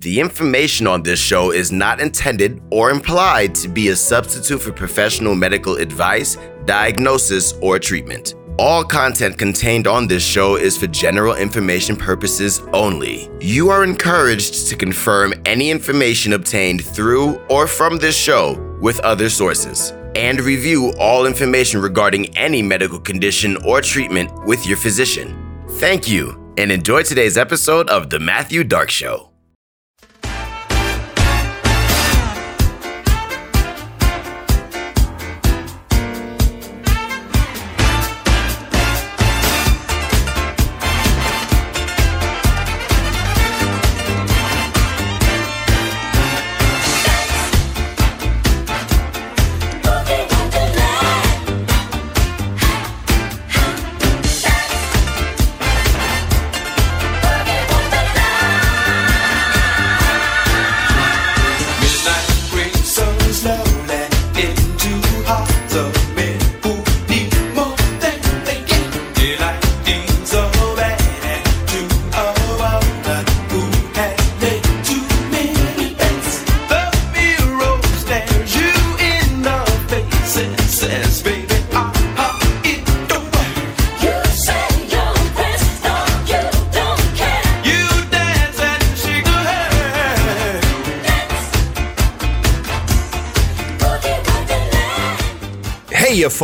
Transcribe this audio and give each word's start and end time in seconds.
The 0.00 0.20
information 0.20 0.86
on 0.86 1.02
this 1.02 1.18
show 1.18 1.50
is 1.50 1.72
not 1.72 2.00
intended 2.00 2.62
or 2.70 2.90
implied 2.90 3.52
to 3.56 3.68
be 3.68 3.88
a 3.88 3.96
substitute 3.96 4.62
for 4.62 4.70
professional 4.70 5.34
medical 5.34 5.74
advice, 5.74 6.36
diagnosis, 6.66 7.54
or 7.60 7.80
treatment. 7.80 8.36
All 8.60 8.84
content 8.84 9.36
contained 9.36 9.88
on 9.88 10.06
this 10.06 10.22
show 10.22 10.54
is 10.54 10.76
for 10.76 10.86
general 10.86 11.34
information 11.34 11.96
purposes 11.96 12.62
only. 12.72 13.28
You 13.40 13.70
are 13.70 13.82
encouraged 13.82 14.68
to 14.68 14.76
confirm 14.76 15.34
any 15.44 15.68
information 15.68 16.32
obtained 16.34 16.84
through 16.84 17.34
or 17.50 17.66
from 17.66 17.98
this 17.98 18.16
show 18.16 18.56
with 18.80 19.00
other 19.00 19.28
sources 19.28 19.94
and 20.14 20.40
review 20.40 20.92
all 21.00 21.26
information 21.26 21.82
regarding 21.82 22.38
any 22.38 22.62
medical 22.62 23.00
condition 23.00 23.56
or 23.66 23.80
treatment 23.80 24.30
with 24.46 24.64
your 24.64 24.76
physician. 24.76 25.66
Thank 25.70 26.06
you 26.06 26.54
and 26.56 26.70
enjoy 26.70 27.02
today's 27.02 27.36
episode 27.36 27.90
of 27.90 28.10
The 28.10 28.20
Matthew 28.20 28.62
Dark 28.62 28.90
Show. 28.90 29.27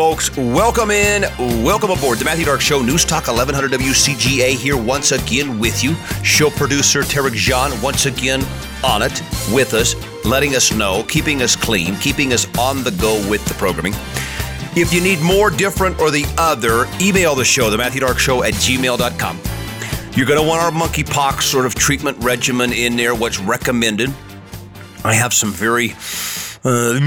Folks. 0.05 0.37
Welcome 0.37 0.91
in. 0.91 1.23
Welcome 1.65 1.91
aboard 1.91 2.19
the 2.19 2.27
Matthew 2.27 2.45
Dark 2.45 2.61
Show, 2.61 2.83
News 2.83 3.07
Talk 3.07 3.27
1100 3.27 3.73
WCGA 3.81 4.51
here 4.55 4.77
once 4.77 5.13
again 5.13 5.59
with 5.59 5.83
you. 5.83 5.95
Show 6.23 6.51
producer 6.51 7.01
Tarek 7.01 7.33
John 7.33 7.81
once 7.81 8.05
again 8.05 8.45
on 8.85 9.01
it 9.01 9.23
with 9.51 9.73
us, 9.73 9.95
letting 10.27 10.57
us 10.57 10.75
know, 10.75 11.05
keeping 11.05 11.41
us 11.41 11.57
clean, 11.57 11.97
keeping 12.01 12.35
us 12.35 12.47
on 12.59 12.85
the 12.85 12.91
go 13.01 13.15
with 13.31 13.43
the 13.47 13.55
programming. 13.55 13.95
If 14.77 14.93
you 14.93 15.01
need 15.01 15.23
more, 15.23 15.49
different, 15.49 15.99
or 15.99 16.11
the 16.11 16.27
other, 16.37 16.87
email 17.01 17.35
the 17.35 17.47
show, 17.47 17.71
the 17.71 17.79
Matthew 17.79 18.03
Dark 18.03 18.19
Show 18.19 18.43
at 18.43 18.53
gmail.com. 18.53 19.41
You're 20.13 20.27
going 20.27 20.39
to 20.39 20.47
want 20.47 20.61
our 20.61 20.71
monkeypox 20.71 21.45
sort 21.45 21.65
of 21.65 21.75
treatment 21.75 22.23
regimen 22.23 22.75
in 22.75 22.97
there, 22.97 23.15
what's 23.15 23.41
recommended. 23.41 24.13
I 25.03 25.15
have 25.15 25.33
some 25.33 25.51
very 25.51 25.95
uh, 26.65 26.99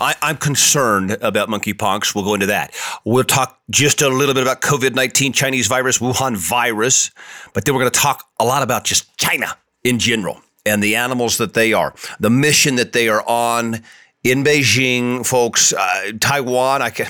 I, 0.00 0.14
am 0.22 0.38
concerned 0.38 1.18
about 1.20 1.48
monkeypox. 1.48 2.14
We'll 2.14 2.24
go 2.24 2.34
into 2.34 2.46
that. 2.46 2.74
We'll 3.04 3.24
talk 3.24 3.60
just 3.70 4.00
a 4.00 4.08
little 4.08 4.34
bit 4.34 4.42
about 4.42 4.62
COVID 4.62 4.94
19, 4.94 5.32
Chinese 5.32 5.66
virus, 5.66 5.98
Wuhan 5.98 6.36
virus, 6.36 7.10
but 7.52 7.64
then 7.64 7.74
we're 7.74 7.82
going 7.82 7.92
to 7.92 8.00
talk 8.00 8.28
a 8.40 8.44
lot 8.44 8.62
about 8.62 8.84
just 8.84 9.16
China 9.18 9.56
in 9.84 9.98
general 9.98 10.40
and 10.64 10.82
the 10.82 10.96
animals 10.96 11.38
that 11.38 11.54
they 11.54 11.72
are, 11.72 11.94
the 12.18 12.30
mission 12.30 12.76
that 12.76 12.92
they 12.92 13.08
are 13.08 13.22
on 13.28 13.82
in 14.24 14.42
Beijing, 14.42 15.24
folks. 15.24 15.72
Uh, 15.72 16.12
Taiwan, 16.18 16.80
I 16.80 16.90
can 16.90 17.08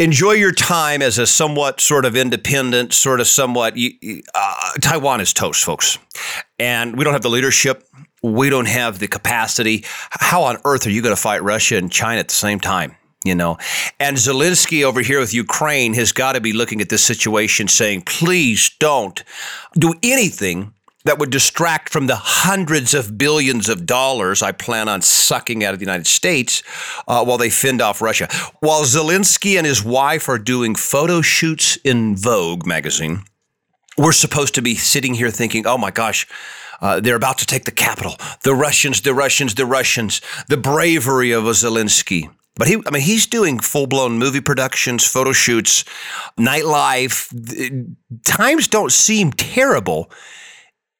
enjoy 0.00 0.32
your 0.32 0.52
time 0.52 1.00
as 1.00 1.18
a 1.18 1.26
somewhat 1.26 1.80
sort 1.80 2.04
of 2.04 2.16
independent, 2.16 2.92
sort 2.92 3.20
of 3.20 3.26
somewhat. 3.26 3.74
Uh, 4.34 4.54
Taiwan 4.80 5.20
is 5.20 5.32
toast, 5.32 5.62
folks, 5.62 5.98
and 6.58 6.96
we 6.96 7.04
don't 7.04 7.12
have 7.12 7.22
the 7.22 7.30
leadership 7.30 7.84
we 8.22 8.50
don't 8.50 8.68
have 8.68 8.98
the 8.98 9.08
capacity. 9.08 9.84
How 10.10 10.42
on 10.44 10.58
earth 10.64 10.86
are 10.86 10.90
you 10.90 11.02
going 11.02 11.14
to 11.14 11.20
fight 11.20 11.42
Russia 11.42 11.76
and 11.76 11.90
China 11.90 12.20
at 12.20 12.28
the 12.28 12.34
same 12.34 12.60
time? 12.60 12.96
You 13.22 13.34
know, 13.34 13.58
and 13.98 14.16
Zelensky 14.16 14.82
over 14.82 15.02
here 15.02 15.20
with 15.20 15.34
Ukraine 15.34 15.92
has 15.92 16.10
got 16.10 16.32
to 16.32 16.40
be 16.40 16.54
looking 16.54 16.80
at 16.80 16.88
this 16.88 17.04
situation 17.04 17.68
saying, 17.68 18.02
please 18.02 18.70
don't 18.78 19.22
do 19.74 19.92
anything 20.02 20.72
that 21.04 21.18
would 21.18 21.30
distract 21.30 21.90
from 21.90 22.06
the 22.06 22.16
hundreds 22.16 22.94
of 22.94 23.18
billions 23.18 23.68
of 23.68 23.84
dollars 23.84 24.42
I 24.42 24.52
plan 24.52 24.88
on 24.88 25.02
sucking 25.02 25.64
out 25.64 25.74
of 25.74 25.80
the 25.80 25.84
United 25.84 26.06
States 26.06 26.62
uh, 27.08 27.24
while 27.24 27.38
they 27.38 27.50
fend 27.50 27.80
off 27.80 28.00
Russia. 28.02 28.28
While 28.60 28.84
Zelensky 28.84 29.56
and 29.56 29.66
his 29.66 29.84
wife 29.84 30.28
are 30.28 30.38
doing 30.38 30.74
photo 30.74 31.20
shoots 31.20 31.76
in 31.76 32.16
Vogue 32.16 32.66
magazine, 32.66 33.24
we're 33.98 34.12
supposed 34.12 34.54
to 34.54 34.62
be 34.62 34.74
sitting 34.74 35.14
here 35.14 35.30
thinking, 35.30 35.66
oh 35.66 35.78
my 35.78 35.90
gosh, 35.90 36.26
uh, 36.80 37.00
they're 37.00 37.16
about 37.16 37.38
to 37.38 37.46
take 37.46 37.64
the 37.64 37.70
capital. 37.70 38.16
The 38.42 38.54
Russians, 38.54 39.02
the 39.02 39.14
Russians, 39.14 39.54
the 39.54 39.66
Russians. 39.66 40.20
The 40.48 40.56
bravery 40.56 41.32
of 41.32 41.46
a 41.46 41.50
Zelensky. 41.50 42.30
But 42.56 42.68
he, 42.68 42.76
I 42.86 42.90
mean, 42.90 43.02
he's 43.02 43.26
doing 43.26 43.58
full 43.58 43.86
blown 43.86 44.18
movie 44.18 44.40
productions, 44.40 45.06
photo 45.06 45.32
shoots, 45.32 45.84
nightlife. 46.38 47.32
Times 48.24 48.68
don't 48.68 48.92
seem 48.92 49.32
terrible 49.32 50.10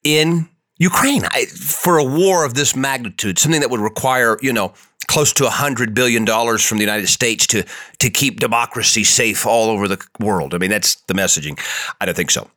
in 0.03 0.49
Ukraine 0.77 1.23
I, 1.25 1.45
for 1.45 1.97
a 1.97 2.03
war 2.03 2.45
of 2.45 2.55
this 2.55 2.75
magnitude, 2.75 3.37
something 3.37 3.61
that 3.61 3.69
would 3.69 3.79
require, 3.79 4.37
you 4.41 4.51
know, 4.51 4.73
close 5.07 5.33
to 5.33 5.43
$100 5.43 5.93
billion 5.93 6.25
from 6.25 6.77
the 6.77 6.83
United 6.83 7.07
States 7.07 7.45
to, 7.47 7.65
to 7.99 8.09
keep 8.09 8.39
democracy 8.39 9.03
safe 9.03 9.45
all 9.45 9.69
over 9.69 9.87
the 9.87 10.03
world. 10.19 10.53
I 10.53 10.57
mean, 10.57 10.69
that's 10.69 10.95
the 11.07 11.13
messaging. 11.13 11.59
I 11.99 12.05
don't 12.05 12.15
think 12.15 12.31
so. 12.31 12.49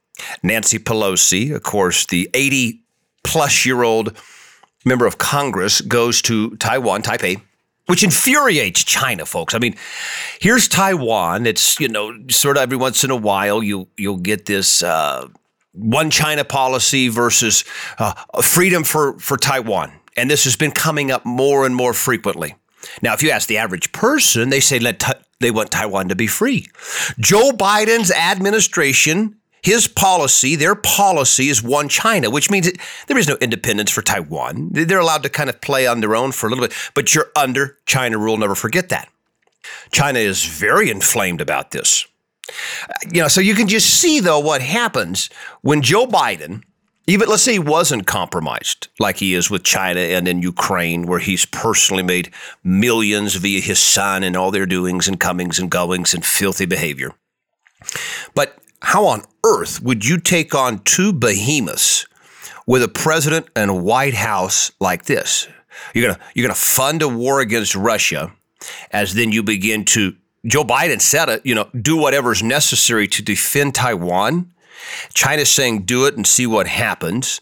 Nancy 0.43 0.79
Pelosi, 0.79 1.55
of 1.55 1.63
course, 1.65 2.07
the 2.07 2.31
80 2.33 2.84
plus 3.25 3.67
year 3.67 3.83
old 3.83 4.17
member 4.85 5.07
of 5.07 5.19
Congress 5.19 5.81
goes 5.81 6.23
to 6.23 6.57
Taiwan, 6.57 7.03
Taipei, 7.03 7.41
which 7.87 8.03
infuriates 8.03 8.85
China, 8.85 9.27
folks. 9.27 9.55
I 9.55 9.59
mean, 9.59 9.75
here's 10.41 10.69
Taiwan. 10.69 11.47
It's 11.47 11.79
you 11.81 11.89
know 11.89 12.15
sort 12.29 12.57
of 12.57 12.63
every 12.63 12.77
once 12.77 13.03
in 13.05 13.11
a 13.11 13.17
while 13.17 13.63
you 13.63 13.89
you'll 13.97 14.19
get 14.19 14.47
this 14.47 14.83
uh, 14.83 15.29
one 15.73 16.11
China 16.11 16.45
policy 16.45 17.09
versus 17.09 17.65
uh, 17.99 18.15
freedom 18.43 18.85
for 18.85 19.19
for 19.19 19.37
Taiwan, 19.37 19.93
and 20.17 20.31
this 20.31 20.45
has 20.45 20.57
been 20.57 20.71
coming 20.71 21.11
up 21.11 21.25
more 21.25 21.67
and 21.67 21.75
more 21.75 21.93
frequently. 21.93 22.55
Now, 23.03 23.15
if 23.15 23.23
you 23.23 23.31
ask 23.31 23.49
the 23.49 23.59
average 23.59 23.93
person, 23.93 24.51
they 24.51 24.61
say 24.61 24.79
let 24.79 25.03
they 25.41 25.51
want 25.51 25.71
Taiwan 25.71 26.09
to 26.09 26.17
be 26.17 26.27
free. 26.27 26.69
Joe 27.19 27.51
Biden's 27.51 28.11
administration 28.11 29.37
his 29.65 29.89
policy, 29.89 30.57
their 30.57 30.75
policy 30.75 31.49
is 31.49 31.63
one 31.63 31.89
China, 31.89 32.29
which 32.29 32.51
means 32.51 32.71
there 33.07 33.17
is 33.17 33.27
no 33.27 33.39
independence 33.41 33.91
for 33.91 34.03
Taiwan. 34.03 34.69
They're 34.73 34.99
allowed 34.99 35.23
to 35.23 35.31
kind 35.31 35.49
of 35.49 35.63
play 35.63 35.87
on 35.87 36.01
their 36.01 36.15
own 36.15 36.33
for 36.33 36.47
a 36.47 36.51
little 36.51 36.67
bit, 36.67 36.77
but 36.93 37.15
you're 37.15 37.31
under 37.35 37.79
China 37.87 38.19
rule. 38.19 38.37
Never 38.37 38.55
forget 38.55 38.91
that. 38.91 39.09
China 39.91 40.19
is 40.19 40.45
very 40.45 40.91
inflamed 40.91 41.41
about 41.41 41.71
this. 41.71 42.07
You 43.11 43.23
know, 43.23 43.29
so 43.29 43.41
you 43.41 43.55
can 43.55 43.67
just 43.67 43.89
see 43.89 44.21
though 44.21 44.39
what 44.39 44.61
happens 44.61 45.31
when 45.63 45.81
Joe 45.81 46.07
Biden, 46.07 46.63
even 47.07 47.31
let's 47.31 47.43
say 47.43 47.53
he 47.53 47.59
wasn't 47.59 48.07
compromised 48.07 48.89
like 48.99 49.17
he 49.17 49.33
is 49.33 49.49
with 49.49 49.63
China 49.63 50.01
and 50.01 50.29
in 50.29 50.43
Ukraine, 50.43 51.07
where 51.07 51.21
he's 51.21 51.47
personally 51.47 52.03
made 52.03 52.31
millions 52.63 53.37
via 53.37 53.63
his 53.63 53.79
son 53.79 54.23
and 54.23 54.37
all 54.37 54.51
their 54.51 54.67
doings 54.67 55.09
and 55.09 55.19
comings 55.19 55.59
and 55.59 55.71
goings 55.71 56.13
and 56.13 56.23
filthy 56.23 56.67
behavior. 56.67 57.13
But 58.35 58.59
how 58.85 59.07
on 59.07 59.23
earth 59.45 59.83
would 59.83 60.05
you 60.05 60.19
take 60.19 60.55
on 60.55 60.79
two 60.81 61.13
behemoths 61.13 62.07
with 62.67 62.83
a 62.83 62.89
president 62.89 63.47
and 63.57 63.71
a 63.71 63.75
White 63.75 64.15
House 64.15 64.73
like 64.81 65.05
this? 65.07 65.49
You're 65.95 66.09
gonna 66.09 66.25
you're 66.35 66.47
gonna 66.47 66.55
fund 66.55 67.03
a 67.03 67.09
war 67.09 67.41
against 67.41 67.75
Russia, 67.75 68.33
as 68.91 69.15
then 69.15 69.33
you 69.33 69.43
begin 69.43 69.85
to 69.87 70.15
Joe 70.47 70.65
Biden 70.65 71.01
said 71.01 71.29
it, 71.29 71.45
you 71.45 71.55
know, 71.55 71.69
do 71.81 71.97
whatever's 71.97 72.43
necessary 72.43 73.09
to 73.09 73.23
defend 73.23 73.75
Taiwan. 73.75 74.53
China's 75.15 75.51
saying 75.51 75.85
do 75.85 76.07
it 76.07 76.17
and 76.17 76.27
see 76.27 76.47
what 76.47 76.67
happens. 76.67 77.41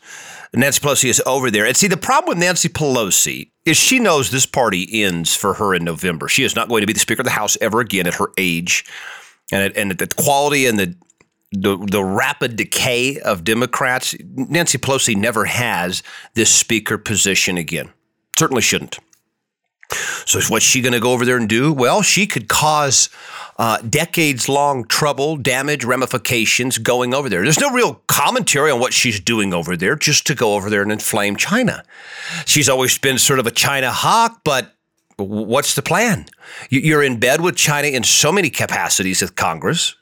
Nancy 0.54 0.80
Pelosi 0.80 1.08
is 1.08 1.22
over 1.26 1.50
there. 1.50 1.66
And 1.66 1.76
see, 1.76 1.88
the 1.88 1.96
problem 1.96 2.28
with 2.28 2.38
Nancy 2.38 2.68
Pelosi 2.68 3.50
is 3.64 3.76
she 3.76 3.98
knows 3.98 4.30
this 4.30 4.46
party 4.46 5.02
ends 5.02 5.34
for 5.34 5.54
her 5.54 5.74
in 5.74 5.82
November. 5.82 6.28
She 6.28 6.44
is 6.44 6.54
not 6.54 6.68
going 6.68 6.82
to 6.82 6.86
be 6.86 6.92
the 6.92 7.00
Speaker 7.00 7.22
of 7.22 7.26
the 7.26 7.30
House 7.30 7.56
ever 7.60 7.80
again 7.80 8.06
at 8.06 8.14
her 8.14 8.28
age 8.36 8.84
and, 9.50 9.76
and 9.76 9.92
the 9.92 10.06
quality 10.14 10.66
and 10.66 10.78
the 10.78 10.94
the 11.52 11.76
the 11.76 12.02
rapid 12.02 12.56
decay 12.56 13.18
of 13.20 13.44
Democrats, 13.44 14.14
Nancy 14.34 14.78
Pelosi 14.78 15.16
never 15.16 15.44
has 15.44 16.02
this 16.34 16.52
speaker 16.54 16.98
position 16.98 17.58
again. 17.58 17.90
Certainly 18.38 18.62
shouldn't. 18.62 18.98
So, 20.24 20.40
what's 20.48 20.64
she 20.64 20.80
going 20.80 20.94
to 20.94 21.00
go 21.00 21.12
over 21.12 21.24
there 21.24 21.36
and 21.36 21.48
do? 21.48 21.72
Well, 21.72 22.02
she 22.02 22.26
could 22.26 22.48
cause 22.48 23.10
uh, 23.58 23.78
decades 23.78 24.48
long 24.48 24.86
trouble, 24.86 25.36
damage, 25.36 25.84
ramifications 25.84 26.78
going 26.78 27.12
over 27.12 27.28
there. 27.28 27.42
There's 27.42 27.60
no 27.60 27.70
real 27.70 28.00
commentary 28.06 28.70
on 28.70 28.80
what 28.80 28.92
she's 28.92 29.20
doing 29.20 29.52
over 29.52 29.76
there, 29.76 29.96
just 29.96 30.26
to 30.28 30.34
go 30.34 30.54
over 30.54 30.70
there 30.70 30.82
and 30.82 30.92
inflame 30.92 31.36
China. 31.36 31.84
She's 32.46 32.68
always 32.68 32.96
been 32.98 33.18
sort 33.18 33.38
of 33.38 33.46
a 33.46 33.50
China 33.50 33.90
hawk, 33.90 34.40
but 34.44 34.74
what's 35.16 35.74
the 35.74 35.82
plan? 35.82 36.26
You're 36.70 37.02
in 37.02 37.18
bed 37.18 37.40
with 37.40 37.56
China 37.56 37.88
in 37.88 38.02
so 38.04 38.32
many 38.32 38.50
capacities 38.50 39.20
with 39.20 39.36
Congress. 39.36 39.94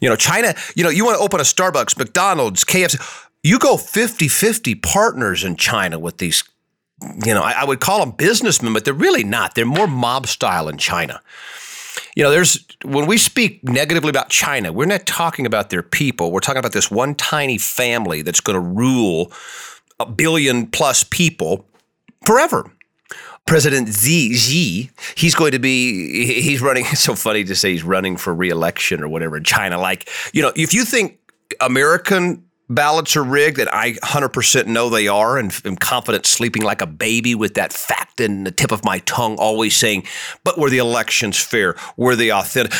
You 0.00 0.08
know, 0.08 0.16
China, 0.16 0.54
you 0.74 0.84
know, 0.84 0.90
you 0.90 1.04
want 1.04 1.16
to 1.16 1.22
open 1.22 1.40
a 1.40 1.44
Starbucks, 1.44 1.98
McDonald's, 1.98 2.64
KFC. 2.64 3.00
You 3.42 3.58
go 3.58 3.76
50 3.76 4.28
50 4.28 4.74
partners 4.76 5.44
in 5.44 5.56
China 5.56 5.98
with 5.98 6.18
these 6.18 6.42
you 7.24 7.34
know, 7.34 7.42
I, 7.42 7.52
I, 7.58 7.64
would 7.64 7.80
call 7.80 8.00
them 8.00 8.12
businessmen, 8.12 8.72
but 8.72 8.84
they're 8.84 8.94
really 8.94 9.22
not. 9.22 9.54
They're 9.54 9.66
more 9.66 9.86
mob 9.86 10.26
style 10.26 10.66
in 10.68 10.78
China. 10.78 11.20
You 12.14 12.22
know, 12.22 12.30
there's 12.30 12.66
when 12.84 13.06
we 13.06 13.18
speak 13.18 13.62
negatively 13.62 14.08
about 14.08 14.30
China, 14.30 14.72
we're 14.72 14.86
not 14.86 15.04
talking 15.04 15.44
about 15.44 15.68
their 15.68 15.82
people. 15.82 16.32
We're 16.32 16.40
talking 16.40 16.58
about 16.58 16.72
this 16.72 16.90
one 16.90 17.14
tiny 17.14 17.58
family 17.58 18.22
that's 18.22 18.40
going 18.40 18.54
to 18.54 18.60
rule 18.60 19.30
a 20.00 20.06
billion 20.06 20.66
plus 20.66 21.04
people 21.04 21.66
forever. 22.24 22.70
President 23.46 23.94
Xi, 23.94 24.34
Xi, 24.34 24.90
he's 25.16 25.34
going 25.36 25.52
to 25.52 25.60
be, 25.60 26.42
he's 26.42 26.60
running, 26.60 26.84
it's 26.90 27.00
so 27.00 27.14
funny 27.14 27.44
to 27.44 27.54
say 27.54 27.72
he's 27.72 27.84
running 27.84 28.16
for 28.16 28.34
reelection 28.34 29.02
or 29.02 29.08
whatever 29.08 29.36
in 29.36 29.44
China. 29.44 29.78
Like, 29.78 30.08
you 30.32 30.42
know, 30.42 30.52
if 30.56 30.74
you 30.74 30.84
think 30.84 31.18
American 31.60 32.44
ballots 32.68 33.16
are 33.16 33.22
rigged, 33.22 33.60
and 33.60 33.68
I 33.70 33.92
100% 33.92 34.66
know 34.66 34.90
they 34.90 35.06
are, 35.06 35.38
and 35.38 35.54
am 35.64 35.76
confident 35.76 36.26
sleeping 36.26 36.62
like 36.62 36.82
a 36.82 36.86
baby 36.86 37.36
with 37.36 37.54
that 37.54 37.72
fact 37.72 38.20
in 38.20 38.42
the 38.42 38.50
tip 38.50 38.72
of 38.72 38.84
my 38.84 38.98
tongue, 39.00 39.36
always 39.36 39.76
saying, 39.76 40.04
but 40.42 40.58
were 40.58 40.68
the 40.68 40.78
elections 40.78 41.38
fair? 41.38 41.76
Were 41.96 42.16
they 42.16 42.32
authentic? 42.32 42.72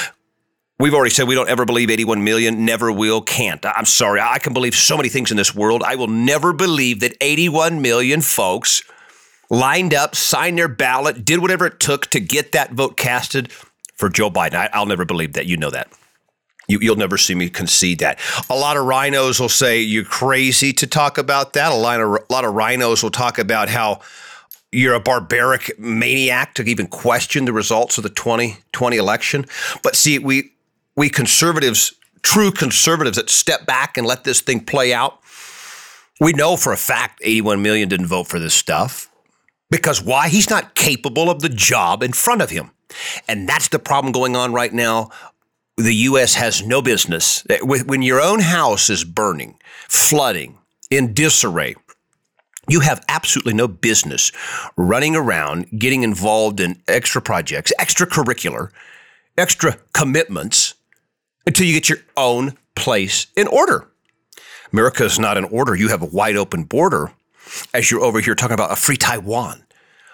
We've 0.79 0.93
already 0.93 1.11
said 1.11 1.27
we 1.27 1.35
don't 1.35 1.49
ever 1.49 1.65
believe 1.65 1.91
81 1.91 2.23
million, 2.23 2.65
never 2.65 2.93
will, 2.93 3.23
can't. 3.23 3.65
I'm 3.65 3.87
sorry. 3.87 4.21
I 4.21 4.39
can 4.39 4.53
believe 4.53 4.75
so 4.75 4.97
many 4.97 5.09
things 5.09 5.31
in 5.31 5.37
this 5.37 5.55
world. 5.55 5.83
I 5.83 5.95
will 5.95 6.09
never 6.09 6.53
believe 6.53 7.01
that 7.01 7.17
81 7.21 7.81
million 7.81 8.21
folks 8.21 8.83
lined 9.51 9.95
up, 9.95 10.15
signed 10.15 10.59
their 10.59 10.69
ballot, 10.69 11.25
did 11.25 11.41
whatever 11.41 11.67
it 11.67 11.81
took 11.81 12.07
to 12.09 12.21
get 12.21 12.53
that 12.53 12.73
vote 12.73 12.97
casted 12.97 13.53
for 13.95 14.09
Joe 14.09 14.31
Biden. 14.31 14.69
I, 14.73 14.79
will 14.79 14.87
never 14.87 15.05
believe 15.05 15.35
that. 15.35 15.47
You 15.47 15.57
know 15.57 15.71
that. 15.71 15.89
You, 16.69 16.81
will 16.81 16.97
never 16.97 17.17
see 17.17 17.35
me 17.35 17.49
concede 17.49 18.01
that. 18.01 18.19
A 18.51 18.57
lot 18.57 18.77
of 18.77 18.85
RINOs 18.85 19.39
will 19.39 19.49
say 19.49 19.81
you're 19.81 20.05
crazy 20.05 20.73
to 20.73 20.87
talk 20.87 21.17
about 21.17 21.53
that. 21.53 21.71
A 21.71 21.75
lot 21.75 22.01
of 22.01 22.11
a 22.11 22.33
lot 22.33 22.45
of 22.45 22.55
RINOs 22.55 23.03
will 23.03 23.11
talk 23.11 23.39
about 23.39 23.69
how 23.69 24.01
you're 24.73 24.95
a 24.95 25.01
barbaric 25.01 25.79
maniac 25.79 26.55
to 26.55 26.65
even 26.65 26.89
question 26.89 27.45
the 27.45 27.53
results 27.53 27.99
of 27.99 28.03
the 28.03 28.11
2020 28.11 28.97
election. 28.97 29.47
But 29.83 29.95
see, 29.95 30.19
we 30.19 30.51
we 30.97 31.09
conservatives, 31.09 31.95
true 32.23 32.51
conservatives 32.51 33.17
that 33.17 33.31
step 33.31 33.65
back 33.65 33.97
and 33.97 34.07
let 34.07 34.25
this 34.25 34.41
thing 34.41 34.61
play 34.65 34.93
out, 34.93 35.21
we 36.21 36.33
know 36.33 36.57
for 36.57 36.73
a 36.73 36.77
fact 36.77 37.21
81 37.23 37.63
million 37.63 37.89
didn't 37.89 38.07
vote 38.07 38.27
for 38.27 38.41
this 38.41 38.55
stuff. 38.55 39.09
Because 39.71 40.03
why? 40.03 40.29
He's 40.29 40.51
not 40.51 40.75
capable 40.75 41.29
of 41.29 41.41
the 41.41 41.49
job 41.49 42.03
in 42.03 42.13
front 42.13 42.43
of 42.43 42.51
him. 42.51 42.71
And 43.29 43.49
that's 43.49 43.69
the 43.69 43.79
problem 43.79 44.13
going 44.13 44.37
on 44.37 44.53
right 44.53 44.73
now 44.73 45.11
the 45.77 45.95
U.S. 45.95 46.35
has 46.35 46.67
no 46.67 46.81
business. 46.81 47.45
When 47.63 48.03
your 48.03 48.21
own 48.21 48.41
house 48.41 48.89
is 48.89 49.05
burning, 49.05 49.59
flooding, 49.89 50.59
in 50.91 51.13
disarray, 51.13 51.75
you 52.69 52.81
have 52.81 53.05
absolutely 53.09 53.55
no 53.55 53.69
business 53.69 54.33
running 54.77 55.15
around 55.15 55.67
getting 55.79 56.03
involved 56.03 56.61
in 56.61 56.83
extra 56.89 57.21
projects, 57.21 57.73
extracurricular, 57.79 58.71
extra 59.37 59.77
commitments 59.93 60.75
until 61.47 61.67
you 61.67 61.75
get 61.75 61.89
your 61.89 61.99
own 62.17 62.57
place 62.75 63.27
in 63.37 63.47
order. 63.47 63.89
America 64.73 65.05
is 65.05 65.19
not 65.19 65.37
in 65.37 65.45
order. 65.45 65.75
You 65.75 65.89
have 65.89 66.03
a 66.03 66.07
wide 66.07 66.37
open 66.37 66.65
border 66.65 67.13
as 67.73 67.91
you're 67.91 68.03
over 68.03 68.21
here 68.21 68.35
talking 68.35 68.55
about 68.55 68.73
a 68.73 68.77
free 68.77 68.97
Taiwan, 68.97 69.65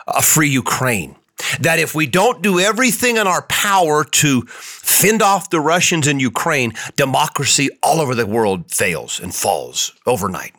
a 0.06 0.22
free 0.22 0.48
Ukraine, 0.48 1.16
that 1.60 1.78
if 1.78 1.94
we 1.94 2.06
don't 2.06 2.42
do 2.42 2.60
everything 2.60 3.16
in 3.16 3.26
our 3.26 3.42
power 3.42 4.04
to 4.04 4.42
fend 4.42 5.22
off 5.22 5.50
the 5.50 5.60
Russians 5.60 6.06
in 6.06 6.20
Ukraine, 6.20 6.72
democracy 6.96 7.68
all 7.82 8.00
over 8.00 8.14
the 8.14 8.26
world 8.26 8.70
fails 8.70 9.20
and 9.20 9.34
falls 9.34 9.92
overnight. 10.06 10.52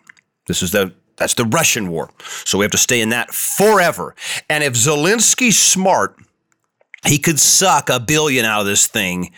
This 0.48 0.62
is 0.62 0.72
the 0.72 0.94
that's 1.16 1.36
the 1.36 1.46
Russian 1.46 1.90
war. 1.90 2.10
So 2.44 2.58
we 2.58 2.66
have 2.66 2.72
to 2.72 2.78
stay 2.78 3.00
in 3.00 3.10
that 3.10 3.32
forever. 3.32 4.16
And 4.50 4.64
if 4.64 4.74
Zelensky's 4.74 5.60
smart, 5.60 6.18
he 7.06 7.20
could 7.20 7.40
suck 7.40 7.90
a 7.90 8.00
billion 8.00 8.46
out 8.46 8.62
of 8.62 8.66
this 8.66 8.88
thing 8.88 9.32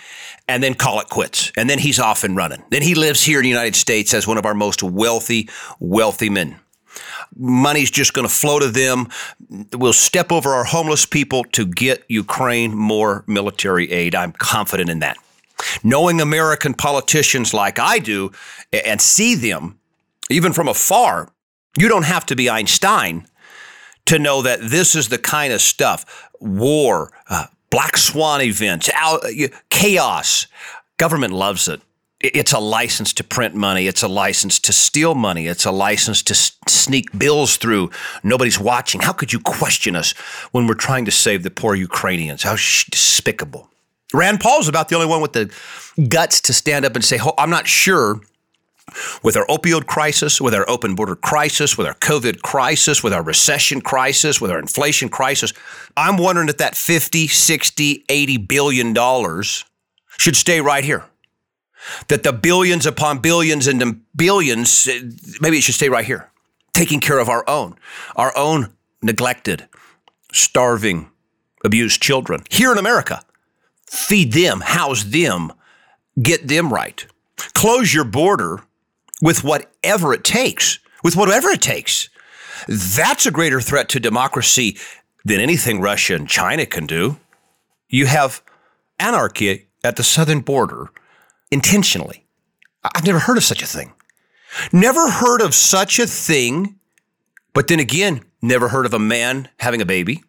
and 0.48 0.64
then 0.64 0.74
call 0.74 1.02
it 1.02 1.10
quits. 1.10 1.52
And 1.58 1.70
then 1.70 1.80
he's 1.80 2.00
off 2.00 2.24
and 2.24 2.36
running. 2.36 2.64
Then 2.70 2.82
he 2.82 2.96
lives 2.96 3.24
here 3.24 3.40
in 3.40 3.44
the 3.44 3.50
United 3.50 3.76
States 3.76 4.14
as 4.14 4.26
one 4.26 4.38
of 4.38 4.46
our 4.46 4.54
most 4.54 4.84
wealthy, 4.84 5.50
wealthy 5.80 6.30
men 6.30 6.60
money's 7.36 7.92
just 7.92 8.14
going 8.14 8.28
to 8.28 8.34
flow 8.34 8.60
to 8.60 8.68
them. 8.68 9.08
We'll 9.74 9.94
step 9.94 10.32
over 10.32 10.52
our 10.52 10.66
homeless 10.66 11.06
people 11.06 11.44
to 11.54 11.66
get 11.66 12.04
Ukraine 12.08 12.76
more 12.76 13.24
military 13.28 13.92
aid. 13.92 14.16
I'm 14.16 14.32
confident 14.34 14.90
in 14.90 15.00
that. 15.00 15.18
Knowing 15.84 16.22
American 16.22 16.74
politicians 16.74 17.54
like 17.54 17.80
I 17.80 18.00
do 18.00 18.32
and 18.72 19.02
see 19.02 19.36
them, 19.36 19.80
even 20.30 20.54
from 20.54 20.68
afar, 20.68 21.30
you 21.78 21.88
don't 21.88 22.06
have 22.06 22.26
to 22.28 22.36
be 22.36 22.50
Einstein 22.50 23.28
to 24.06 24.20
know 24.20 24.42
that 24.42 24.60
this 24.62 24.96
is 24.96 25.10
the 25.10 25.18
kind 25.18 25.54
of 25.54 25.62
stuff 25.62 26.30
war, 26.40 27.12
uh, 27.30 27.48
black 27.70 27.98
swan 27.98 28.42
events, 28.42 28.90
chaos. 29.70 30.48
Government 30.98 31.34
loves 31.34 31.68
it 31.68 31.82
it's 32.22 32.54
a 32.54 32.60
license 32.60 33.14
to 33.14 33.24
print 33.24 33.56
money. 33.56 33.88
It's 33.88 34.04
a 34.04 34.08
license 34.08 34.60
to 34.62 34.74
steal 34.74 35.16
money. 35.16 35.48
It's 35.48 35.66
a 35.66 35.72
license 35.72 36.24
to 36.24 36.36
sneak 36.36 37.18
bills 37.18 37.58
through. 37.58 37.92
Nobody's 38.24 38.60
watching. 38.60 39.02
How 39.02 39.12
could 39.14 39.34
you 39.34 39.40
question 39.40 39.96
us 39.96 40.14
when 40.52 40.66
we're 40.66 40.76
trying 40.76 41.06
to 41.06 41.12
save 41.12 41.44
the 41.44 41.52
poor 41.52 41.76
Ukrainians? 41.76 42.44
How 42.44 42.56
sh- 42.56 42.86
despicable. 42.86 43.70
Rand 44.14 44.40
Paul's 44.40 44.70
about 44.70 44.88
the 44.88 44.96
only 44.96 45.08
one 45.08 45.22
with 45.22 45.34
the 45.34 45.54
guts 46.08 46.40
to 46.42 46.54
stand 46.54 46.86
up 46.86 46.96
and 46.96 47.04
say, 47.04 47.20
I'm 47.38 47.50
not 47.50 47.68
sure 47.68 48.22
with 49.24 49.36
our 49.36 49.46
opioid 49.48 49.88
crisis, 49.88 50.40
with 50.40 50.54
our 50.54 50.68
open 50.70 50.96
border 50.96 51.16
crisis, 51.16 51.78
with 51.78 51.88
our 51.88 51.96
COVID 51.96 52.42
crisis, 52.44 53.04
with 53.04 53.14
our 53.14 53.24
recession 53.24 53.82
crisis, 53.82 54.40
with 54.40 54.52
our 54.52 54.60
inflation 54.60 55.10
crisis. 55.10 55.52
I'm 55.98 56.18
wondering 56.18 56.48
if 56.48 56.58
that 56.58 56.76
50, 56.76 57.28
60, 57.28 58.06
80 58.08 58.38
billion 58.38 58.94
dollars 58.94 59.66
should 60.18 60.36
stay 60.38 60.62
right 60.62 60.84
here 60.84 61.04
that 62.08 62.24
the 62.24 62.34
billions 62.34 62.86
upon 62.86 63.20
billions 63.20 63.68
and 63.68 64.02
billions, 64.16 64.88
maybe 65.40 65.58
it 65.58 65.64
should 65.64 65.76
stay 65.76 65.90
right 65.90 66.06
here, 66.06 66.30
taking 66.74 67.00
care 67.00 67.20
of 67.20 67.30
our 67.30 67.48
own, 67.48 67.76
our 68.16 68.36
own 68.38 68.74
neglected, 69.02 69.68
starving, 70.32 71.10
abused 71.64 72.02
children 72.02 72.44
here 72.50 72.72
in 72.72 72.78
America. 72.78 73.22
Feed 73.88 74.34
them, 74.34 74.62
house 74.62 75.04
them, 75.04 75.54
get 76.22 76.48
them 76.48 76.74
right. 76.74 77.06
Close 77.54 77.94
your 77.94 78.04
border 78.04 78.64
with 79.22 79.44
whatever 79.44 80.14
it 80.14 80.24
takes, 80.24 80.80
with 81.04 81.16
whatever 81.16 81.50
it 81.50 81.62
takes. 81.62 82.10
That's 82.68 83.26
a 83.26 83.32
greater 83.32 83.62
threat 83.62 83.90
to 83.90 84.00
democracy 84.00 84.78
than 85.24 85.40
anything 85.40 85.82
Russia 85.82 86.16
and 86.16 86.28
China 86.28 86.66
can 86.66 86.86
do. 86.86 87.18
You 87.90 88.06
have 88.08 88.42
anarchy 89.00 89.68
at 89.84 89.96
the 89.96 90.04
southern 90.04 90.42
border 90.42 90.90
intentionally. 91.52 92.26
I've 92.84 93.06
never 93.06 93.20
heard 93.20 93.38
of 93.38 93.44
such 93.44 93.62
a 93.62 93.68
thing. 93.68 93.94
Never 94.72 95.10
heard 95.10 95.42
of 95.42 95.54
such 95.54 96.00
a 96.00 96.08
thing, 96.08 96.80
but 97.54 97.68
then 97.68 97.80
again, 97.80 98.22
never 98.42 98.70
heard 98.70 98.86
of 98.86 98.94
a 98.94 99.00
man 99.00 99.50
having 99.60 99.82
a 99.82 99.86
baby. 99.86 100.24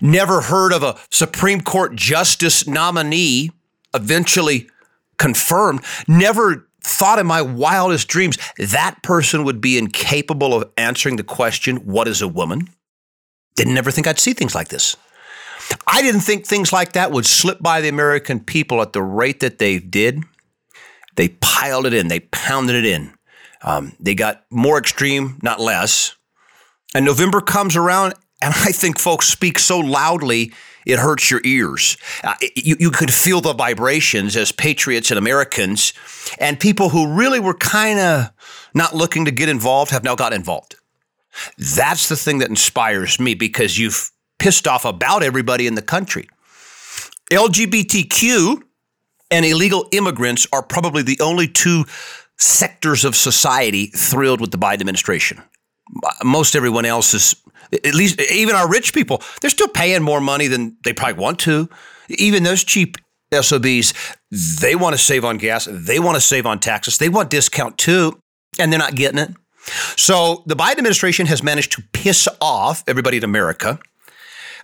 Never 0.00 0.42
heard 0.42 0.72
of 0.72 0.82
a 0.82 0.98
Supreme 1.10 1.60
Court 1.60 1.94
justice 1.94 2.66
nominee 2.66 3.50
eventually 3.94 4.68
confirmed. 5.18 5.84
Never 6.06 6.68
thought 6.82 7.18
in 7.18 7.26
my 7.26 7.42
wildest 7.42 8.08
dreams 8.08 8.38
that 8.58 9.02
person 9.02 9.44
would 9.44 9.60
be 9.60 9.78
incapable 9.78 10.54
of 10.54 10.70
answering 10.76 11.16
the 11.16 11.24
question, 11.24 11.76
What 11.78 12.08
is 12.08 12.22
a 12.22 12.28
woman? 12.28 12.68
Didn't 13.56 13.76
ever 13.76 13.90
think 13.90 14.06
I'd 14.06 14.18
see 14.18 14.32
things 14.32 14.54
like 14.54 14.68
this. 14.68 14.96
I 15.86 16.02
didn't 16.02 16.22
think 16.22 16.46
things 16.46 16.72
like 16.72 16.92
that 16.92 17.12
would 17.12 17.26
slip 17.26 17.60
by 17.60 17.80
the 17.80 17.88
American 17.88 18.40
people 18.40 18.80
at 18.82 18.92
the 18.92 19.02
rate 19.02 19.40
that 19.40 19.58
they 19.58 19.78
did. 19.78 20.22
They 21.16 21.28
piled 21.40 21.86
it 21.86 21.94
in, 21.94 22.08
they 22.08 22.20
pounded 22.20 22.76
it 22.76 22.84
in. 22.84 23.12
Um, 23.62 23.94
they 24.00 24.14
got 24.14 24.44
more 24.50 24.78
extreme, 24.78 25.38
not 25.42 25.60
less. 25.60 26.16
And 26.94 27.04
November 27.04 27.40
comes 27.40 27.76
around, 27.76 28.14
And 28.42 28.54
I 28.54 28.72
think 28.72 28.98
folks 28.98 29.26
speak 29.26 29.58
so 29.58 29.78
loudly, 29.78 30.52
it 30.86 30.98
hurts 30.98 31.30
your 31.30 31.42
ears. 31.44 31.98
Uh, 32.24 32.34
you, 32.56 32.76
you 32.80 32.90
could 32.90 33.12
feel 33.12 33.40
the 33.40 33.52
vibrations 33.52 34.36
as 34.36 34.50
patriots 34.50 35.10
and 35.10 35.18
Americans, 35.18 35.92
and 36.38 36.58
people 36.58 36.88
who 36.88 37.14
really 37.14 37.38
were 37.38 37.54
kind 37.54 37.98
of 37.98 38.30
not 38.74 38.94
looking 38.94 39.26
to 39.26 39.30
get 39.30 39.48
involved 39.48 39.90
have 39.90 40.04
now 40.04 40.14
got 40.14 40.32
involved. 40.32 40.76
That's 41.58 42.08
the 42.08 42.16
thing 42.16 42.38
that 42.38 42.48
inspires 42.48 43.20
me 43.20 43.34
because 43.34 43.78
you've 43.78 44.10
pissed 44.40 44.66
off 44.66 44.84
about 44.84 45.22
everybody 45.22 45.68
in 45.68 45.76
the 45.76 45.82
country. 45.82 46.28
LGBTQ 47.30 48.60
and 49.30 49.46
illegal 49.46 49.86
immigrants 49.92 50.48
are 50.52 50.62
probably 50.62 51.02
the 51.02 51.20
only 51.20 51.46
two 51.46 51.84
sectors 52.36 53.04
of 53.04 53.14
society 53.14 53.86
thrilled 53.86 54.40
with 54.40 54.50
the 54.50 54.58
Biden 54.58 54.80
administration. 54.80 55.40
Most 56.24 56.56
everyone 56.56 56.84
else 56.84 57.14
is, 57.14 57.36
at 57.72 57.94
least 57.94 58.20
even 58.32 58.56
our 58.56 58.68
rich 58.68 58.92
people, 58.92 59.22
they're 59.40 59.50
still 59.50 59.68
paying 59.68 60.02
more 60.02 60.20
money 60.20 60.48
than 60.48 60.76
they 60.84 60.92
probably 60.92 61.22
want 61.22 61.38
to. 61.40 61.68
Even 62.08 62.42
those 62.42 62.64
cheap 62.64 62.96
SOBs, 63.32 63.92
they 64.30 64.74
want 64.74 64.94
to 64.94 64.98
save 64.98 65.24
on 65.24 65.36
gas, 65.36 65.68
they 65.70 66.00
want 66.00 66.16
to 66.16 66.20
save 66.20 66.46
on 66.46 66.58
taxes, 66.58 66.98
they 66.98 67.08
want 67.08 67.30
discount 67.30 67.78
too, 67.78 68.18
and 68.58 68.72
they're 68.72 68.78
not 68.78 68.96
getting 68.96 69.18
it. 69.18 69.30
So 69.96 70.42
the 70.46 70.56
Biden 70.56 70.78
administration 70.78 71.26
has 71.26 71.42
managed 71.42 71.72
to 71.72 71.82
piss 71.92 72.26
off 72.40 72.82
everybody 72.88 73.18
in 73.18 73.24
America. 73.24 73.78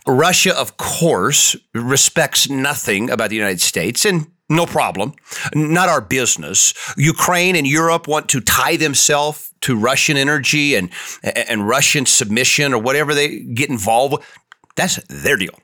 Russia, 0.06 0.56
of 0.58 0.76
course, 0.76 1.56
respects 1.75 2.48
nothing 2.48 3.10
about 3.10 3.30
the 3.30 3.36
United 3.36 3.60
States, 3.60 4.04
and 4.04 4.26
no 4.48 4.66
problem. 4.66 5.14
Not 5.54 5.88
our 5.88 6.00
business. 6.00 6.72
Ukraine 6.96 7.56
and 7.56 7.66
Europe 7.66 8.06
want 8.06 8.28
to 8.28 8.40
tie 8.40 8.76
themselves 8.76 9.52
to 9.62 9.76
Russian 9.76 10.16
energy 10.16 10.76
and, 10.76 10.90
and 11.22 11.66
Russian 11.66 12.06
submission 12.06 12.72
or 12.72 12.80
whatever 12.80 13.14
they 13.14 13.40
get 13.40 13.70
involved 13.70 14.12
with. 14.12 14.38
That's 14.76 15.02
their 15.08 15.36
deal. 15.36 15.58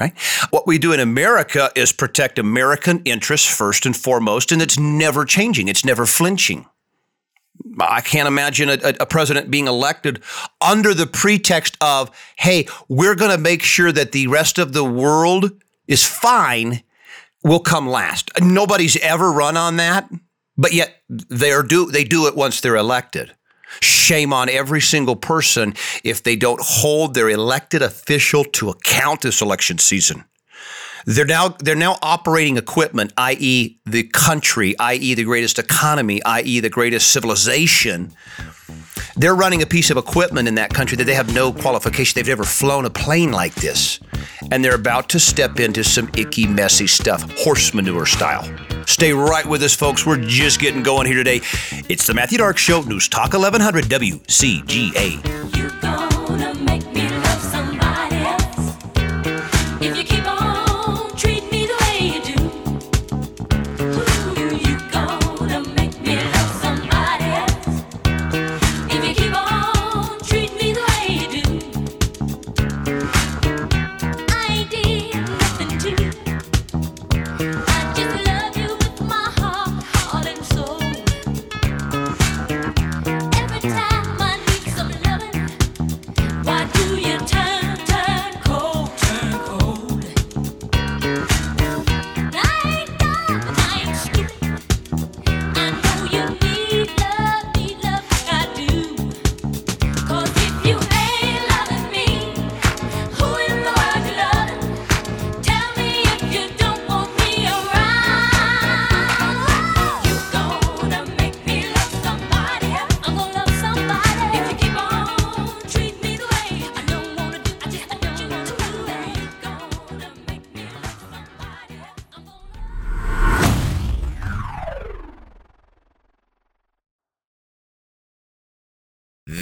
Right? 0.00 0.18
What 0.50 0.66
we 0.66 0.78
do 0.78 0.92
in 0.92 0.98
America 0.98 1.70
is 1.76 1.92
protect 1.92 2.38
American 2.38 3.02
interests 3.04 3.46
first 3.46 3.86
and 3.86 3.96
foremost, 3.96 4.50
and 4.50 4.60
it's 4.60 4.78
never 4.78 5.24
changing. 5.24 5.68
It's 5.68 5.84
never 5.84 6.04
flinching. 6.04 6.66
I 7.80 8.00
can't 8.00 8.28
imagine 8.28 8.68
a, 8.68 8.78
a, 9.00 9.06
president 9.06 9.50
being 9.50 9.66
elected 9.66 10.22
under 10.60 10.94
the 10.94 11.06
pretext 11.06 11.76
of, 11.80 12.10
hey, 12.36 12.66
we're 12.88 13.14
going 13.14 13.30
to 13.30 13.38
make 13.38 13.62
sure 13.62 13.92
that 13.92 14.12
the 14.12 14.26
rest 14.26 14.58
of 14.58 14.72
the 14.72 14.84
world 14.84 15.52
is 15.86 16.04
fine, 16.04 16.82
will 17.42 17.60
come 17.60 17.88
last. 17.88 18.30
Nobody's 18.40 18.96
ever 18.98 19.30
run 19.30 19.56
on 19.56 19.76
that, 19.76 20.10
but 20.56 20.72
yet 20.72 21.02
they 21.08 21.52
do 21.66 21.90
they 21.90 22.04
do 22.04 22.26
it 22.26 22.36
once 22.36 22.60
they're 22.60 22.76
elected. 22.76 23.34
Shame 23.80 24.32
on 24.32 24.48
every 24.48 24.80
single 24.80 25.16
person 25.16 25.74
if 26.04 26.22
they 26.22 26.36
don't 26.36 26.60
hold 26.62 27.14
their 27.14 27.28
elected 27.28 27.82
official 27.82 28.44
to 28.44 28.70
account 28.70 29.20
this 29.22 29.42
election 29.42 29.78
season. 29.78 30.24
They're 31.06 31.26
now 31.26 31.48
they're 31.48 31.74
now 31.74 31.98
operating 32.02 32.56
equipment, 32.56 33.12
i.e., 33.16 33.76
the 33.84 34.04
country, 34.04 34.74
i.e., 34.78 35.14
the 35.14 35.24
greatest 35.24 35.58
economy, 35.58 36.22
i.e., 36.24 36.60
the 36.60 36.70
greatest 36.70 37.12
civilization. 37.12 38.12
They're 39.16 39.34
running 39.34 39.62
a 39.62 39.66
piece 39.66 39.90
of 39.90 39.96
equipment 39.96 40.48
in 40.48 40.56
that 40.56 40.74
country 40.74 40.96
that 40.96 41.04
they 41.04 41.14
have 41.14 41.32
no 41.32 41.52
qualification. 41.52 42.14
They've 42.16 42.26
never 42.26 42.44
flown 42.44 42.84
a 42.84 42.90
plane 42.90 43.30
like 43.30 43.54
this. 43.54 44.00
And 44.50 44.64
they're 44.64 44.74
about 44.74 45.08
to 45.10 45.20
step 45.20 45.60
into 45.60 45.84
some 45.84 46.10
icky, 46.16 46.48
messy 46.48 46.88
stuff, 46.88 47.30
horse 47.38 47.72
manure 47.74 48.06
style. 48.06 48.48
Stay 48.86 49.12
right 49.12 49.46
with 49.46 49.62
us, 49.62 49.74
folks. 49.74 50.04
We're 50.04 50.16
just 50.18 50.58
getting 50.58 50.82
going 50.82 51.06
here 51.06 51.16
today. 51.16 51.40
It's 51.88 52.06
the 52.06 52.14
Matthew 52.14 52.38
Dark 52.38 52.58
Show, 52.58 52.82
News 52.82 53.08
Talk 53.08 53.32
1100 53.34 53.84
WCGA. 53.84 55.22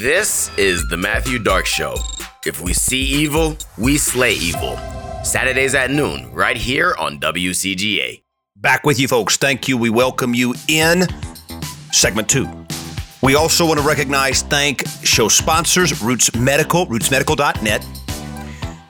This 0.02 0.50
is 0.59 0.88
the 0.88 0.97
Matthew 0.97 1.38
Dark 1.38 1.64
Show. 1.64 1.94
If 2.44 2.61
we 2.61 2.75
see 2.75 3.04
evil, 3.04 3.56
we 3.78 3.99
slay 3.99 4.32
evil. 4.32 4.76
Saturdays 5.23 5.76
at 5.76 5.92
noon, 5.92 6.28
right 6.32 6.56
here 6.56 6.97
on 6.99 7.21
WCGA. 7.21 8.25
Back 8.56 8.85
with 8.85 8.99
you, 8.99 9.06
folks. 9.06 9.37
Thank 9.37 9.68
you. 9.68 9.78
We 9.78 9.90
welcome 9.90 10.35
you 10.35 10.56
in 10.66 11.06
segment 11.92 12.28
two. 12.28 12.49
We 13.23 13.37
also 13.37 13.64
want 13.64 13.78
to 13.78 13.87
recognize, 13.87 14.42
thank 14.42 14.85
show 15.04 15.28
sponsors 15.28 16.02
Roots 16.02 16.35
Medical, 16.35 16.85
rootsmedical.net, 16.88 17.87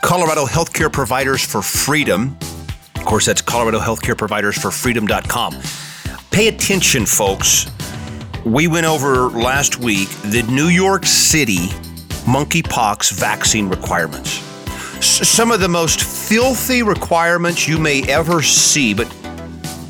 Colorado 0.01 0.47
Healthcare 0.47 0.91
Providers 0.91 1.45
for 1.45 1.61
Freedom. 1.61 2.39
Of 2.95 3.05
course, 3.05 3.27
that's 3.27 3.43
Colorado 3.43 3.81
Healthcare 3.81 4.17
Providers 4.17 4.57
for 4.57 4.71
Freedom.com. 4.71 5.61
Pay 6.31 6.49
attention, 6.49 7.05
folks 7.05 7.71
we 8.45 8.67
went 8.67 8.87
over 8.87 9.29
last 9.29 9.79
week 9.79 10.09
the 10.23 10.43
New 10.45 10.67
York 10.67 11.07
City 11.07 11.69
monkeypox 12.27 13.13
vaccine 13.13 13.69
requirements. 13.69 14.41
S- 14.97 15.29
some 15.29 15.51
of 15.51 15.61
the 15.61 15.69
most 15.69 16.03
filthy 16.03 16.83
requirements 16.83 17.69
you 17.69 17.79
may 17.79 18.03
ever 18.05 18.43
see, 18.43 18.95
but 18.95 19.13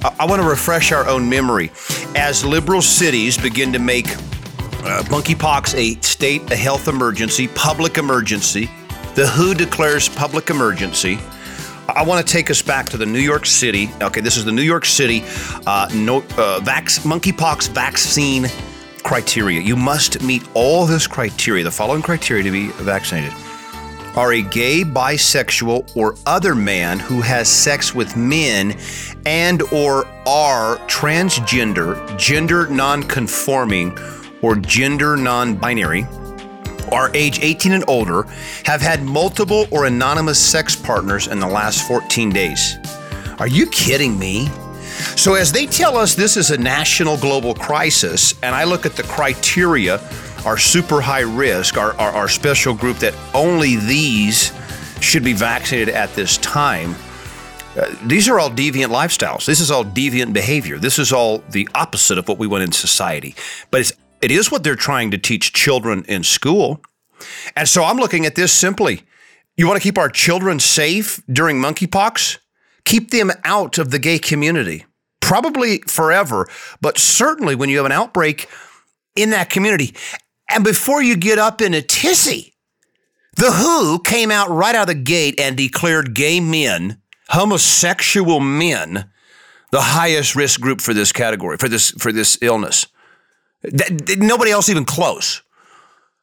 I, 0.04 0.14
I 0.21 0.26
want 0.26 0.42
to 0.42 0.49
refresh 0.49 0.92
our 0.92 1.06
own 1.06 1.28
memory. 1.28 1.71
As 2.14 2.44
liberal 2.44 2.82
cities 2.82 3.38
begin 3.38 3.73
to 3.73 3.78
make 3.78 4.09
uh, 4.09 5.02
monkeypox 5.04 5.75
a 5.75 6.00
state 6.02 6.50
a 6.50 6.56
health 6.56 6.88
emergency, 6.88 7.49
public 7.49 7.99
emergency, 7.99 8.71
the 9.14 9.26
WHO 9.26 9.54
declares 9.54 10.09
public 10.09 10.50
emergency. 10.50 11.18
I 11.95 12.03
want 12.05 12.27
to 12.27 12.33
take 12.33 12.51
us 12.51 12.63
back 12.63 12.89
to 12.91 12.97
the 12.97 13.05
New 13.05 13.21
York 13.21 13.45
City. 13.45 13.91
Okay, 14.01 14.21
this 14.21 14.37
is 14.37 14.45
the 14.45 14.53
New 14.53 14.63
York 14.63 14.85
City 14.85 15.23
uh, 15.67 15.89
no, 15.95 16.19
uh, 16.39 16.61
vac- 16.61 16.87
monkeypox 17.05 17.69
vaccine 17.69 18.47
criteria. 19.03 19.61
You 19.61 19.77
must 19.77 20.23
meet 20.23 20.43
all 20.55 20.87
this 20.87 21.07
criteria, 21.07 21.65
the 21.65 21.71
following 21.71 22.03
criteria 22.03 22.43
to 22.45 22.51
be 22.51 22.69
vaccinated. 22.69 23.33
Are 24.17 24.33
a 24.33 24.43
gay, 24.43 24.85
bisexual, 24.85 25.97
or 25.97 26.15
other 26.27 26.55
man 26.55 26.99
who 26.99 27.21
has 27.21 27.49
sex 27.49 27.95
with 27.95 28.17
men 28.17 28.77
and 29.27 29.63
or 29.73 30.07
are 30.27 30.77
transgender, 30.87 32.19
gender 32.19 32.67
non-conforming, 32.69 33.99
or 34.43 34.57
gender 34.57 35.17
non-binary 35.17 36.07
are 36.91 37.11
age 37.15 37.41
18 37.41 37.73
and 37.73 37.85
older, 37.89 38.25
have 38.65 38.81
had 38.81 39.03
multiple 39.03 39.67
or 39.71 39.87
anonymous 39.87 40.39
sex 40.39 40.75
partners 40.75 41.27
in 41.27 41.41
the 41.41 41.47
last 41.47 41.87
14 41.87 42.31
days. 42.31 42.79
Are 43.39 43.49
you 43.49 43.67
kidding 43.67 44.19
me? 44.19 44.49
So, 45.17 45.35
as 45.35 45.53
they 45.53 45.67
tell 45.67 45.97
us 45.97 46.15
this 46.15 46.37
is 46.37 46.51
a 46.51 46.59
national 46.59 47.17
global 47.17 47.55
crisis, 47.55 48.35
and 48.43 48.55
I 48.55 48.65
look 48.65 48.87
at 48.87 48.93
the 48.93 49.03
criteria, 49.03 50.01
our 50.45 50.59
super 50.59 51.01
high 51.01 51.21
risk, 51.21 51.77
our, 51.77 51.93
our, 51.95 52.12
our 52.12 52.29
special 52.29 52.75
group 52.75 52.99
that 52.99 53.15
only 53.35 53.77
these 53.77 54.53
should 55.01 55.25
be 55.25 55.33
vaccinated 55.33 55.95
at 55.95 56.15
this 56.15 56.39
time. 56.39 56.95
Uh, 57.77 57.95
these 58.05 58.29
are 58.29 58.39
all 58.39 58.51
deviant 58.51 58.89
lifestyles. 58.89 59.47
This 59.47 59.61
is 59.61 59.71
all 59.71 59.85
deviant 59.85 60.33
behavior. 60.33 60.79
This 60.79 60.99
is 60.99 61.12
all 61.12 61.39
the 61.51 61.69
opposite 61.75 62.19
of 62.19 62.29
what 62.29 62.39
we 62.39 62.47
want 62.47 62.65
in 62.65 62.73
society. 62.73 63.35
But 63.71 63.81
it's 63.81 63.93
it 64.23 64.31
is 64.31 64.50
what 64.50 64.62
they're 64.62 64.76
trying 64.76 65.11
to 65.11 65.19
teach 65.19 65.52
children 65.52 66.05
in 66.09 66.23
school. 66.23 66.81
And 67.57 67.69
so 67.69 67.85
I'm 67.85 67.99
looking 67.99 68.25
at 68.25 68.37
this 68.37 68.52
simply. 68.52 69.02
You 69.57 69.67
want 69.67 69.81
to 69.81 69.83
keep 69.83 69.99
our 69.99 70.09
children 70.09 70.61
safe 70.61 71.23
during 71.31 71.59
monkeypox? 71.59 72.38
Keep 72.85 73.11
them 73.11 73.31
out 73.45 73.79
of 73.79 73.91
the 73.91 73.99
gay 73.99 74.19
community. 74.19 74.87
Probably 75.21 75.79
forever, 75.83 76.49
but 76.81 76.99
certainly 76.99 77.55
when 77.55 77.69
you 77.69 77.76
have 77.76 77.87
an 77.87 77.93
outbreak 77.93 78.49
in 79.14 79.31
that 79.31 79.50
community. 79.50 79.95
And 80.50 80.64
before 80.64 81.02
you 81.02 81.17
get 81.17 81.38
up 81.38 81.61
in 81.61 81.75
a 81.75 81.83
tizzy, 81.83 82.55
the 83.37 83.50
WHO 83.50 84.00
came 84.00 84.31
out 84.31 84.50
right 84.50 84.75
out 84.75 84.83
of 84.83 84.95
the 84.95 85.02
gate 85.02 85.41
and 85.41 85.57
declared 85.57 86.14
gay 86.14 86.41
men, 86.41 87.00
homosexual 87.29 88.41
men, 88.41 89.11
the 89.71 89.81
highest 89.81 90.37
risk 90.37 90.61
group 90.61 90.81
for 90.81 90.93
this 90.93 91.12
category, 91.12 91.57
for 91.57 91.69
this, 91.69 91.93
for 91.93 92.12
this 92.12 92.37
illness. 92.43 92.87
Nobody 93.64 94.50
else 94.50 94.69
even 94.69 94.85
close. 94.85 95.42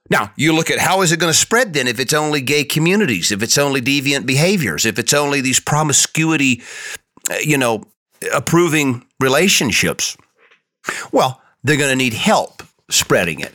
Now, 0.09 0.31
you 0.35 0.53
look 0.53 0.71
at 0.71 0.79
how 0.79 1.01
is 1.01 1.11
it 1.11 1.19
going 1.19 1.31
to 1.31 1.37
spread 1.37 1.73
then 1.73 1.87
if 1.87 1.99
it's 1.99 2.13
only 2.13 2.41
gay 2.41 2.63
communities, 2.63 3.31
if 3.31 3.43
it's 3.43 3.57
only 3.57 3.81
deviant 3.81 4.25
behaviors, 4.25 4.85
if 4.85 4.97
it's 4.97 5.13
only 5.13 5.39
these 5.41 5.59
promiscuity, 5.59 6.63
uh, 7.29 7.35
you 7.43 7.57
know, 7.57 7.83
approving 8.33 9.05
relationships? 9.19 10.17
Well, 11.11 11.41
they're 11.63 11.77
going 11.77 11.91
to 11.91 11.95
need 11.95 12.13
help 12.13 12.63
spreading 12.89 13.39
it 13.39 13.53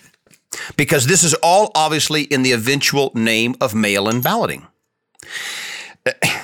because 0.77 1.07
this 1.07 1.25
is 1.25 1.35
all 1.43 1.73
obviously 1.75 2.23
in 2.23 2.43
the 2.43 2.53
eventual 2.53 3.11
name 3.15 3.57
of 3.61 3.75
mail 3.75 4.09
in 4.09 4.21
balloting. 4.21 4.67
Uh, 6.07 6.13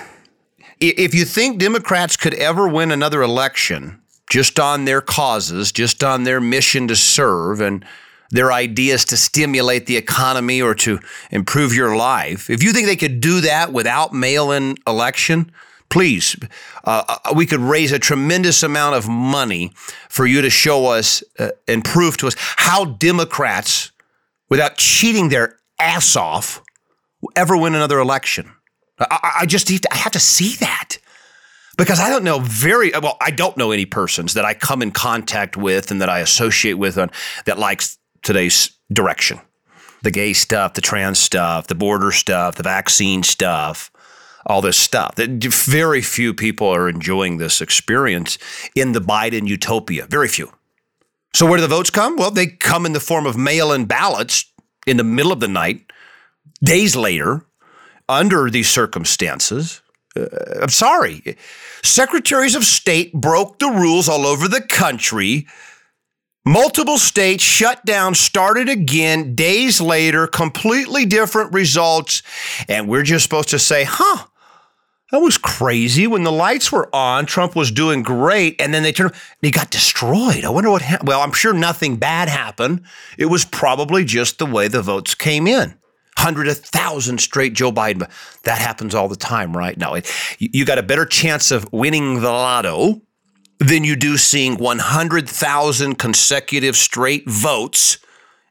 if 0.81 1.15
you 1.15 1.25
think 1.25 1.61
Democrats 1.61 2.17
could 2.17 2.35
ever 2.35 2.67
win 2.67 2.91
another 2.91 3.23
election 3.23 4.00
just 4.31 4.59
on 4.59 4.87
their 4.87 5.03
causes, 5.03 5.73
just 5.73 6.03
on 6.03 6.25
their 6.25 6.41
mission 6.41 6.89
to 6.89 6.97
serve, 6.97 7.61
and 7.61 7.85
their 8.31 8.53
ideas 8.53 9.05
to 9.07 9.17
stimulate 9.17 9.87
the 9.87 9.97
economy 9.97 10.63
or 10.63 10.75
to 10.77 11.01
improve 11.31 11.75
your 11.75 11.97
life, 11.97 12.49
if 12.49 12.63
you 12.63 12.73
think 12.73 12.87
they 12.87 12.97
could 12.97 13.21
do 13.21 13.41
that 13.41 13.73
without 13.73 14.15
mail 14.15 14.53
in 14.53 14.77
election, 14.87 15.51
please, 15.89 16.37
uh, 16.85 17.03
uh, 17.09 17.35
we 17.35 17.45
could 17.45 17.61
raise 17.61 17.91
a 17.91 17.99
tremendous 17.99 18.63
amount 18.63 18.95
of 18.95 19.09
money 19.09 19.73
for 20.09 20.27
you 20.27 20.41
to 20.41 20.49
show 20.49 20.87
us 20.87 21.25
uh, 21.41 21.51
and 21.67 21.85
prove 21.85 22.17
to 22.17 22.29
us 22.29 22.37
how 22.39 22.85
Democrats, 22.85 23.91
without 24.49 24.77
cheating 24.77 25.29
their 25.29 25.57
ass 25.81 26.15
off, 26.15 26.63
ever 27.35 27.57
win 27.57 27.75
another 27.75 27.99
election. 27.99 28.53
I, 29.01 29.39
I 29.41 29.47
just 29.47 29.71
I 29.91 29.97
have 29.97 30.13
to 30.13 30.21
see 30.21 30.55
that 30.57 30.99
because 31.81 31.99
I 31.99 32.11
don't 32.11 32.25
know 32.25 32.41
very 32.41 32.91
well. 32.91 33.17
I 33.23 33.31
don't 33.31 33.57
know 33.57 33.71
any 33.71 33.87
persons 33.87 34.35
that 34.35 34.45
I 34.45 34.53
come 34.53 34.83
in 34.83 34.91
contact 34.91 35.57
with 35.57 35.91
and 35.91 36.03
that 36.03 36.11
I 36.11 36.19
associate 36.19 36.75
with 36.75 36.99
on, 36.99 37.11
that 37.47 37.59
likes 37.59 37.97
today's 38.23 38.77
direction. 38.93 39.41
The 40.03 40.11
gay 40.11 40.35
stuff, 40.35 40.75
the 40.75 40.83
trans 40.83 41.19
stuff, 41.19 41.69
the 41.69 41.75
border 41.75 42.13
stuff, 42.13 42.57
the 42.57 42.63
vaccine 42.63 43.23
stuff, 43.23 43.91
all 44.45 44.61
this 44.61 44.77
stuff. 44.77 45.15
Very 45.17 46.03
few 46.03 46.35
people 46.35 46.69
are 46.69 46.87
enjoying 46.87 47.39
this 47.39 47.63
experience 47.63 48.37
in 48.75 48.93
the 48.93 49.01
Biden 49.01 49.49
utopia. 49.49 50.07
Very 50.07 50.29
few. 50.29 50.53
So, 51.33 51.47
where 51.47 51.57
do 51.57 51.63
the 51.63 51.69
votes 51.69 51.89
come? 51.89 52.17
Well, 52.17 52.31
they 52.31 52.47
come 52.47 52.85
in 52.85 52.93
the 52.93 53.01
form 53.01 53.25
of 53.25 53.39
mail 53.39 53.73
in 53.73 53.87
ballots 53.87 54.45
in 54.87 54.99
the 54.99 55.05
middle 55.05 55.33
of 55.33 55.41
the 55.41 55.49
night, 55.49 55.91
days 56.63 56.95
later, 56.95 57.47
under 58.07 58.51
these 58.51 58.69
circumstances. 58.69 59.81
Uh, 60.17 60.27
I'm 60.63 60.69
sorry. 60.69 61.37
Secretaries 61.83 62.55
of 62.55 62.65
state 62.65 63.13
broke 63.13 63.59
the 63.59 63.69
rules 63.69 64.09
all 64.09 64.27
over 64.27 64.49
the 64.49 64.61
country 64.61 65.47
Multiple 66.45 66.97
states 66.97 67.45
shut 67.45 67.85
down, 67.85 68.15
started 68.15 68.71
again 68.71 69.35
days 69.35 69.79
later, 69.79 70.27
completely 70.27 71.05
different 71.05 71.53
results. 71.53 72.23
And 72.67 72.89
we're 72.89 73.03
just 73.03 73.25
supposed 73.25 73.51
to 73.51 73.59
say, 73.59 73.85
huh, 73.85 74.25
that 75.13 75.19
was 75.19 75.37
crazy. 75.37 76.07
When 76.07 76.23
the 76.23 76.33
lights 76.33 76.73
were 76.73 76.89
on, 76.97 77.27
Trump 77.27 77.55
was 77.55 77.71
doing 77.71 78.03
great. 78.03 78.59
And 78.59 78.73
then 78.73 78.83
they 78.83 78.93
turned, 78.93 79.13
he 79.43 79.51
got 79.51 79.71
destroyed. 79.71 80.45
I 80.45 80.49
wonder 80.49 80.71
what 80.71 80.81
happened. 80.81 81.09
Well, 81.09 81.21
I'm 81.21 81.33
sure 81.33 81.53
nothing 81.53 81.97
bad 81.97 82.31
happened. 82.31 82.85
It 83.19 83.27
was 83.27 83.45
probably 83.45 84.05
just 84.07 84.39
the 84.39 84.47
way 84.47 84.67
the 84.67 84.83
votes 84.83 85.15
came 85.15 85.47
in. 85.47 85.75
Hundred, 86.19 86.49
a 86.49 86.55
thousand 86.55 87.21
straight 87.21 87.55
Joe 87.55 87.73
Biden. 87.73 88.11
That 88.43 88.59
happens 88.59 88.95
all 88.95 89.09
the 89.09 89.17
time, 89.17 89.57
right? 89.57 89.77
Now, 89.77 89.97
you 90.39 90.65
got 90.65 90.79
a 90.79 90.83
better 90.83 91.07
chance 91.07 91.51
of 91.51 91.73
winning 91.73 92.21
the 92.21 92.31
lotto 92.31 93.01
than 93.59 93.85
you 93.85 93.97
do 93.97 94.17
seeing 94.17 94.57
100,000 94.57 95.95
consecutive 95.97 96.77
straight 96.77 97.29
votes 97.29 97.99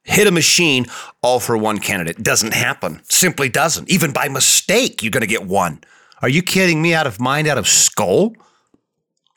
hit 0.10 0.28
a 0.28 0.32
machine 0.32 0.86
all 1.22 1.40
for 1.40 1.58
one 1.58 1.80
candidate. 1.80 2.22
Doesn't 2.24 2.54
happen. 2.54 3.02
Simply 3.10 3.50
doesn't. 3.50 3.90
Even 3.90 4.12
by 4.12 4.28
mistake, 4.28 5.04
you're 5.04 5.12
going 5.12 5.22
to 5.22 5.28
get 5.28 5.46
one. 5.46 5.82
Are 6.22 6.30
you 6.30 6.42
kidding 6.42 6.82
me 6.82 6.94
out 6.94 7.08
of 7.08 7.20
mind, 7.20 7.48
out 7.48 7.58
of 7.58 7.68
skull? 7.68 8.34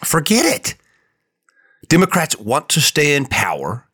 Forget 0.03 0.45
it. 0.47 0.75
Democrats 1.89 2.39
want 2.39 2.69
to 2.71 2.81
stay 2.81 3.15
in 3.15 3.27
power, 3.27 3.87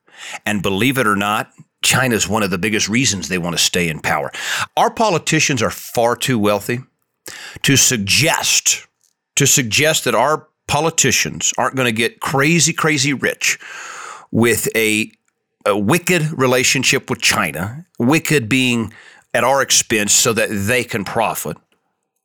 and 0.46 0.62
believe 0.62 0.98
it 0.98 1.06
or 1.06 1.16
not, 1.16 1.50
China 1.82 2.14
is 2.14 2.28
one 2.28 2.42
of 2.42 2.50
the 2.50 2.58
biggest 2.58 2.88
reasons 2.88 3.28
they 3.28 3.38
want 3.38 3.56
to 3.56 3.62
stay 3.62 3.88
in 3.88 4.00
power. 4.00 4.32
Our 4.76 4.90
politicians 4.90 5.62
are 5.62 5.70
far 5.70 6.16
too 6.16 6.38
wealthy 6.38 6.80
to 7.62 7.76
suggest 7.76 8.86
to 9.38 9.46
suggest 9.46 10.04
that 10.04 10.16
our 10.16 10.48
politicians 10.66 11.52
aren't 11.56 11.76
going 11.76 11.86
to 11.86 11.92
get 11.92 12.18
crazy, 12.18 12.72
crazy 12.72 13.12
rich 13.12 13.56
with 14.32 14.68
a, 14.74 15.12
a 15.64 15.78
wicked 15.78 16.36
relationship 16.36 17.08
with 17.08 17.20
China, 17.20 17.86
wicked 18.00 18.48
being 18.48 18.92
at 19.32 19.44
our 19.44 19.62
expense 19.62 20.12
so 20.12 20.32
that 20.32 20.48
they 20.50 20.82
can 20.82 21.04
profit, 21.04 21.56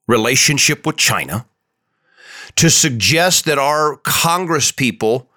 relationship 0.08 0.88
with 0.88 0.98
China, 0.98 1.46
to 2.56 2.68
suggest 2.68 3.46
that 3.46 3.60
our 3.60 3.98
Congress 3.98 4.72
people 4.72 5.30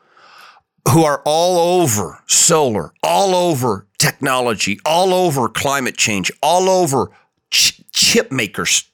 who 0.90 1.04
are 1.04 1.22
all 1.24 1.80
over 1.80 2.22
solar, 2.26 2.92
all 3.02 3.34
over 3.34 3.86
technology, 3.98 4.78
all 4.84 5.12
over 5.12 5.48
climate 5.48 5.96
change, 5.96 6.30
all 6.42 6.68
over 6.68 7.10
ch- 7.50 7.82
chip 7.92 8.30
makers, 8.30 8.88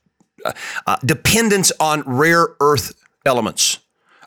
uh, 0.44 0.52
uh, 0.86 0.96
dependence 1.04 1.72
on 1.80 2.02
rare 2.06 2.48
earth 2.60 2.92
elements, 3.26 3.78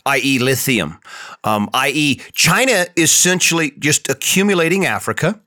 i.e., 0.06 0.40
lithium, 0.40 1.00
um, 1.44 1.70
i.e., 1.74 2.22
China 2.34 2.86
is 2.96 3.12
essentially 3.12 3.72
just 3.80 4.10
accumulating 4.10 4.86
Africa, 4.86 5.40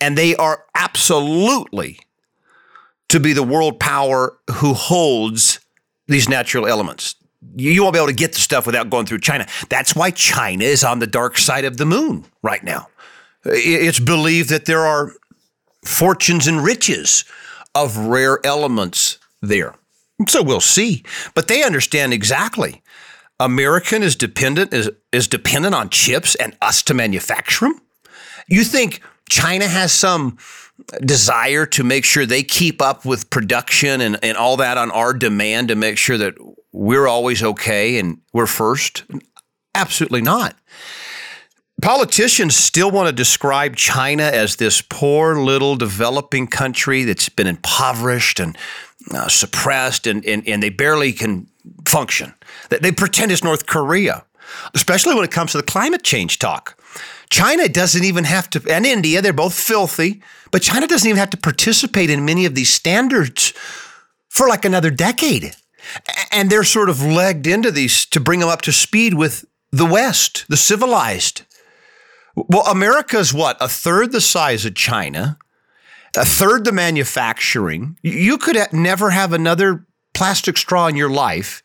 and 0.00 0.18
they 0.18 0.34
are 0.36 0.64
absolutely 0.74 2.00
to 3.08 3.20
be 3.20 3.32
the 3.32 3.42
world 3.42 3.78
power 3.78 4.38
who 4.54 4.74
holds 4.74 5.60
these 6.08 6.28
natural 6.28 6.66
elements. 6.66 7.14
You 7.56 7.82
won't 7.82 7.94
be 7.94 7.98
able 7.98 8.08
to 8.08 8.14
get 8.14 8.32
the 8.32 8.40
stuff 8.40 8.66
without 8.66 8.90
going 8.90 9.06
through 9.06 9.20
China. 9.20 9.46
That's 9.68 9.94
why 9.94 10.10
China 10.10 10.64
is 10.64 10.84
on 10.84 11.00
the 11.00 11.06
dark 11.06 11.38
side 11.38 11.64
of 11.64 11.76
the 11.76 11.86
moon 11.86 12.24
right 12.42 12.62
now. 12.62 12.88
It's 13.44 13.98
believed 13.98 14.48
that 14.50 14.66
there 14.66 14.86
are 14.86 15.12
fortunes 15.84 16.46
and 16.46 16.62
riches 16.62 17.24
of 17.74 17.96
rare 17.96 18.38
elements 18.44 19.18
there. 19.40 19.74
So 20.28 20.42
we'll 20.42 20.60
see. 20.60 21.02
But 21.34 21.48
they 21.48 21.62
understand 21.62 22.12
exactly 22.12 22.82
American 23.40 24.02
is 24.02 24.14
dependent 24.14 24.72
is, 24.72 24.90
is 25.10 25.26
dependent 25.26 25.74
on 25.74 25.90
chips 25.90 26.34
and 26.36 26.56
us 26.62 26.82
to 26.84 26.94
manufacture 26.94 27.66
them? 27.66 27.80
You 28.46 28.64
think 28.64 29.00
China 29.28 29.66
has 29.66 29.92
some 29.92 30.38
desire 31.00 31.66
to 31.66 31.84
make 31.84 32.04
sure 32.04 32.26
they 32.26 32.42
keep 32.42 32.80
up 32.80 33.04
with 33.04 33.30
production 33.30 34.00
and, 34.00 34.18
and 34.22 34.36
all 34.36 34.56
that 34.58 34.78
on 34.78 34.90
our 34.90 35.12
demand 35.12 35.68
to 35.68 35.74
make 35.74 35.98
sure 35.98 36.18
that 36.18 36.34
we're 36.72 37.06
always 37.06 37.42
okay 37.42 37.98
and 37.98 38.18
we're 38.32 38.46
first? 38.46 39.04
Absolutely 39.74 40.22
not. 40.22 40.56
Politicians 41.80 42.54
still 42.54 42.90
want 42.90 43.08
to 43.08 43.12
describe 43.12 43.76
China 43.76 44.22
as 44.22 44.56
this 44.56 44.82
poor 44.82 45.36
little 45.36 45.74
developing 45.76 46.46
country 46.46 47.04
that's 47.04 47.28
been 47.28 47.46
impoverished 47.46 48.38
and 48.38 48.56
uh, 49.12 49.28
suppressed, 49.28 50.06
and, 50.06 50.24
and, 50.24 50.46
and 50.46 50.62
they 50.62 50.68
barely 50.68 51.12
can 51.12 51.48
function. 51.86 52.34
They 52.68 52.92
pretend 52.92 53.32
it's 53.32 53.42
North 53.42 53.66
Korea, 53.66 54.24
especially 54.74 55.14
when 55.14 55.24
it 55.24 55.32
comes 55.32 55.52
to 55.52 55.58
the 55.58 55.64
climate 55.64 56.04
change 56.04 56.38
talk. 56.38 56.80
China 57.30 57.68
doesn't 57.68 58.04
even 58.04 58.24
have 58.24 58.48
to, 58.50 58.62
and 58.70 58.86
India, 58.86 59.22
they're 59.22 59.32
both 59.32 59.54
filthy, 59.54 60.22
but 60.50 60.62
China 60.62 60.86
doesn't 60.86 61.08
even 61.08 61.18
have 61.18 61.30
to 61.30 61.36
participate 61.36 62.10
in 62.10 62.24
many 62.24 62.44
of 62.44 62.54
these 62.54 62.70
standards 62.70 63.54
for 64.28 64.48
like 64.48 64.64
another 64.64 64.90
decade. 64.90 65.56
And 66.32 66.48
they're 66.48 66.64
sort 66.64 66.88
of 66.88 67.02
legged 67.02 67.46
into 67.46 67.70
these 67.70 68.06
to 68.06 68.20
bring 68.20 68.40
them 68.40 68.48
up 68.48 68.62
to 68.62 68.72
speed 68.72 69.14
with 69.14 69.44
the 69.70 69.86
West, 69.86 70.46
the 70.48 70.56
civilized. 70.56 71.42
Well, 72.34 72.66
America's 72.66 73.34
what? 73.34 73.56
A 73.60 73.68
third 73.68 74.12
the 74.12 74.20
size 74.20 74.64
of 74.64 74.74
China, 74.74 75.38
a 76.16 76.24
third 76.24 76.64
the 76.64 76.72
manufacturing. 76.72 77.98
You 78.02 78.38
could 78.38 78.56
never 78.72 79.10
have 79.10 79.32
another 79.32 79.86
plastic 80.14 80.56
straw 80.56 80.86
in 80.86 80.96
your 80.96 81.10
life 81.10 81.62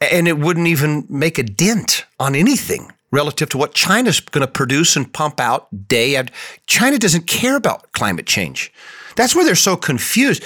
and 0.00 0.28
it 0.28 0.38
wouldn't 0.38 0.68
even 0.68 1.06
make 1.08 1.38
a 1.38 1.42
dent 1.42 2.06
on 2.20 2.34
anything 2.34 2.92
relative 3.10 3.48
to 3.50 3.58
what 3.58 3.74
China's 3.74 4.20
going 4.20 4.46
to 4.46 4.52
produce 4.52 4.96
and 4.96 5.12
pump 5.12 5.40
out 5.40 5.88
day 5.88 6.16
after. 6.16 6.32
China 6.66 6.98
doesn't 6.98 7.26
care 7.26 7.56
about 7.56 7.92
climate 7.92 8.26
change. 8.26 8.72
That's 9.16 9.34
why 9.34 9.44
they're 9.44 9.54
so 9.54 9.76
confused. 9.76 10.44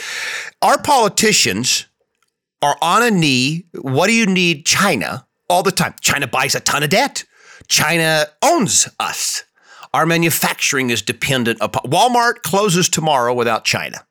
Our 0.63 0.81
politicians 0.81 1.87
are 2.63 2.77
on 2.81 3.03
a 3.03 3.11
knee. 3.11 3.67
What 3.75 4.07
do 4.07 4.15
you 4.15 4.27
need? 4.27 4.65
China 4.65 5.27
all 5.51 5.63
the 5.63 5.73
time. 5.73 5.95
China 6.01 6.27
buys 6.27 6.55
a 6.55 6.61
ton 6.61 6.83
of 6.83 6.91
debt. 6.91 7.25
China 7.69 8.27
owns 8.43 8.89
us. 8.99 9.45
Our 9.93 10.07
manufacturing 10.07 10.91
is 10.91 11.03
dependent 11.03 11.59
upon 11.61 11.91
Walmart 11.91 12.43
closes 12.43 12.89
tomorrow 12.89 13.35
without 13.35 13.65
China. 13.65 14.07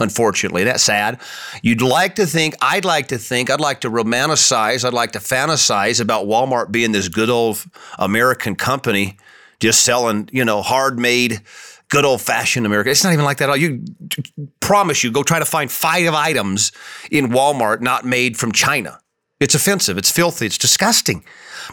Unfortunately, 0.00 0.62
that's 0.62 0.84
sad. 0.84 1.20
You'd 1.60 1.82
like 1.82 2.14
to 2.16 2.26
think, 2.26 2.54
I'd 2.62 2.84
like 2.84 3.08
to 3.08 3.18
think, 3.18 3.50
I'd 3.50 3.60
like 3.60 3.80
to 3.80 3.90
romanticize, 3.90 4.84
I'd 4.84 4.92
like 4.92 5.10
to 5.12 5.18
fantasize 5.18 6.00
about 6.00 6.26
Walmart 6.26 6.70
being 6.70 6.92
this 6.92 7.08
good 7.08 7.30
old 7.30 7.64
American 7.98 8.54
company 8.54 9.16
just 9.58 9.82
selling, 9.82 10.28
you 10.32 10.44
know, 10.44 10.62
hard 10.62 11.00
made, 11.00 11.40
good 11.88 12.04
old 12.04 12.20
fashioned 12.20 12.66
America. 12.66 12.90
It's 12.90 13.04
not 13.04 13.12
even 13.12 13.24
like 13.24 13.38
that. 13.38 13.44
at 13.44 13.50
all. 13.50 13.56
You 13.56 13.84
promise 14.60 15.02
you, 15.02 15.10
go 15.10 15.22
try 15.22 15.38
to 15.38 15.44
find 15.44 15.70
five 15.70 16.12
items 16.12 16.72
in 17.10 17.28
Walmart 17.28 17.80
not 17.80 18.04
made 18.04 18.36
from 18.36 18.52
China. 18.52 19.00
It's 19.40 19.54
offensive, 19.54 19.96
it's 19.96 20.10
filthy, 20.10 20.46
it's 20.46 20.58
disgusting. 20.58 21.24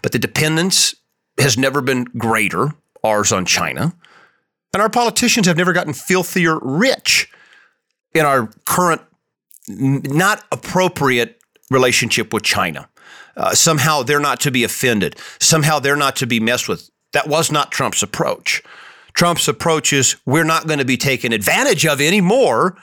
But 0.04 0.12
the 0.12 0.19
dependence 0.19 0.95
has 1.39 1.58
never 1.58 1.82
been 1.82 2.06
greater, 2.17 2.73
ours 3.04 3.32
on 3.32 3.45
China. 3.45 3.93
And 4.73 4.82
our 4.82 4.89
politicians 4.89 5.47
have 5.47 5.58
never 5.58 5.73
gotten 5.73 5.93
filthier 5.93 6.60
rich 6.60 7.30
in 8.13 8.25
our 8.25 8.49
current 8.65 9.01
not 9.67 10.43
appropriate 10.51 11.39
relationship 11.71 12.34
with 12.34 12.43
China. 12.43 12.88
Uh, 13.36 13.54
somehow 13.54 14.04
they're 14.04 14.19
not 14.19 14.39
to 14.41 14.51
be 14.51 14.63
offended. 14.63 15.15
Somehow 15.39 15.80
they're 15.80 15.95
not 15.95 16.15
to 16.17 16.28
be 16.28 16.39
messed 16.39 16.69
with. 16.69 16.89
That 17.13 17.28
was 17.28 17.51
not 17.51 17.71
Trump's 17.71 18.04
approach. 18.04 18.62
Trump's 19.15 19.47
approach 19.47 19.93
is 19.93 20.17
we're 20.25 20.43
not 20.43 20.67
going 20.67 20.80
to 20.80 20.86
be 20.86 20.97
taken 20.97 21.32
advantage 21.34 21.86
of 21.86 22.01
anymore 22.01 22.78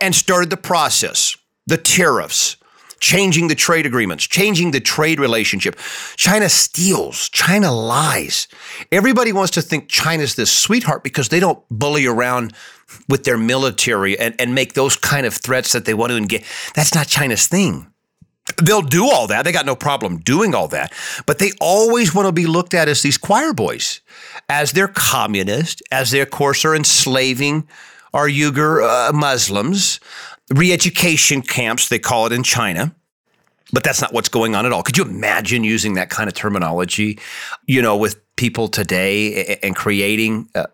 and 0.00 0.14
started 0.14 0.50
the 0.50 0.56
process, 0.56 1.36
the 1.66 1.78
tariffs, 1.78 2.56
changing 3.00 3.48
the 3.48 3.54
trade 3.54 3.86
agreements, 3.86 4.26
changing 4.26 4.70
the 4.70 4.80
trade 4.80 5.18
relationship. 5.18 5.76
China 6.16 6.48
steals, 6.48 7.28
China 7.30 7.72
lies. 7.72 8.48
Everybody 8.92 9.32
wants 9.32 9.52
to 9.52 9.62
think 9.62 9.88
China's 9.88 10.34
this 10.34 10.52
sweetheart 10.52 11.02
because 11.02 11.28
they 11.28 11.40
don't 11.40 11.62
bully 11.70 12.06
around 12.06 12.52
with 13.08 13.24
their 13.24 13.38
military 13.38 14.18
and, 14.18 14.34
and 14.38 14.54
make 14.54 14.74
those 14.74 14.96
kind 14.96 15.26
of 15.26 15.34
threats 15.34 15.72
that 15.72 15.84
they 15.84 15.94
want 15.94 16.10
to 16.10 16.16
engage. 16.16 16.44
That's 16.74 16.94
not 16.94 17.06
China's 17.06 17.46
thing. 17.46 17.92
They'll 18.56 18.82
do 18.82 19.04
all 19.04 19.26
that. 19.26 19.44
They 19.44 19.52
got 19.52 19.66
no 19.66 19.76
problem 19.76 20.18
doing 20.18 20.54
all 20.54 20.68
that. 20.68 20.92
But 21.26 21.38
they 21.38 21.52
always 21.60 22.14
want 22.14 22.26
to 22.26 22.32
be 22.32 22.46
looked 22.46 22.74
at 22.74 22.88
as 22.88 23.02
these 23.02 23.18
choir 23.18 23.52
boys, 23.52 24.00
as 24.48 24.72
they're 24.72 24.88
communist, 24.88 25.82
as 25.92 26.10
they, 26.10 26.20
of 26.20 26.30
course, 26.30 26.64
are 26.64 26.74
enslaving 26.74 27.68
our 28.14 28.28
Uyghur 28.28 28.82
uh, 28.82 29.12
Muslims, 29.12 30.00
re 30.50 30.72
education 30.72 31.42
camps, 31.42 31.88
they 31.88 31.98
call 31.98 32.26
it 32.26 32.32
in 32.32 32.42
China. 32.42 32.94
But 33.70 33.84
that's 33.84 34.00
not 34.00 34.14
what's 34.14 34.30
going 34.30 34.54
on 34.54 34.64
at 34.64 34.72
all. 34.72 34.82
Could 34.82 34.96
you 34.96 35.04
imagine 35.04 35.62
using 35.62 35.94
that 35.94 36.08
kind 36.08 36.26
of 36.26 36.34
terminology, 36.34 37.18
you 37.66 37.82
know, 37.82 37.98
with 37.98 38.16
people 38.36 38.68
today 38.68 39.58
and 39.62 39.76
creating 39.76 40.48
uh, 40.54 40.66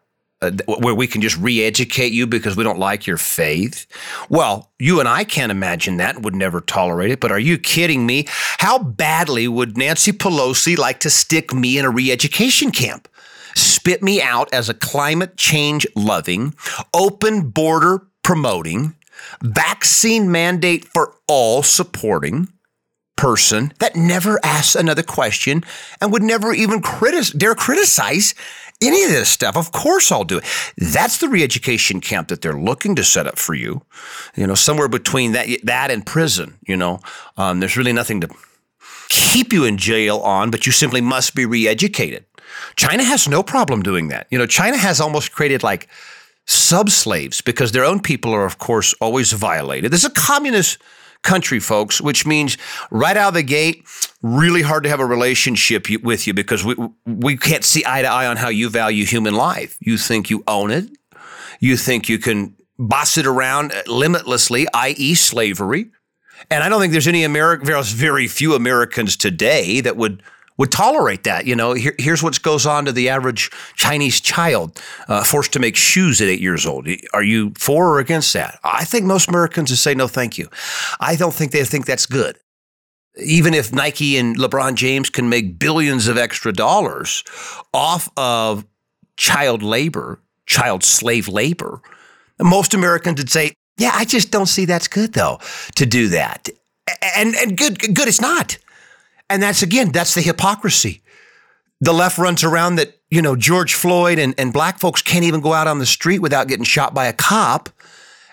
uh, 0.45 0.77
where 0.79 0.95
we 0.95 1.07
can 1.07 1.21
just 1.21 1.37
re-educate 1.39 2.13
you 2.13 2.27
because 2.27 2.57
we 2.57 2.65
don't 2.65 2.79
like 2.79 3.07
your 3.07 3.17
faith. 3.17 3.87
Well, 4.29 4.71
you 4.79 5.01
and 5.01 5.09
I 5.09 5.25
can't 5.25 5.53
imagine 5.53 5.97
that 5.97 6.23
would 6.23 6.35
never 6.35 6.61
tolerate 6.61 7.11
it. 7.11 7.21
But 7.21 7.33
are 7.33 7.39
you 7.39 7.59
kidding 7.59 8.07
me? 8.07 8.27
How 8.59 8.79
badly 8.79 9.49
would 9.49 9.77
Nancy 9.77 10.13
Pelosi 10.13 10.77
like 10.77 11.01
to 11.01 11.11
stick 11.11 11.53
me 11.53 11.79
in 11.79 11.85
a 11.85 11.91
re-education 11.91 12.71
camp? 12.71 13.09
Spit 13.55 14.03
me 14.03 14.21
out 14.21 14.53
as 14.53 14.69
a 14.69 14.75
climate 14.75 15.37
change 15.37 15.87
loving, 15.95 16.55
open 16.93 17.51
border 17.51 18.07
promoting, 18.23 18.97
vaccine 19.43 20.31
mandate 20.31 20.85
for 20.85 21.15
all 21.29 21.63
supporting 21.63 22.49
person 23.17 23.73
that 23.79 23.95
never 23.95 24.41
asks 24.45 24.75
another 24.75 25.03
question 25.03 25.63
and 26.01 26.13
would 26.13 26.23
never 26.23 26.53
even 26.53 26.83
dare 27.37 27.55
criticize 27.55 28.35
any 28.87 29.05
of 29.05 29.11
this 29.11 29.29
stuff. 29.29 29.57
Of 29.57 29.73
course, 29.73 30.13
I'll 30.13 30.25
do 30.25 30.39
it. 30.39 30.45
That's 30.77 31.19
the 31.19 31.29
re-education 31.29 32.01
camp 32.01 32.29
that 32.29 32.43
they're 32.43 32.59
looking 32.59 32.95
to 32.97 33.05
set 33.05 33.27
up 33.27 33.39
for 33.39 33.55
you. 33.55 33.83
You 34.35 34.47
know, 34.47 34.55
somewhere 34.55 34.89
between 34.89 35.33
that 35.33 35.49
that 35.65 35.91
and 35.91 36.05
prison. 36.05 36.59
You 36.67 36.77
know, 36.77 37.01
um, 37.37 37.61
there's 37.61 37.77
really 37.77 37.93
nothing 37.93 38.21
to 38.21 38.29
keep 39.09 39.53
you 39.53 39.65
in 39.65 39.79
jail 39.79 40.19
on, 40.19 40.51
but 40.51 40.67
you 40.67 40.73
simply 40.73 41.01
must 41.01 41.35
be 41.35 41.47
re-educated. 41.47 42.25
China 42.77 43.03
has 43.03 43.29
no 43.29 43.43
problem 43.43 43.83
doing 43.83 44.09
that. 44.09 44.27
You 44.31 44.39
know, 44.39 44.47
China 44.47 44.77
has 44.77 45.01
almost 45.01 45.33
created 45.33 45.63
like 45.63 45.89
sub 46.47 46.91
slaves 46.91 47.41
because 47.41 47.73
their 47.73 47.85
own 47.85 48.01
people 48.01 48.33
are, 48.33 48.45
of 48.45 48.59
course, 48.59 48.95
always 49.01 49.33
violated. 49.33 49.91
There's 49.91 50.05
a 50.05 50.11
communist 50.11 50.79
country, 51.25 51.59
folks, 51.59 52.01
which 52.01 52.25
means 52.25 52.57
right 52.91 53.17
out 53.17 53.29
of 53.29 53.35
the 53.35 53.43
gate, 53.43 53.85
really 54.23 54.63
hard 54.63 54.85
to 54.85 54.91
have 54.91 55.01
a 55.01 55.07
relationship 55.07 55.87
with 56.03 56.27
you 56.27 56.35
because 56.35 56.65
we, 56.65 56.77
we 57.05 57.37
can't 57.37 57.65
see 57.65 57.83
eye 57.87 58.03
to 58.03 58.09
eye 58.09 58.27
on 58.27 58.37
how 58.37 58.49
you 58.49 58.69
value 58.71 59.05
human 59.05 59.35
life. 59.35 59.77
You 59.81 59.99
think 59.99 60.31
you 60.31 60.45
own 60.47 60.71
it. 60.71 60.89
You 61.59 61.77
think 61.77 62.09
you 62.09 62.19
can 62.19 62.55
boss 62.79 63.19
it 63.19 63.27
around 63.27 63.73
uh, 63.73 63.83
limitlessly, 63.87 64.67
i.e., 64.73 65.15
slavery. 65.15 65.91
And 66.51 66.63
I 66.63 66.69
don't 66.69 66.81
think 66.81 66.93
there's 66.93 67.09
any 67.09 67.25
American, 67.25 67.67
there's 67.67 67.93
very 67.93 68.29
few 68.29 68.55
Americans 68.55 69.17
today 69.17 69.81
that 69.81 69.97
would 69.97 70.23
would 70.57 70.71
tolerate 70.71 71.25
that. 71.25 71.47
You 71.47 71.57
know, 71.57 71.73
here, 71.73 71.95
here's 71.99 72.23
what 72.23 72.41
goes 72.43 72.67
on 72.67 72.85
to 72.85 72.93
the 72.93 73.09
average 73.09 73.51
Chinese 73.75 74.21
child 74.21 74.81
uh, 75.09 75.25
forced 75.25 75.53
to 75.55 75.59
make 75.59 75.77
shoes 75.77 76.21
at 76.21 76.29
eight 76.29 76.41
years 76.41 76.67
old. 76.67 76.89
Are 77.13 77.23
you 77.23 77.53
for 77.59 77.89
or 77.89 77.99
against 77.99 78.33
that? 78.35 78.59
I 78.63 78.85
think 78.85 79.05
most 79.05 79.29
Americans 79.29 79.71
would 79.71 79.79
say 79.79 79.95
no, 79.95 80.09
thank 80.09 80.39
you. 80.39 80.49
I 81.01 81.17
don't 81.17 81.35
think 81.35 81.53
they 81.53 81.65
think 81.65 81.87
that's 81.87 82.07
good. 82.07 82.39
Even 83.17 83.55
if 83.55 83.73
Nike 83.73 84.17
and 84.17 84.37
LeBron 84.37 84.75
James 84.75 85.09
can 85.09 85.29
make 85.29 85.59
billions 85.59 86.09
of 86.09 86.19
extra 86.19 86.53
dollars 86.53 87.23
off 87.73 88.09
of 88.17 88.65
child 89.17 89.63
labor, 89.63 90.21
child 90.47 90.83
slave 90.83 91.29
labor, 91.29 91.81
most 92.41 92.75
Americans 92.75 93.21
would 93.21 93.31
say, 93.31 93.53
yeah, 93.77 93.93
I 93.95 94.05
just 94.05 94.31
don't 94.31 94.47
see 94.47 94.65
that's 94.65 94.89
good 94.89 95.13
though 95.13 95.39
to 95.77 95.87
do 95.87 96.09
that. 96.09 96.49
And 97.17 97.35
and 97.37 97.57
good 97.57 97.79
good 97.79 98.09
it's 98.09 98.21
not. 98.21 98.59
And 99.29 99.43
that's 99.43 99.63
again, 99.63 99.93
that's 99.93 100.15
the 100.15 100.23
hypocrisy. 100.23 101.03
The 101.81 101.93
left 101.93 102.19
runs 102.19 102.45
around 102.45 102.77
that, 102.77 102.99
you 103.11 103.21
know, 103.21 103.37
George 103.37 103.75
Floyd 103.75 104.19
and, 104.19 104.35
and 104.39 104.53
black 104.53 104.79
folks 104.79 105.03
can't 105.03 105.25
even 105.25 105.41
go 105.41 105.53
out 105.53 105.67
on 105.67 105.79
the 105.79 105.87
street 105.87 106.21
without 106.21 106.49
getting 106.49 106.65
shot 106.65 106.95
by 106.95 107.07
a 107.07 107.13
cop. 107.13 107.69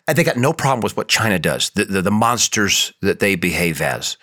And 0.07 0.17
they 0.17 0.23
got 0.23 0.37
no 0.37 0.53
problem 0.53 0.81
with 0.81 0.97
what 0.97 1.07
China 1.07 1.39
does, 1.39 1.69
the, 1.71 1.85
the, 1.85 2.01
the 2.01 2.11
monsters 2.11 2.93
that 3.01 3.19
they 3.19 3.35
behave 3.35 3.81
as. 3.81 4.17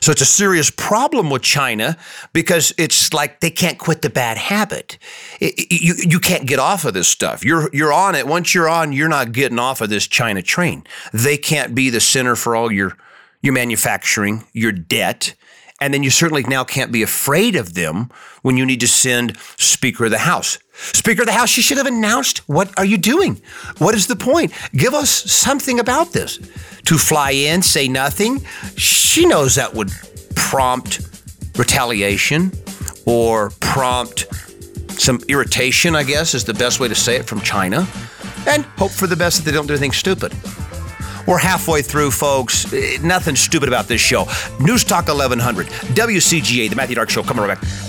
So 0.00 0.12
it's 0.12 0.20
a 0.20 0.26
serious 0.26 0.70
problem 0.70 1.30
with 1.30 1.42
China 1.42 1.96
because 2.32 2.72
it's 2.78 3.12
like 3.12 3.40
they 3.40 3.50
can't 3.50 3.78
quit 3.78 4.02
the 4.02 4.10
bad 4.10 4.36
habit. 4.36 4.98
It, 5.40 5.54
it, 5.58 5.82
you 5.82 5.94
you 5.96 6.20
can't 6.20 6.46
get 6.46 6.58
off 6.58 6.84
of 6.84 6.94
this 6.94 7.08
stuff. 7.08 7.44
You're 7.44 7.70
you're 7.72 7.92
on 7.92 8.14
it. 8.14 8.26
Once 8.26 8.54
you're 8.54 8.68
on, 8.68 8.92
you're 8.92 9.08
not 9.08 9.32
getting 9.32 9.58
off 9.58 9.80
of 9.80 9.88
this 9.88 10.06
China 10.06 10.42
train. 10.42 10.84
They 11.12 11.36
can't 11.36 11.74
be 11.74 11.90
the 11.90 12.00
center 12.00 12.36
for 12.36 12.54
all 12.54 12.70
your 12.70 12.96
your 13.42 13.54
manufacturing, 13.54 14.44
your 14.52 14.72
debt, 14.72 15.34
and 15.80 15.92
then 15.92 16.02
you 16.02 16.10
certainly 16.10 16.42
now 16.44 16.64
can't 16.64 16.90
be 16.90 17.02
afraid 17.02 17.54
of 17.56 17.74
them 17.74 18.10
when 18.42 18.56
you 18.56 18.64
need 18.64 18.80
to 18.80 18.88
send 18.88 19.36
Speaker 19.58 20.06
of 20.06 20.10
the 20.10 20.18
House. 20.18 20.58
Speaker 20.72 21.22
of 21.22 21.26
the 21.26 21.32
House, 21.32 21.48
she 21.48 21.62
should 21.62 21.76
have 21.76 21.86
announced 21.86 22.38
what 22.48 22.76
are 22.78 22.84
you 22.84 22.96
doing? 22.96 23.40
What 23.78 23.94
is 23.94 24.06
the 24.06 24.16
point? 24.16 24.52
Give 24.72 24.94
us 24.94 25.10
something 25.10 25.78
about 25.78 26.12
this. 26.12 26.38
To 26.84 26.96
fly 26.96 27.32
in, 27.32 27.62
say 27.62 27.88
nothing, 27.88 28.44
she 28.76 29.26
knows 29.26 29.56
that 29.56 29.74
would 29.74 29.90
prompt 30.34 31.00
retaliation 31.56 32.52
or 33.06 33.50
prompt 33.60 34.26
some 34.98 35.20
irritation, 35.28 35.94
I 35.94 36.02
guess 36.02 36.34
is 36.34 36.44
the 36.44 36.54
best 36.54 36.80
way 36.80 36.88
to 36.88 36.94
say 36.94 37.16
it 37.16 37.26
from 37.26 37.40
China, 37.40 37.86
and 38.46 38.64
hope 38.76 38.92
for 38.92 39.06
the 39.06 39.16
best 39.16 39.38
that 39.38 39.50
they 39.50 39.54
don't 39.54 39.66
do 39.66 39.74
anything 39.74 39.92
stupid. 39.92 40.32
We're 41.26 41.38
halfway 41.38 41.82
through, 41.82 42.12
folks. 42.12 42.72
Eh, 42.72 42.98
nothing 43.02 43.34
stupid 43.36 43.68
about 43.68 43.88
this 43.88 44.00
show. 44.00 44.26
News 44.60 44.84
Talk 44.84 45.08
1100, 45.08 45.66
WCGA, 45.66 46.70
The 46.70 46.76
Matthew 46.76 46.94
Dark 46.94 47.10
Show. 47.10 47.22
Coming 47.22 47.44
right 47.44 47.60
back. 47.60 47.85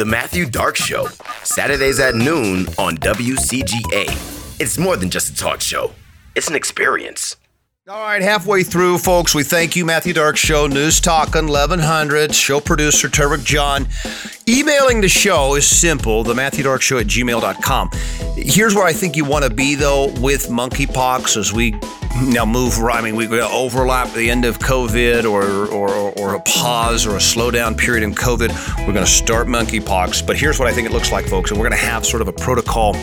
The 0.00 0.06
Matthew 0.06 0.46
Dark 0.46 0.76
Show, 0.76 1.08
Saturdays 1.44 2.00
at 2.00 2.14
noon 2.14 2.66
on 2.78 2.96
WCGA. 2.96 4.06
It's 4.58 4.78
more 4.78 4.96
than 4.96 5.10
just 5.10 5.28
a 5.28 5.36
talk 5.36 5.60
show, 5.60 5.92
it's 6.34 6.48
an 6.48 6.54
experience. 6.54 7.36
All 7.90 8.02
right, 8.04 8.22
halfway 8.22 8.62
through, 8.62 8.98
folks, 8.98 9.34
we 9.34 9.42
thank 9.42 9.74
you, 9.74 9.84
Matthew 9.84 10.12
Dark 10.12 10.36
Show, 10.36 10.68
News 10.68 11.00
Talking 11.00 11.48
1100, 11.48 12.32
show 12.32 12.60
producer 12.60 13.08
Turbic 13.08 13.44
John. 13.44 13.88
Emailing 14.48 15.00
the 15.00 15.08
show 15.08 15.56
is 15.56 15.66
simple, 15.66 16.22
the 16.22 16.32
Matthew 16.32 16.62
Dark 16.62 16.82
Show 16.82 16.98
at 16.98 17.08
gmail.com. 17.08 17.90
Here's 18.36 18.76
where 18.76 18.84
I 18.84 18.92
think 18.92 19.16
you 19.16 19.24
want 19.24 19.44
to 19.44 19.50
be, 19.50 19.74
though, 19.74 20.06
with 20.20 20.46
monkeypox 20.46 21.36
as 21.36 21.52
we 21.52 21.72
now 22.22 22.46
move. 22.46 22.78
I 22.78 23.00
mean, 23.00 23.16
we're 23.16 23.26
going 23.26 23.40
to 23.40 23.52
overlap 23.52 24.12
the 24.14 24.30
end 24.30 24.44
of 24.44 24.60
COVID 24.60 25.24
or, 25.24 25.66
or, 25.74 26.12
or 26.16 26.34
a 26.36 26.40
pause 26.42 27.06
or 27.06 27.16
a 27.16 27.20
slowdown 27.20 27.76
period 27.76 28.04
in 28.04 28.14
COVID. 28.14 28.86
We're 28.86 28.92
going 28.92 29.04
to 29.04 29.10
start 29.10 29.48
monkeypox. 29.48 30.24
But 30.24 30.36
here's 30.36 30.60
what 30.60 30.68
I 30.68 30.72
think 30.72 30.86
it 30.86 30.92
looks 30.92 31.10
like, 31.10 31.26
folks. 31.26 31.50
And 31.50 31.58
we're 31.58 31.68
going 31.68 31.80
to 31.80 31.86
have 31.86 32.06
sort 32.06 32.22
of 32.22 32.28
a 32.28 32.32
protocol 32.32 32.94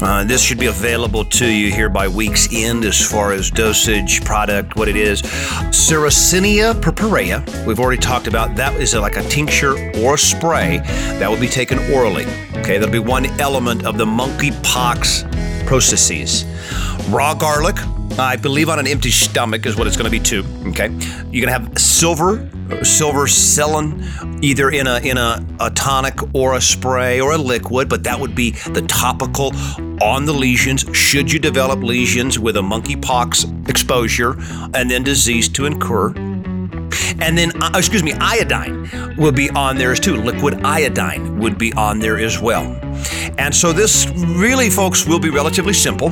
uh, 0.00 0.24
this 0.24 0.42
should 0.42 0.58
be 0.58 0.66
available 0.66 1.24
to 1.24 1.46
you 1.46 1.72
here 1.72 1.88
by 1.88 2.06
week's 2.06 2.52
end 2.52 2.84
as 2.84 3.00
far 3.04 3.32
as 3.32 3.50
dosage, 3.50 4.24
product, 4.24 4.76
what 4.76 4.88
it 4.88 4.96
is. 4.96 5.22
Sarracenia 5.22 6.80
purpurea, 6.80 7.44
we've 7.66 7.80
already 7.80 8.00
talked 8.00 8.26
about. 8.26 8.54
That 8.54 8.74
is 8.74 8.94
like 8.94 9.16
a 9.16 9.22
tincture 9.28 9.90
or 9.96 10.14
a 10.14 10.18
spray 10.18 10.78
that 11.18 11.28
will 11.28 11.40
be 11.40 11.48
taken 11.48 11.78
orally. 11.92 12.26
Okay, 12.56 12.78
that'll 12.78 12.90
be 12.90 12.98
one 12.98 13.26
element 13.40 13.84
of 13.84 13.98
the 13.98 14.04
monkeypox 14.04 15.66
processes. 15.66 16.44
Raw 17.08 17.34
garlic, 17.34 17.76
I 18.18 18.36
believe 18.36 18.68
on 18.68 18.80
an 18.80 18.86
empty 18.88 19.10
stomach 19.10 19.64
is 19.64 19.76
what 19.76 19.86
it's 19.86 19.96
going 19.96 20.10
to 20.10 20.10
be 20.10 20.18
too. 20.18 20.44
Okay, 20.70 20.88
you're 21.30 21.46
going 21.46 21.46
to 21.46 21.52
have 21.52 21.78
silver, 21.78 22.50
silver 22.82 23.26
selin, 23.26 24.42
either 24.42 24.70
in 24.70 24.88
a 24.88 24.98
in 24.98 25.16
a, 25.16 25.44
a 25.60 25.70
tonic 25.70 26.34
or 26.34 26.54
a 26.54 26.60
spray 26.60 27.20
or 27.20 27.32
a 27.32 27.38
liquid, 27.38 27.88
but 27.88 28.02
that 28.04 28.18
would 28.18 28.34
be 28.34 28.50
the 28.72 28.82
topical 28.82 29.52
on 30.02 30.24
the 30.24 30.32
lesions. 30.32 30.84
Should 30.92 31.30
you 31.30 31.38
develop 31.38 31.82
lesions 31.82 32.38
with 32.38 32.56
a 32.56 32.60
monkeypox 32.60 33.68
exposure 33.68 34.36
and 34.74 34.90
then 34.90 35.04
disease 35.04 35.48
to 35.50 35.66
incur, 35.66 36.12
and 37.20 37.36
then, 37.36 37.50
uh, 37.62 37.70
excuse 37.74 38.02
me, 38.02 38.12
iodine 38.14 39.16
will 39.16 39.32
be 39.32 39.50
on 39.50 39.76
there 39.76 39.92
as 39.92 40.00
too. 40.00 40.16
Liquid 40.16 40.64
iodine 40.64 41.38
would 41.38 41.58
be 41.58 41.72
on 41.74 41.98
there 41.98 42.18
as 42.18 42.40
well. 42.40 42.64
And 43.38 43.54
so 43.54 43.72
this 43.72 44.06
really, 44.16 44.70
folks, 44.70 45.06
will 45.06 45.20
be 45.20 45.30
relatively 45.30 45.72
simple, 45.72 46.10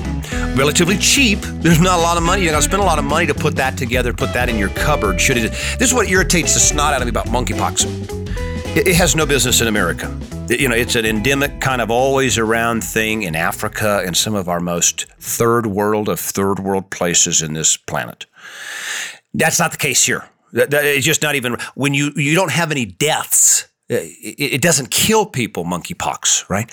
relatively 0.54 0.96
cheap. 0.96 1.40
There's 1.42 1.80
not 1.80 1.98
a 1.98 2.02
lot 2.02 2.16
of 2.16 2.22
money. 2.22 2.42
You're 2.42 2.52
going 2.52 2.62
to 2.62 2.68
spend 2.68 2.82
a 2.82 2.86
lot 2.86 2.98
of 2.98 3.04
money 3.04 3.26
to 3.26 3.34
put 3.34 3.56
that 3.56 3.76
together, 3.76 4.12
put 4.12 4.32
that 4.32 4.48
in 4.48 4.56
your 4.56 4.68
cupboard. 4.70 5.20
Should 5.20 5.38
it? 5.38 5.52
This 5.78 5.88
is 5.88 5.94
what 5.94 6.08
irritates 6.08 6.54
the 6.54 6.60
snot 6.60 6.94
out 6.94 7.02
of 7.02 7.06
me 7.06 7.10
about 7.10 7.26
monkeypox. 7.26 7.84
It, 8.76 8.88
it 8.88 8.94
has 8.96 9.16
no 9.16 9.26
business 9.26 9.60
in 9.60 9.68
America. 9.68 10.14
You 10.48 10.68
know, 10.68 10.76
it's 10.76 10.94
an 10.94 11.04
endemic 11.04 11.60
kind 11.60 11.82
of 11.82 11.90
always 11.90 12.38
around 12.38 12.84
thing 12.84 13.22
in 13.22 13.34
Africa 13.34 14.02
and 14.06 14.16
some 14.16 14.36
of 14.36 14.48
our 14.48 14.60
most 14.60 15.06
third 15.18 15.66
world 15.66 16.08
of 16.08 16.20
third 16.20 16.60
world 16.60 16.90
places 16.90 17.42
in 17.42 17.54
this 17.54 17.76
planet. 17.76 18.26
That's 19.34 19.58
not 19.58 19.72
the 19.72 19.76
case 19.76 20.04
here. 20.04 20.28
That, 20.52 20.70
that, 20.70 20.84
it's 20.84 21.04
just 21.04 21.22
not 21.22 21.34
even 21.34 21.56
when 21.74 21.94
you 21.94 22.12
you 22.16 22.34
don't 22.34 22.52
have 22.52 22.70
any 22.70 22.84
deaths. 22.84 23.68
It, 23.88 24.54
it 24.54 24.62
doesn't 24.62 24.90
kill 24.90 25.26
people, 25.26 25.64
monkeypox, 25.64 26.48
right? 26.48 26.70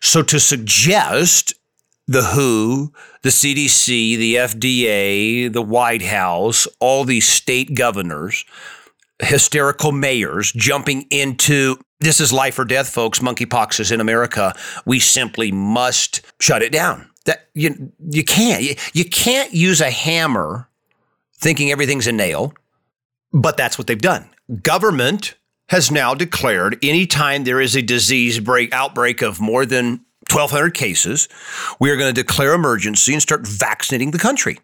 So 0.00 0.22
to 0.22 0.38
suggest 0.38 1.54
the 2.06 2.22
WHO, 2.22 2.92
the 3.22 3.30
CDC, 3.30 4.18
the 4.18 4.34
FDA, 4.34 5.52
the 5.52 5.62
White 5.62 6.02
House, 6.02 6.66
all 6.80 7.04
these 7.04 7.26
state 7.26 7.74
governors, 7.74 8.44
hysterical 9.20 9.92
mayors 9.92 10.52
jumping 10.52 11.06
into 11.10 11.78
this 12.00 12.20
is 12.20 12.32
life 12.32 12.58
or 12.58 12.64
death, 12.64 12.88
folks. 12.88 13.18
Monkeypox 13.18 13.78
is 13.78 13.92
in 13.92 14.00
America. 14.00 14.54
We 14.86 14.98
simply 14.98 15.52
must 15.52 16.22
shut 16.40 16.62
it 16.62 16.72
down. 16.72 17.08
That 17.26 17.48
you 17.54 17.92
you 18.10 18.24
can't 18.24 18.62
you, 18.62 18.74
you 18.94 19.04
can't 19.04 19.52
use 19.52 19.80
a 19.80 19.90
hammer 19.90 20.68
thinking 21.34 21.70
everything's 21.70 22.06
a 22.06 22.12
nail. 22.12 22.54
But 23.32 23.56
that's 23.56 23.78
what 23.78 23.86
they've 23.86 24.00
done. 24.00 24.28
Government 24.62 25.34
has 25.68 25.90
now 25.90 26.14
declared 26.14 26.78
anytime 26.82 27.44
there 27.44 27.60
is 27.60 27.76
a 27.76 27.82
disease 27.82 28.40
break 28.40 28.72
outbreak 28.72 29.22
of 29.22 29.40
more 29.40 29.64
than 29.64 30.04
1,200 30.30 30.74
cases, 30.74 31.28
we 31.78 31.90
are 31.90 31.96
going 31.96 32.12
to 32.12 32.22
declare 32.22 32.54
emergency 32.54 33.12
and 33.12 33.22
start 33.22 33.46
vaccinating 33.46 34.10
the 34.10 34.18
country. 34.18 34.58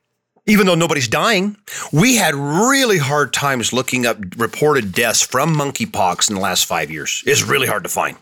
Even 0.48 0.66
though 0.66 0.76
nobody's 0.76 1.08
dying, 1.08 1.56
we 1.92 2.16
had 2.16 2.34
really 2.34 2.98
hard 2.98 3.32
times 3.32 3.72
looking 3.72 4.06
up 4.06 4.18
reported 4.36 4.92
deaths 4.92 5.20
from 5.20 5.54
monkeypox 5.54 6.28
in 6.28 6.36
the 6.36 6.40
last 6.40 6.66
five 6.66 6.88
years. 6.88 7.24
It's 7.26 7.42
really 7.42 7.66
hard 7.66 7.82
to 7.82 7.88
find. 7.88 8.16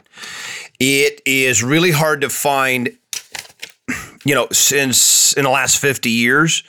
It 0.80 1.20
is 1.26 1.62
really 1.62 1.90
hard 1.90 2.22
to 2.22 2.30
find, 2.30 2.96
you 4.24 4.34
know, 4.34 4.48
since 4.52 5.34
in 5.34 5.44
the 5.44 5.50
last 5.50 5.78
50 5.78 6.10
years, 6.10 6.62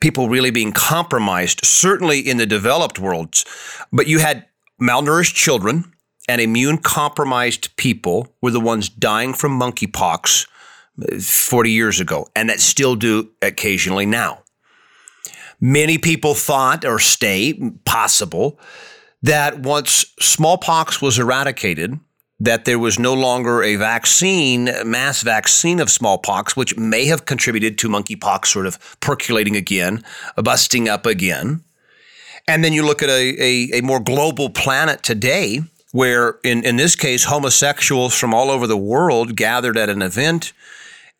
people 0.00 0.28
really 0.28 0.50
being 0.50 0.72
compromised, 0.72 1.64
certainly 1.64 2.20
in 2.20 2.36
the 2.36 2.46
developed 2.46 2.98
worlds. 2.98 3.44
But 3.92 4.06
you 4.06 4.18
had 4.18 4.46
malnourished 4.80 5.34
children 5.34 5.92
and 6.28 6.40
immune 6.40 6.78
compromised 6.78 7.74
people 7.76 8.34
were 8.42 8.50
the 8.50 8.60
ones 8.60 8.88
dying 8.88 9.32
from 9.32 9.58
monkeypox 9.58 10.46
uh, 11.02 11.18
40 11.18 11.70
years 11.70 12.00
ago, 12.00 12.28
and 12.36 12.50
that 12.50 12.60
still 12.60 12.94
do 12.94 13.30
occasionally 13.42 14.06
now. 14.06 14.42
Many 15.60 15.98
people 15.98 16.34
thought 16.34 16.84
or 16.84 16.98
state 16.98 17.84
possible 17.84 18.60
that 19.22 19.60
once 19.60 20.04
smallpox 20.20 21.02
was 21.02 21.18
eradicated, 21.18 21.98
that 22.40 22.64
there 22.64 22.78
was 22.78 22.98
no 22.98 23.14
longer 23.14 23.62
a 23.62 23.76
vaccine, 23.76 24.70
mass 24.84 25.22
vaccine 25.22 25.80
of 25.80 25.90
smallpox, 25.90 26.56
which 26.56 26.76
may 26.76 27.06
have 27.06 27.24
contributed 27.24 27.78
to 27.78 27.88
monkeypox 27.88 28.46
sort 28.46 28.66
of 28.66 28.78
percolating 29.00 29.56
again, 29.56 30.04
uh, 30.36 30.42
busting 30.42 30.88
up 30.88 31.04
again. 31.04 31.64
And 32.46 32.62
then 32.64 32.72
you 32.72 32.86
look 32.86 33.02
at 33.02 33.08
a, 33.08 33.42
a, 33.42 33.78
a 33.78 33.82
more 33.82 34.00
global 34.00 34.50
planet 34.50 35.02
today, 35.02 35.62
where 35.92 36.38
in, 36.44 36.64
in 36.64 36.76
this 36.76 36.94
case, 36.94 37.24
homosexuals 37.24 38.14
from 38.14 38.32
all 38.32 38.50
over 38.50 38.66
the 38.66 38.76
world 38.76 39.36
gathered 39.36 39.76
at 39.76 39.88
an 39.88 40.00
event 40.00 40.52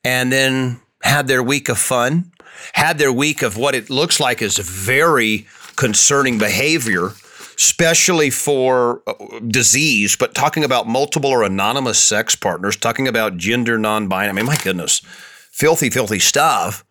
and 0.04 0.32
then 0.32 0.80
had 1.02 1.26
their 1.26 1.42
week 1.42 1.68
of 1.68 1.78
fun, 1.78 2.30
had 2.74 2.98
their 2.98 3.12
week 3.12 3.42
of 3.42 3.56
what 3.56 3.74
it 3.74 3.90
looks 3.90 4.20
like 4.20 4.40
is 4.40 4.58
very 4.58 5.46
concerning 5.76 6.38
behavior 6.38 7.12
especially 7.58 8.30
for 8.30 9.02
uh, 9.06 9.40
disease, 9.48 10.16
but 10.16 10.34
talking 10.34 10.64
about 10.64 10.86
multiple 10.86 11.30
or 11.30 11.42
anonymous 11.42 11.98
sex 11.98 12.36
partners, 12.36 12.76
talking 12.76 13.08
about 13.08 13.36
gender 13.36 13.76
non-binary. 13.76 14.30
I 14.30 14.32
mean, 14.32 14.46
my 14.46 14.56
goodness, 14.56 15.00
filthy, 15.50 15.90
filthy 15.90 16.20
stuff. 16.20 16.84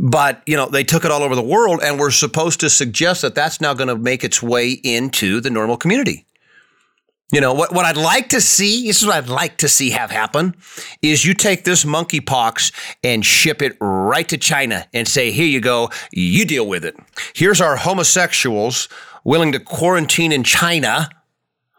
But 0.00 0.42
you 0.46 0.56
know, 0.56 0.66
they 0.66 0.84
took 0.84 1.04
it 1.04 1.10
all 1.10 1.22
over 1.22 1.34
the 1.34 1.42
world, 1.42 1.80
and 1.82 1.98
we're 1.98 2.12
supposed 2.12 2.60
to 2.60 2.70
suggest 2.70 3.22
that 3.22 3.34
that's 3.34 3.60
now 3.60 3.74
going 3.74 3.88
to 3.88 3.96
make 3.96 4.22
its 4.22 4.42
way 4.42 4.70
into 4.70 5.40
the 5.40 5.50
normal 5.50 5.76
community. 5.76 6.24
You 7.32 7.42
know, 7.42 7.52
what, 7.52 7.74
what 7.74 7.84
I'd 7.84 7.98
like 7.98 8.30
to 8.30 8.40
see, 8.40 8.86
this 8.86 9.02
is 9.02 9.06
what 9.06 9.16
I'd 9.16 9.28
like 9.28 9.58
to 9.58 9.68
see 9.68 9.90
have 9.90 10.10
happen, 10.10 10.54
is 11.02 11.26
you 11.26 11.34
take 11.34 11.64
this 11.64 11.84
monkeypox 11.84 12.72
and 13.02 13.24
ship 13.24 13.60
it 13.60 13.76
right 13.80 14.26
to 14.28 14.38
China 14.38 14.86
and 14.94 15.06
say, 15.06 15.30
here 15.30 15.46
you 15.46 15.60
go, 15.60 15.90
you 16.10 16.46
deal 16.46 16.66
with 16.66 16.86
it. 16.86 16.96
Here's 17.34 17.60
our 17.60 17.76
homosexuals 17.76 18.88
willing 19.24 19.52
to 19.52 19.60
quarantine 19.60 20.32
in 20.32 20.44
China 20.44 21.10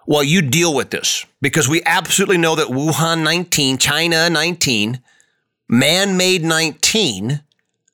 while 0.06 0.24
you 0.24 0.42
deal 0.42 0.74
with 0.74 0.90
this. 0.90 1.26
Because 1.42 1.68
we 1.70 1.84
absolutely 1.86 2.38
know 2.38 2.56
that 2.56 2.68
Wuhan 2.68 3.24
19, 3.24 3.78
China 3.78 4.30
19, 4.30 5.02
man 5.68 6.18
made 6.18 6.44
19 6.44 7.44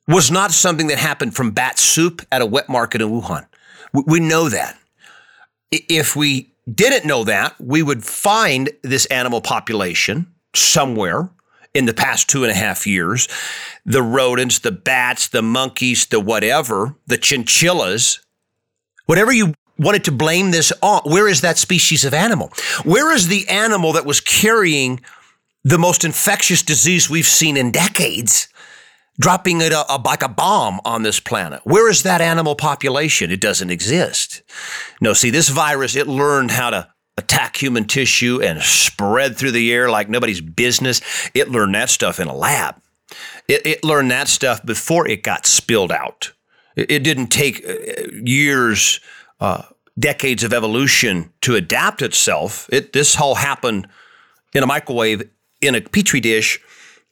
was 0.08 0.30
not 0.30 0.52
something 0.52 0.86
that 0.86 0.98
happened 0.98 1.34
from 1.34 1.50
bat 1.50 1.78
soup 1.78 2.22
at 2.30 2.42
a 2.42 2.46
wet 2.46 2.68
market 2.68 3.02
in 3.02 3.08
Wuhan. 3.08 3.46
We 3.92 4.20
know 4.20 4.48
that. 4.48 4.78
If 5.70 6.14
we 6.14 6.54
didn't 6.72 7.06
know 7.06 7.24
that, 7.24 7.54
we 7.60 7.82
would 7.82 8.04
find 8.04 8.70
this 8.82 9.06
animal 9.06 9.40
population 9.40 10.32
somewhere 10.54 11.30
in 11.74 11.86
the 11.86 11.94
past 11.94 12.28
two 12.28 12.42
and 12.42 12.50
a 12.50 12.54
half 12.54 12.86
years 12.86 13.28
the 13.84 14.02
rodents, 14.02 14.60
the 14.60 14.72
bats, 14.72 15.28
the 15.28 15.42
monkeys, 15.42 16.06
the 16.06 16.18
whatever, 16.18 16.96
the 17.06 17.18
chinchillas 17.18 18.20
Whatever 19.06 19.32
you 19.32 19.54
wanted 19.78 20.04
to 20.04 20.12
blame 20.12 20.50
this 20.50 20.72
on, 20.82 21.02
where 21.04 21.28
is 21.28 21.40
that 21.40 21.58
species 21.58 22.04
of 22.04 22.14
animal? 22.14 22.52
Where 22.84 23.12
is 23.12 23.28
the 23.28 23.48
animal 23.48 23.92
that 23.94 24.06
was 24.06 24.20
carrying 24.20 25.00
the 25.64 25.78
most 25.78 26.04
infectious 26.04 26.62
disease 26.62 27.10
we've 27.10 27.26
seen 27.26 27.56
in 27.56 27.70
decades? 27.70 28.48
dropping 29.18 29.60
it 29.60 29.72
a, 29.72 29.92
a, 29.92 29.96
like 30.04 30.22
a 30.22 30.28
bomb 30.28 30.80
on 30.84 31.02
this 31.02 31.20
planet. 31.20 31.60
Where 31.64 31.90
is 31.90 32.02
that 32.02 32.20
animal 32.20 32.54
population? 32.54 33.30
It 33.30 33.40
doesn't 33.40 33.70
exist. 33.70 34.42
No, 35.00 35.12
see, 35.12 35.30
this 35.30 35.48
virus, 35.48 35.96
it 35.96 36.06
learned 36.06 36.50
how 36.50 36.70
to 36.70 36.88
attack 37.16 37.56
human 37.56 37.86
tissue 37.86 38.40
and 38.42 38.60
spread 38.62 39.36
through 39.36 39.52
the 39.52 39.72
air 39.72 39.90
like 39.90 40.08
nobody's 40.08 40.40
business. 40.40 41.00
It 41.34 41.50
learned 41.50 41.74
that 41.74 41.90
stuff 41.90 42.20
in 42.20 42.28
a 42.28 42.36
lab. 42.36 42.76
It, 43.48 43.66
it 43.66 43.84
learned 43.84 44.10
that 44.10 44.28
stuff 44.28 44.64
before 44.64 45.08
it 45.08 45.22
got 45.22 45.46
spilled 45.46 45.92
out. 45.92 46.32
It 46.76 47.02
didn't 47.02 47.28
take 47.28 47.66
uh, 47.66 47.72
years, 48.22 49.00
uh, 49.40 49.62
decades 49.98 50.44
of 50.44 50.52
evolution 50.52 51.32
to 51.40 51.54
adapt 51.54 52.02
itself. 52.02 52.68
It 52.70 52.92
this 52.92 53.18
all 53.18 53.36
happened 53.36 53.88
in 54.54 54.62
a 54.62 54.66
microwave 54.66 55.28
in 55.60 55.74
a 55.74 55.80
petri 55.80 56.20
dish 56.20 56.60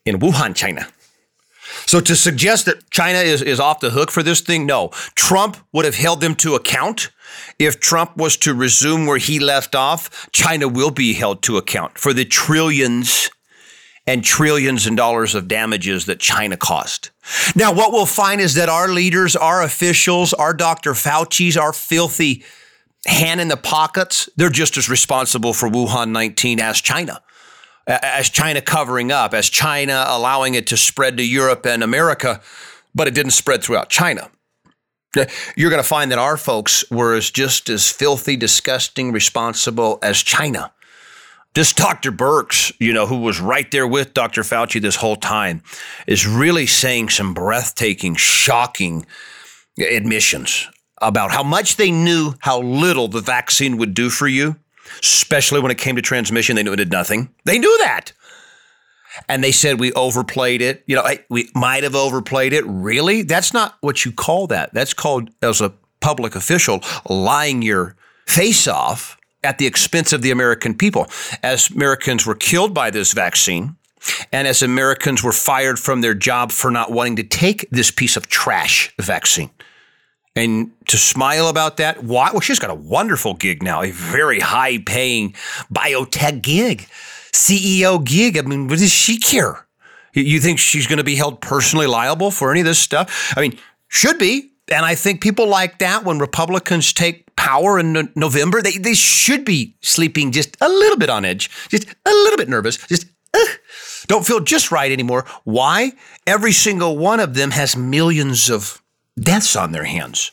in 0.05 0.19
Wuhan, 0.19 0.55
China. 0.55 0.87
So 1.87 2.01
to 2.01 2.15
suggest 2.15 2.67
that 2.67 2.91
China 2.91 3.19
is, 3.19 3.43
is 3.43 3.59
off 3.59 3.81
the 3.81 3.91
hook 3.91 4.11
for 4.11 4.23
this 4.23 4.41
thing, 4.41 4.67
no. 4.67 4.89
Trump 5.15 5.57
would 5.73 5.85
have 5.85 5.97
held 5.97 6.21
them 6.21 6.35
to 6.37 6.55
account. 6.55 7.11
If 7.59 7.81
Trump 7.81 8.17
was 8.17 8.37
to 8.39 8.55
resume 8.55 9.07
where 9.07 9.19
he 9.19 9.41
left 9.41 9.75
off, 9.75 10.29
China 10.33 10.69
will 10.69 10.91
be 10.91 11.15
held 11.15 11.43
to 11.45 11.57
account 11.57 11.99
for 11.99 12.13
the 12.13 12.25
trillions 12.25 13.31
and 14.07 14.23
trillions 14.23 14.87
in 14.87 14.95
dollars 14.95 15.35
of 15.35 15.49
damages 15.49 16.05
that 16.07 16.21
China 16.21 16.57
caused. 16.57 17.11
Now, 17.55 17.73
what 17.73 17.93
we'll 17.93 18.07
find 18.07 18.41
is 18.41 18.55
that 18.55 18.69
our 18.69 18.89
leaders, 18.89 19.35
our 19.37 19.63
officials, 19.63 20.33
our 20.35 20.53
Dr. 20.53 20.93
Fauci's, 20.93 21.57
our 21.57 21.73
filthy 21.73 22.45
hand 23.07 23.41
in 23.41 23.49
the 23.49 23.57
pockets, 23.57 24.29
they're 24.37 24.51
just 24.51 24.77
as 24.77 24.89
responsible 24.89 25.53
for 25.53 25.69
Wuhan 25.69 26.11
19 26.11 26.61
as 26.61 26.81
China. 26.81 27.23
As 27.87 28.31
China 28.31 28.61
covering 28.63 29.13
up, 29.13 29.35
as 29.35 29.51
China 29.51 30.05
allowing 30.09 30.55
it 30.55 30.67
to 30.69 30.77
spread 30.77 31.19
to 31.19 31.27
Europe 31.27 31.67
and 31.67 31.83
America, 31.83 32.41
but 32.95 33.09
it 33.09 33.15
didn't 33.15 33.33
spread 33.33 33.63
throughout 33.63 33.91
China. 33.91 34.31
You're 35.57 35.71
going 35.71 35.83
to 35.83 35.89
find 35.89 36.11
that 36.11 36.19
our 36.19 36.37
folks 36.37 36.91
were 36.91 37.15
as 37.15 37.31
just 37.31 37.69
as 37.69 37.91
filthy, 37.91 38.37
disgusting, 38.37 39.13
responsible 39.13 39.99
as 40.03 40.23
China. 40.23 40.73
This 41.55 41.73
Dr. 41.73 42.11
Birx, 42.11 42.73
you 42.81 42.93
know, 42.93 43.07
who 43.07 43.19
was 43.19 43.41
right 43.41 43.71
there 43.71 43.87
with 43.87 44.13
Dr. 44.13 44.43
Fauci 44.43 44.83
this 44.83 44.97
whole 44.97 45.17
time, 45.17 45.63
is 46.07 46.27
really 46.27 46.67
saying 46.67 47.11
some 47.11 47.33
breathtaking, 47.33 48.17
shocking 48.17 49.07
admissions 49.79 50.69
about 51.01 51.31
how 51.31 51.45
much 51.45 51.77
they 51.77 51.93
knew 51.93 52.35
how 52.41 52.61
little 52.61 53.07
the 53.07 53.21
vaccine 53.21 53.77
would 53.77 53.95
do 53.95 54.11
for 54.11 54.27
you, 54.27 54.57
especially 55.01 55.61
when 55.61 55.71
it 55.71 55.79
came 55.79 55.95
to 55.95 56.03
transmission. 56.03 56.57
They 56.57 56.65
knew 56.65 56.73
it 56.73 56.77
did 56.77 56.91
nothing. 56.91 57.33
They 57.45 57.59
knew 57.59 57.79
that. 57.79 58.13
And 59.29 59.45
they 59.45 59.53
said 59.53 59.79
we 59.79 59.93
overplayed 59.93 60.61
it. 60.61 60.83
You 60.87 60.97
know, 60.97 61.09
we 61.29 61.51
might 61.55 61.85
have 61.85 61.95
overplayed 61.95 62.53
it. 62.53 62.65
Really? 62.67 63.23
That's 63.23 63.53
not 63.53 63.77
what 63.81 64.05
you 64.05 64.11
call 64.11 64.49
that. 64.49 64.75
That's 64.75 64.93
called, 64.93 65.31
as 65.41 65.61
a 65.61 65.73
public 66.01 66.35
official, 66.35 66.81
lying 67.09 67.63
your 67.63 67.95
face 68.27 68.67
off 68.67 69.14
at 69.45 69.59
the 69.59 69.67
expense 69.67 70.13
of 70.13 70.23
the 70.23 70.31
American 70.31 70.75
people. 70.75 71.07
As 71.43 71.71
Americans 71.71 72.27
were 72.27 72.35
killed 72.35 72.75
by 72.75 72.91
this 72.91 73.13
vaccine, 73.13 73.77
and 74.33 74.47
as 74.47 74.63
Americans 74.63 75.23
were 75.23 75.33
fired 75.33 75.79
from 75.79 76.01
their 76.01 76.15
job 76.15 76.53
for 76.53 76.71
not 76.71 76.91
wanting 76.91 77.17
to 77.17 77.23
take 77.23 77.69
this 77.71 77.91
piece 77.91 78.17
of 78.17 78.29
trash 78.29 78.93
vaccine. 79.01 79.51
And 80.37 80.73
to 80.89 80.99
smile 80.99 81.49
about 81.49 81.77
that, 81.77 82.03
why? 82.03 82.31
Well, 82.33 82.41
she's 82.41 82.59
got 82.59 82.71
a 82.71 82.75
wonderful 82.75 83.35
gig 83.35 83.63
now, 83.63 83.83
a 83.83 83.91
very 83.93 84.41
high 84.41 84.79
paying 84.79 85.35
biotech 85.73 86.43
gig, 86.43 86.89
CEO 87.33 88.05
gig. 88.05 88.37
I 88.37 88.43
mean, 88.43 88.67
what 88.67 88.81
does 88.81 88.93
she 88.93 89.19
care? 89.19 89.65
You 90.13 90.41
think 90.41 90.59
she's 90.59 90.87
going 90.87 90.99
to 90.99 91.05
be 91.05 91.17
held 91.17 91.41
personally 91.41 91.87
liable 91.87 92.31
for 92.31 92.51
any 92.51 92.61
of 92.61 92.67
this 92.67 92.79
stuff? 92.79 93.33
I 93.37 93.41
mean, 93.41 93.59
should 93.89 94.19
be. 94.19 94.51
And 94.75 94.85
I 94.85 94.97
think 94.97 95.21
people 95.21 95.47
like 95.47 95.79
that 95.79 96.05
when 96.05 96.19
Republicans 96.19 96.93
take 96.93 97.35
power 97.37 97.79
in 97.79 97.93
no- 97.93 98.09
November, 98.17 98.61
they, 98.61 98.73
they 98.73 98.95
should 98.95 99.45
be 99.45 99.77
sleeping 99.83 100.33
just 100.33 100.57
a 100.61 100.69
little 100.69 100.99
bit 100.99 101.09
on 101.09 101.25
edge, 101.25 101.49
just 101.69 101.87
a 102.05 102.11
little 102.11 102.37
bit 102.37 102.49
nervous, 102.49 102.77
just 102.89 103.07
uh, 103.33 103.45
don't 104.09 104.27
feel 104.27 104.41
just 104.41 104.73
right 104.73 104.91
anymore. 104.91 105.27
Why? 105.45 105.93
Every 106.27 106.51
single 106.51 106.99
one 106.99 107.21
of 107.21 107.35
them 107.35 107.53
has 107.53 107.77
millions 107.77 108.51
of 108.51 108.83
deaths 109.19 109.55
on 109.55 109.71
their 109.71 109.85
hands. 109.85 110.33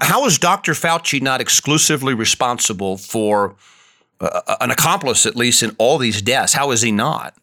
How 0.00 0.24
is 0.24 0.38
Dr. 0.38 0.72
Fauci 0.72 1.20
not 1.20 1.42
exclusively 1.42 2.14
responsible 2.14 2.96
for 2.96 3.56
uh, 4.22 4.56
an 4.60 4.70
accomplice, 4.70 5.26
at 5.26 5.36
least, 5.36 5.62
in 5.62 5.76
all 5.76 5.98
these 5.98 6.22
deaths? 6.22 6.54
How 6.54 6.70
is 6.70 6.80
he 6.80 6.92
not? 6.92 7.34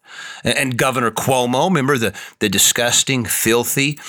And, 0.44 0.58
and 0.58 0.78
Governor 0.78 1.12
Cuomo, 1.12 1.68
remember 1.68 2.00
the, 2.00 2.18
the 2.40 2.50
disgusting, 2.50 3.26
filthy 3.26 4.00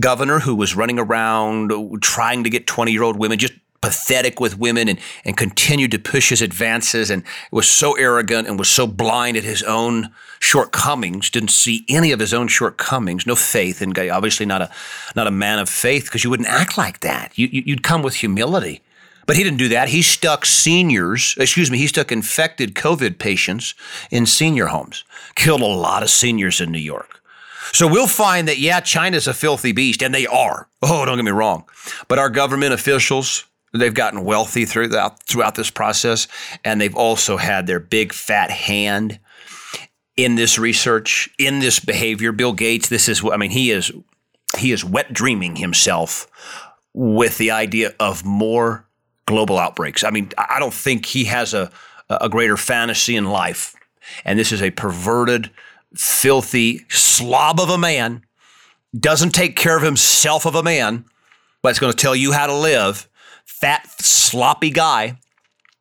governor 0.00 0.40
who 0.40 0.54
was 0.54 0.76
running 0.76 0.98
around 0.98 1.72
uh, 1.72 1.88
trying 2.00 2.44
to 2.44 2.50
get 2.50 2.66
20 2.66 2.92
year 2.92 3.02
old 3.02 3.18
women 3.18 3.38
just 3.38 3.54
pathetic 3.80 4.40
with 4.40 4.58
women 4.58 4.88
and, 4.88 4.98
and 5.24 5.36
continued 5.36 5.92
to 5.92 5.98
push 5.98 6.30
his 6.30 6.42
advances 6.42 7.10
and 7.10 7.22
was 7.52 7.68
so 7.68 7.92
arrogant 7.94 8.48
and 8.48 8.58
was 8.58 8.68
so 8.68 8.86
blind 8.86 9.36
at 9.36 9.44
his 9.44 9.62
own 9.62 10.10
shortcomings, 10.40 11.30
didn't 11.30 11.50
see 11.50 11.84
any 11.88 12.10
of 12.12 12.20
his 12.20 12.34
own 12.34 12.48
shortcomings, 12.48 13.26
no 13.26 13.36
faith, 13.36 13.80
and 13.80 13.96
obviously 13.98 14.46
not 14.46 14.62
a, 14.62 14.70
not 15.14 15.26
a 15.26 15.32
man 15.32 15.58
of 15.58 15.68
faith 15.68 16.04
because 16.04 16.24
you 16.24 16.30
wouldn't 16.30 16.48
act 16.48 16.76
like 16.76 17.00
that. 17.00 17.36
You, 17.38 17.48
you'd 17.50 17.82
come 17.82 18.02
with 18.02 18.16
humility. 18.16 18.80
But 19.26 19.36
he 19.36 19.44
didn't 19.44 19.58
do 19.58 19.68
that. 19.68 19.90
He 19.90 20.00
stuck 20.00 20.46
seniors, 20.46 21.34
excuse 21.38 21.70
me, 21.70 21.76
he 21.76 21.86
stuck 21.86 22.10
infected 22.10 22.74
COVID 22.74 23.18
patients 23.18 23.74
in 24.10 24.24
senior 24.24 24.66
homes, 24.66 25.04
killed 25.34 25.60
a 25.60 25.66
lot 25.66 26.02
of 26.02 26.08
seniors 26.08 26.62
in 26.62 26.72
New 26.72 26.78
York. 26.78 27.17
So 27.72 27.86
we'll 27.88 28.06
find 28.06 28.48
that, 28.48 28.58
yeah, 28.58 28.80
China's 28.80 29.26
a 29.26 29.34
filthy 29.34 29.72
beast, 29.72 30.02
and 30.02 30.14
they 30.14 30.26
are. 30.26 30.68
Oh, 30.82 31.04
don't 31.04 31.16
get 31.16 31.24
me 31.24 31.30
wrong. 31.30 31.64
But 32.06 32.18
our 32.18 32.30
government 32.30 32.72
officials, 32.72 33.44
They've 33.72 33.94
gotten 33.94 34.24
wealthy 34.24 34.64
throughout 34.64 35.22
throughout 35.24 35.54
this 35.54 35.70
process, 35.70 36.26
and 36.64 36.80
they've 36.80 36.94
also 36.94 37.36
had 37.36 37.66
their 37.66 37.80
big 37.80 38.12
fat 38.12 38.50
hand 38.50 39.18
in 40.16 40.36
this 40.36 40.58
research, 40.58 41.28
in 41.38 41.60
this 41.60 41.78
behavior. 41.78 42.32
Bill 42.32 42.54
Gates, 42.54 42.88
this 42.88 43.08
is 43.08 43.22
what 43.22 43.34
I 43.34 43.36
mean. 43.36 43.50
He 43.50 43.70
is 43.70 43.92
he 44.56 44.72
is 44.72 44.84
wet 44.84 45.12
dreaming 45.12 45.56
himself 45.56 46.26
with 46.94 47.36
the 47.36 47.50
idea 47.50 47.94
of 48.00 48.24
more 48.24 48.86
global 49.26 49.58
outbreaks. 49.58 50.02
I 50.02 50.10
mean, 50.10 50.30
I 50.38 50.58
don't 50.58 50.74
think 50.74 51.04
he 51.04 51.24
has 51.24 51.52
a 51.52 51.70
a 52.08 52.30
greater 52.30 52.56
fantasy 52.56 53.16
in 53.16 53.26
life, 53.26 53.76
and 54.24 54.38
this 54.38 54.50
is 54.50 54.62
a 54.62 54.70
perverted, 54.70 55.50
filthy 55.94 56.84
slob 56.88 57.60
of 57.60 57.70
a 57.70 57.78
man. 57.78 58.22
Doesn't 58.98 59.30
take 59.30 59.56
care 59.56 59.76
of 59.76 59.82
himself 59.82 60.46
of 60.46 60.54
a 60.54 60.62
man, 60.62 61.04
but 61.62 61.70
it's 61.70 61.78
going 61.78 61.92
to 61.92 61.96
tell 61.96 62.16
you 62.16 62.32
how 62.32 62.46
to 62.46 62.54
live 62.54 63.08
fat, 63.44 63.86
sloppy 64.00 64.70
guy, 64.70 65.18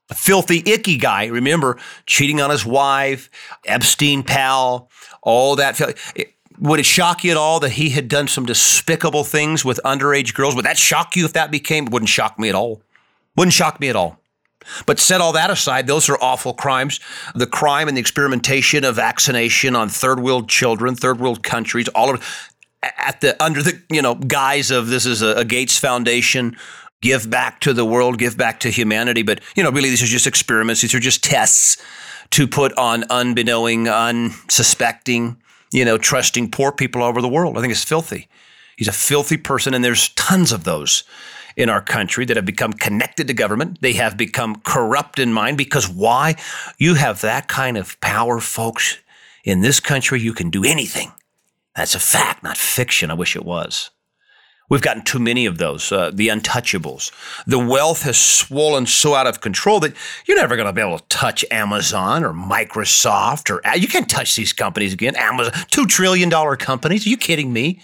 a 0.10 0.16
filthy, 0.16 0.64
icky 0.66 0.98
guy. 0.98 1.26
Remember, 1.26 1.78
cheating 2.06 2.42
on 2.42 2.50
his 2.50 2.66
wife, 2.66 3.30
Epstein 3.66 4.24
pal, 4.24 4.90
all 5.22 5.56
that. 5.58 5.80
Would 6.60 6.80
it 6.80 6.86
shock 6.86 7.24
you 7.24 7.32
at 7.32 7.38
all 7.38 7.60
that 7.60 7.74
he 7.74 7.90
had 7.90 8.08
done 8.08 8.28
some 8.28 8.46
despicable 8.46 9.24
things 9.24 9.64
with 9.64 9.80
underage 9.86 10.34
girls? 10.34 10.56
Would 10.56 10.66
that 10.66 10.78
shock 10.78 11.16
you 11.16 11.26
if 11.26 11.34
that 11.34 11.52
became? 11.52 11.86
Wouldn't 11.86 12.10
shock 12.10 12.40
me 12.40 12.50
at 12.50 12.56
all. 12.56 12.82
Wouldn't 13.36 13.54
shock 13.54 13.80
me 13.80 13.90
at 13.90 13.96
all. 13.96 14.20
But 14.86 15.00
set 15.00 15.22
all 15.22 15.34
that 15.34 15.50
aside, 15.50 15.88
those 15.88 16.10
are 16.10 16.18
awful 16.22 16.54
crimes. 16.54 17.00
The 17.36 17.48
crime 17.48 17.88
and 17.88 17.98
the 17.98 18.02
experimentation 18.02 18.84
of 18.84 18.96
vaccination 18.96 19.76
on 19.76 19.90
third 19.90 20.20
world 20.20 20.50
children, 20.50 20.96
third 20.96 21.20
world 21.20 21.44
countries, 21.44 21.88
all 21.90 22.14
of 22.14 22.48
at 22.84 23.22
the 23.22 23.42
under 23.44 23.64
the 23.64 23.82
you 23.90 24.02
know 24.02 24.16
guise 24.16 24.70
of 24.72 24.88
this 24.88 25.06
is 25.06 25.22
a, 25.22 25.38
a 25.38 25.46
Gates 25.46 25.78
Foundation 25.78 26.56
give 27.02 27.30
back 27.30 27.60
to 27.62 27.74
the 27.74 27.86
world, 27.86 28.18
give 28.18 28.38
back 28.38 28.60
to 28.62 28.70
humanity. 28.70 29.24
But, 29.24 29.42
you 29.56 29.64
know, 29.64 29.72
really, 29.72 29.90
these 29.90 30.04
are 30.04 30.08
just 30.08 30.28
experiments. 30.28 30.82
These 30.82 30.96
are 30.96 31.00
just 31.00 31.24
tests 31.24 31.78
to 32.32 32.48
put 32.48 32.78
on 32.78 33.06
unbeknowing, 33.10 33.88
unsuspecting, 33.88 35.38
you 35.72 35.86
know, 35.86 35.98
trusting 35.98 36.52
poor 36.52 36.72
people 36.72 37.02
all 37.02 37.10
over 37.10 37.22
the 37.22 37.30
world. 37.30 37.58
I 37.58 37.62
think 37.62 37.72
it's 37.72 37.84
filthy. 37.84 38.28
He's 38.78 38.88
a 38.88 38.94
filthy 38.94 39.38
person, 39.38 39.74
and 39.74 39.84
there's 39.84 40.10
tons 40.10 40.52
of 40.52 40.64
those 40.64 41.04
in 41.58 41.70
our 41.70 41.82
country 41.82 42.24
that 42.24 42.38
have 42.38 42.46
become 42.46 42.72
connected 42.72 43.28
to 43.28 43.34
government. 43.34 43.82
They 43.82 43.94
have 43.94 44.16
become 44.16 44.62
corrupt 44.62 45.20
in 45.20 45.34
mind 45.34 45.58
because 45.58 45.90
why? 45.90 46.36
You 46.78 46.94
have 46.94 47.22
that 47.22 47.48
kind 47.48 47.76
of 47.76 48.00
power, 48.00 48.40
folks. 48.40 49.00
In 49.44 49.62
this 49.62 49.80
country, 49.80 50.22
you 50.22 50.34
can 50.34 50.52
do 50.52 50.64
anything. 50.64 51.12
That's 51.76 51.96
a 51.96 52.00
fact, 52.00 52.44
not 52.44 52.58
fiction. 52.58 53.10
I 53.10 53.16
wish 53.16 53.36
it 53.36 53.44
was. 53.44 53.90
We've 54.70 54.82
gotten 54.82 55.04
too 55.04 55.20
many 55.20 55.46
of 55.46 55.58
those, 55.58 55.92
uh, 55.94 56.12
the 56.14 56.28
untouchables. 56.28 57.12
The 57.46 57.58
wealth 57.58 58.02
has 58.02 58.18
swollen 58.18 58.86
so 58.86 59.16
out 59.16 59.26
of 59.26 59.40
control 59.40 59.80
that 59.80 59.94
you're 60.26 60.38
never 60.38 60.58
going 60.58 60.66
to 60.66 60.74
be 60.74 60.82
able 60.82 61.00
to 61.00 61.08
touch 61.08 61.46
Amazon 61.50 62.24
or 62.24 62.34
Microsoft 62.34 63.50
or 63.50 63.62
you 63.78 63.88
can't 63.88 64.10
touch 64.10 64.36
these 64.36 64.52
companies 64.52 64.92
again. 64.92 65.16
Amazon, 65.16 65.54
$2 65.54 65.88
trillion 65.88 66.30
companies. 66.58 67.08
Are 67.08 67.10
you 67.10 67.18
kidding 67.18 67.54
me? 67.54 67.80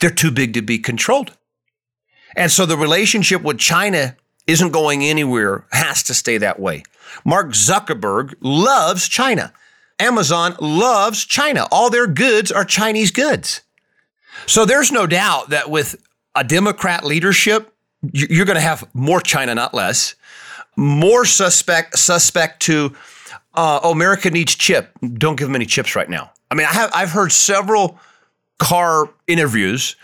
They're 0.00 0.10
too 0.10 0.30
big 0.30 0.54
to 0.54 0.62
be 0.62 0.78
controlled. 0.78 1.36
And 2.38 2.52
so 2.52 2.64
the 2.66 2.76
relationship 2.76 3.42
with 3.42 3.58
China 3.58 4.16
isn't 4.46 4.70
going 4.70 5.04
anywhere, 5.04 5.66
has 5.72 6.04
to 6.04 6.14
stay 6.14 6.38
that 6.38 6.60
way. 6.60 6.84
Mark 7.24 7.48
Zuckerberg 7.48 8.36
loves 8.40 9.08
China. 9.08 9.52
Amazon 9.98 10.54
loves 10.60 11.24
China. 11.24 11.66
All 11.72 11.90
their 11.90 12.06
goods 12.06 12.52
are 12.52 12.64
Chinese 12.64 13.10
goods. 13.10 13.62
So 14.46 14.64
there's 14.64 14.92
no 14.92 15.04
doubt 15.04 15.50
that 15.50 15.68
with 15.68 15.96
a 16.36 16.44
Democrat 16.44 17.04
leadership, 17.04 17.74
you're 18.12 18.46
going 18.46 18.54
to 18.54 18.60
have 18.60 18.88
more 18.94 19.20
China, 19.20 19.56
not 19.56 19.74
less, 19.74 20.14
more 20.76 21.24
suspect 21.24 21.98
suspect 21.98 22.60
to 22.62 22.94
uh, 23.54 23.80
oh, 23.82 23.90
America 23.90 24.30
needs 24.30 24.54
chip. 24.54 24.96
Don't 25.14 25.34
give 25.34 25.48
them 25.48 25.56
any 25.56 25.66
chips 25.66 25.96
right 25.96 26.08
now. 26.08 26.30
I 26.52 26.54
mean, 26.54 26.66
I 26.66 26.72
have 26.72 26.92
I've 26.94 27.10
heard 27.10 27.32
several 27.32 27.98
car 28.58 29.10
interviews 29.26 29.96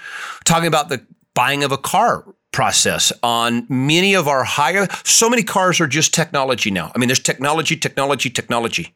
talking 0.45 0.67
about 0.67 0.89
the 0.89 1.07
buying 1.35 1.65
of 1.65 1.73
a 1.73 1.79
car 1.79 2.25
process 2.53 3.13
on 3.23 3.67
many 3.69 4.15
of 4.15 4.29
our 4.29 4.45
higher 4.45 4.87
so 5.05 5.29
many 5.29 5.43
cars 5.43 5.81
are 5.81 5.89
just 5.89 6.15
technology 6.15 6.71
now. 6.71 6.93
I 6.95 6.99
mean, 6.99 7.09
there's 7.09 7.19
technology, 7.19 7.77
technology, 7.77 8.31
technology. 8.31 8.95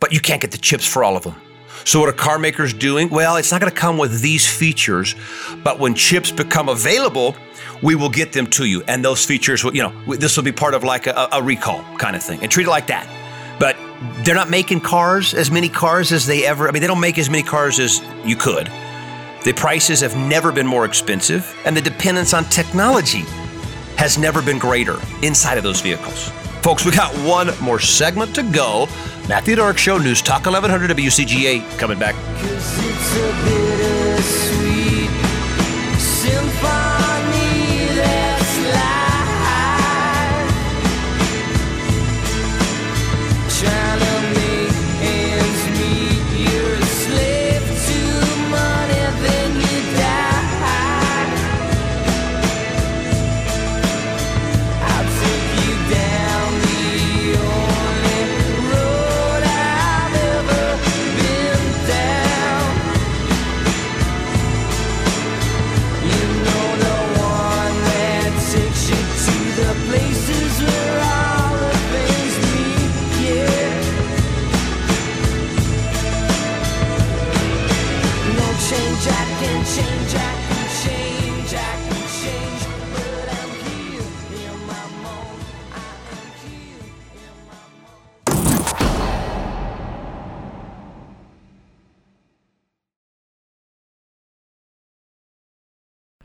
but 0.00 0.12
you 0.12 0.20
can't 0.20 0.40
get 0.40 0.52
the 0.52 0.58
chips 0.58 0.86
for 0.86 1.02
all 1.02 1.16
of 1.16 1.24
them. 1.24 1.34
So, 1.84 2.00
what 2.00 2.08
are 2.08 2.12
car 2.12 2.38
makers 2.38 2.72
doing? 2.72 3.10
Well, 3.10 3.36
it's 3.36 3.50
not 3.50 3.60
going 3.60 3.72
to 3.72 3.76
come 3.76 3.98
with 3.98 4.22
these 4.22 4.46
features, 4.46 5.14
but 5.62 5.78
when 5.78 5.94
chips 5.94 6.30
become 6.30 6.68
available, 6.68 7.36
we 7.82 7.94
will 7.94 8.08
get 8.08 8.32
them 8.32 8.46
to 8.48 8.64
you. 8.64 8.82
And 8.86 9.04
those 9.04 9.24
features, 9.24 9.64
will, 9.64 9.74
you 9.74 9.82
know, 9.82 10.16
this 10.16 10.36
will 10.36 10.44
be 10.44 10.52
part 10.52 10.74
of 10.74 10.84
like 10.84 11.06
a, 11.06 11.28
a 11.32 11.42
recall 11.42 11.82
kind 11.98 12.16
of 12.16 12.22
thing 12.22 12.40
and 12.42 12.50
treat 12.50 12.66
it 12.66 12.70
like 12.70 12.86
that. 12.86 13.06
But 13.58 13.76
they're 14.24 14.34
not 14.34 14.50
making 14.50 14.80
cars, 14.80 15.34
as 15.34 15.50
many 15.50 15.68
cars 15.68 16.12
as 16.12 16.26
they 16.26 16.46
ever, 16.46 16.68
I 16.68 16.72
mean, 16.72 16.80
they 16.80 16.86
don't 16.86 17.00
make 17.00 17.18
as 17.18 17.28
many 17.28 17.42
cars 17.42 17.78
as 17.78 18.00
you 18.24 18.36
could. 18.36 18.70
The 19.44 19.52
prices 19.52 20.00
have 20.00 20.16
never 20.16 20.50
been 20.50 20.66
more 20.66 20.86
expensive, 20.86 21.54
and 21.66 21.76
the 21.76 21.80
dependence 21.82 22.32
on 22.32 22.44
technology 22.44 23.24
has 23.98 24.16
never 24.16 24.40
been 24.40 24.58
greater 24.58 24.96
inside 25.22 25.58
of 25.58 25.62
those 25.62 25.82
vehicles. 25.82 26.30
Folks, 26.62 26.86
we 26.86 26.92
got 26.92 27.14
one 27.28 27.50
more 27.60 27.78
segment 27.78 28.34
to 28.36 28.42
go. 28.42 28.86
Matthew 29.28 29.56
Dark 29.56 29.76
Show, 29.76 29.98
News 29.98 30.22
Talk 30.22 30.46
1100 30.46 30.96
WCGA, 30.96 31.78
coming 31.78 31.98
back. 31.98 32.14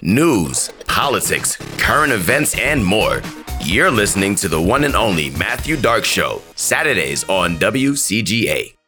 News, 0.10 0.72
politics, 0.88 1.55
current 1.78 2.12
events, 2.12 2.57
and 2.57 2.84
more. 2.84 3.22
You're 3.64 3.91
listening 3.91 4.36
to 4.36 4.47
the 4.47 4.62
one 4.62 4.84
and 4.84 4.95
only 4.95 5.30
Matthew 5.32 5.78
Dark 5.78 6.05
Show, 6.05 6.41
Saturdays 6.55 7.24
on 7.30 7.57
WCGA. 7.57 8.79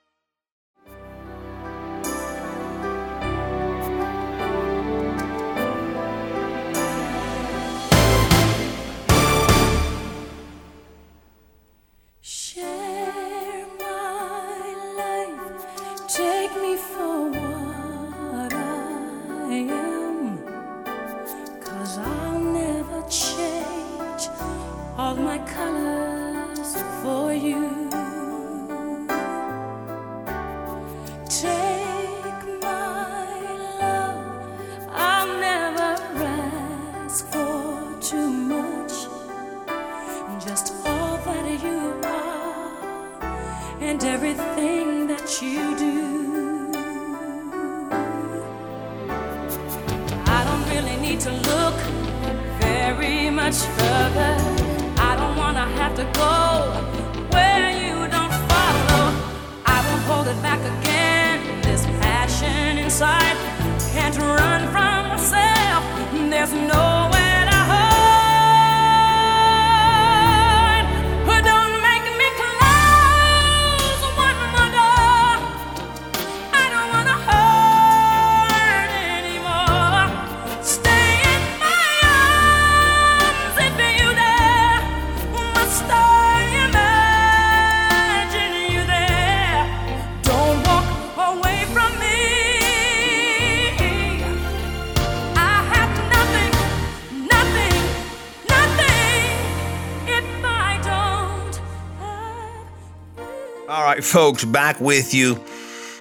Folks, 104.01 104.43
back 104.43 104.79
with 104.79 105.13
you. 105.13 105.43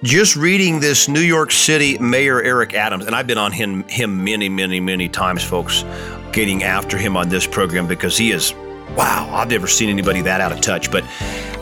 Just 0.03 0.35
reading 0.35 0.79
this 0.79 1.07
New 1.07 1.21
York 1.21 1.51
City 1.51 1.97
Mayor 1.99 2.41
Eric 2.41 2.73
Adams, 2.73 3.05
and 3.05 3.15
I've 3.15 3.27
been 3.27 3.37
on 3.37 3.51
him, 3.51 3.83
him 3.83 4.23
many, 4.23 4.49
many, 4.49 4.79
many 4.79 5.07
times, 5.07 5.43
folks, 5.43 5.83
getting 6.31 6.63
after 6.63 6.97
him 6.97 7.15
on 7.15 7.29
this 7.29 7.45
program 7.45 7.87
because 7.87 8.17
he 8.17 8.31
is, 8.31 8.53
wow, 8.97 9.29
I've 9.31 9.49
never 9.49 9.67
seen 9.67 9.89
anybody 9.89 10.21
that 10.21 10.41
out 10.41 10.51
of 10.51 10.61
touch. 10.61 10.91
But 10.91 11.03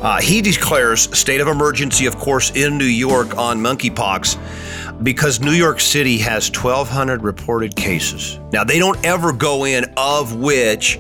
uh, 0.02 0.22
he 0.22 0.42
declares 0.42 1.16
state 1.18 1.42
of 1.42 1.48
emergency, 1.48 2.06
of 2.06 2.18
course, 2.18 2.52
in 2.56 2.78
New 2.78 2.86
York 2.86 3.38
on 3.38 3.60
monkeypox 3.60 5.04
because 5.04 5.40
New 5.42 5.52
York 5.52 5.80
City 5.80 6.18
has 6.20 6.50
1,200 6.50 7.22
reported 7.22 7.76
cases. 7.76 8.40
Now, 8.52 8.64
they 8.64 8.80
don't 8.80 9.04
ever 9.06 9.34
go 9.34 9.66
in 9.66 9.86
of 9.98 10.36
which 10.36 10.98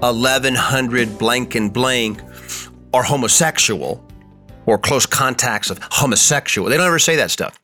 1,100 0.00 1.18
blank 1.18 1.54
and 1.54 1.72
blank 1.72 2.20
are 2.92 3.02
homosexual 3.02 4.04
or 4.66 4.78
close 4.78 5.06
contacts 5.06 5.70
of 5.70 5.78
homosexual. 5.90 6.68
They 6.68 6.76
don't 6.76 6.86
ever 6.86 6.98
say 6.98 7.16
that 7.16 7.30
stuff. 7.30 7.58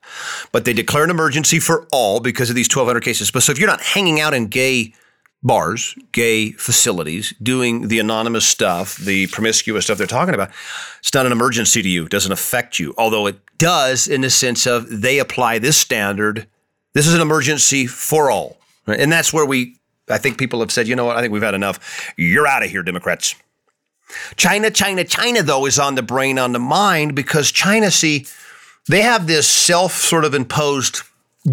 But 0.53 0.65
they 0.65 0.73
declare 0.73 1.05
an 1.05 1.11
emergency 1.11 1.61
for 1.61 1.87
all 1.93 2.21
because 2.21 2.51
of 2.51 2.57
these 2.57 2.69
1,200 2.69 3.01
cases. 3.03 3.31
But 3.31 3.43
so 3.43 3.53
if 3.53 3.59
you're 3.59 3.69
not 3.69 3.81
hanging 3.81 4.21
out 4.21 4.35
in 4.35 4.47
gay 4.47 4.95
bars, 5.43 5.95
gay 6.13 6.53
facilities, 6.53 7.33
doing 7.43 7.89
the 7.89 8.01
anonymous 8.01 8.47
stuff, 8.47 8.97
the 8.97 9.29
promiscuous 9.29 9.85
stuff 9.85 9.99
they're 9.99 10.07
talking 10.07 10.35
about, 10.35 10.51
it's 10.99 11.15
not 11.15 11.27
an 11.27 11.33
emergency 11.33 11.83
to 11.83 11.89
you. 11.89 12.05
It 12.05 12.11
doesn't 12.11 12.33
affect 12.33 12.79
you. 12.79 12.95
Although 12.99 13.27
it 13.27 13.39
does 13.59 14.09
in 14.09 14.23
the 14.23 14.31
sense 14.31 14.67
of 14.67 14.89
they 14.89 15.19
apply 15.19 15.59
this 15.59 15.77
standard. 15.77 16.47
This 16.95 17.07
is 17.07 17.15
an 17.15 17.21
emergency 17.21 17.87
for 17.87 18.31
all. 18.31 18.57
And 18.87 19.13
that's 19.13 19.33
where 19.33 19.45
we, 19.47 19.77
I 20.09 20.19
think 20.19 20.39
people 20.39 20.61
have 20.61 20.73
said, 20.73 20.89
you 20.89 20.97
know 20.97 21.05
what, 21.05 21.17
I 21.17 21.21
think 21.21 21.33
we've 21.33 21.43
had 21.43 21.55
enough. 21.55 22.13
You're 22.17 22.47
out 22.47 22.65
of 22.65 22.71
here, 22.71 22.83
Democrats. 22.83 23.35
China, 24.37 24.71
China, 24.71 25.05
China, 25.05 25.43
though, 25.43 25.67
is 25.67 25.79
on 25.79 25.95
the 25.95 26.03
brain, 26.03 26.39
on 26.39 26.53
the 26.53 26.59
mind, 26.59 27.15
because 27.15 27.53
China, 27.53 27.91
see, 27.91 28.27
they 28.87 29.03
have 29.03 29.27
this 29.27 29.49
self 29.49 29.93
sort 29.93 30.25
of 30.25 30.35
imposed 30.35 31.03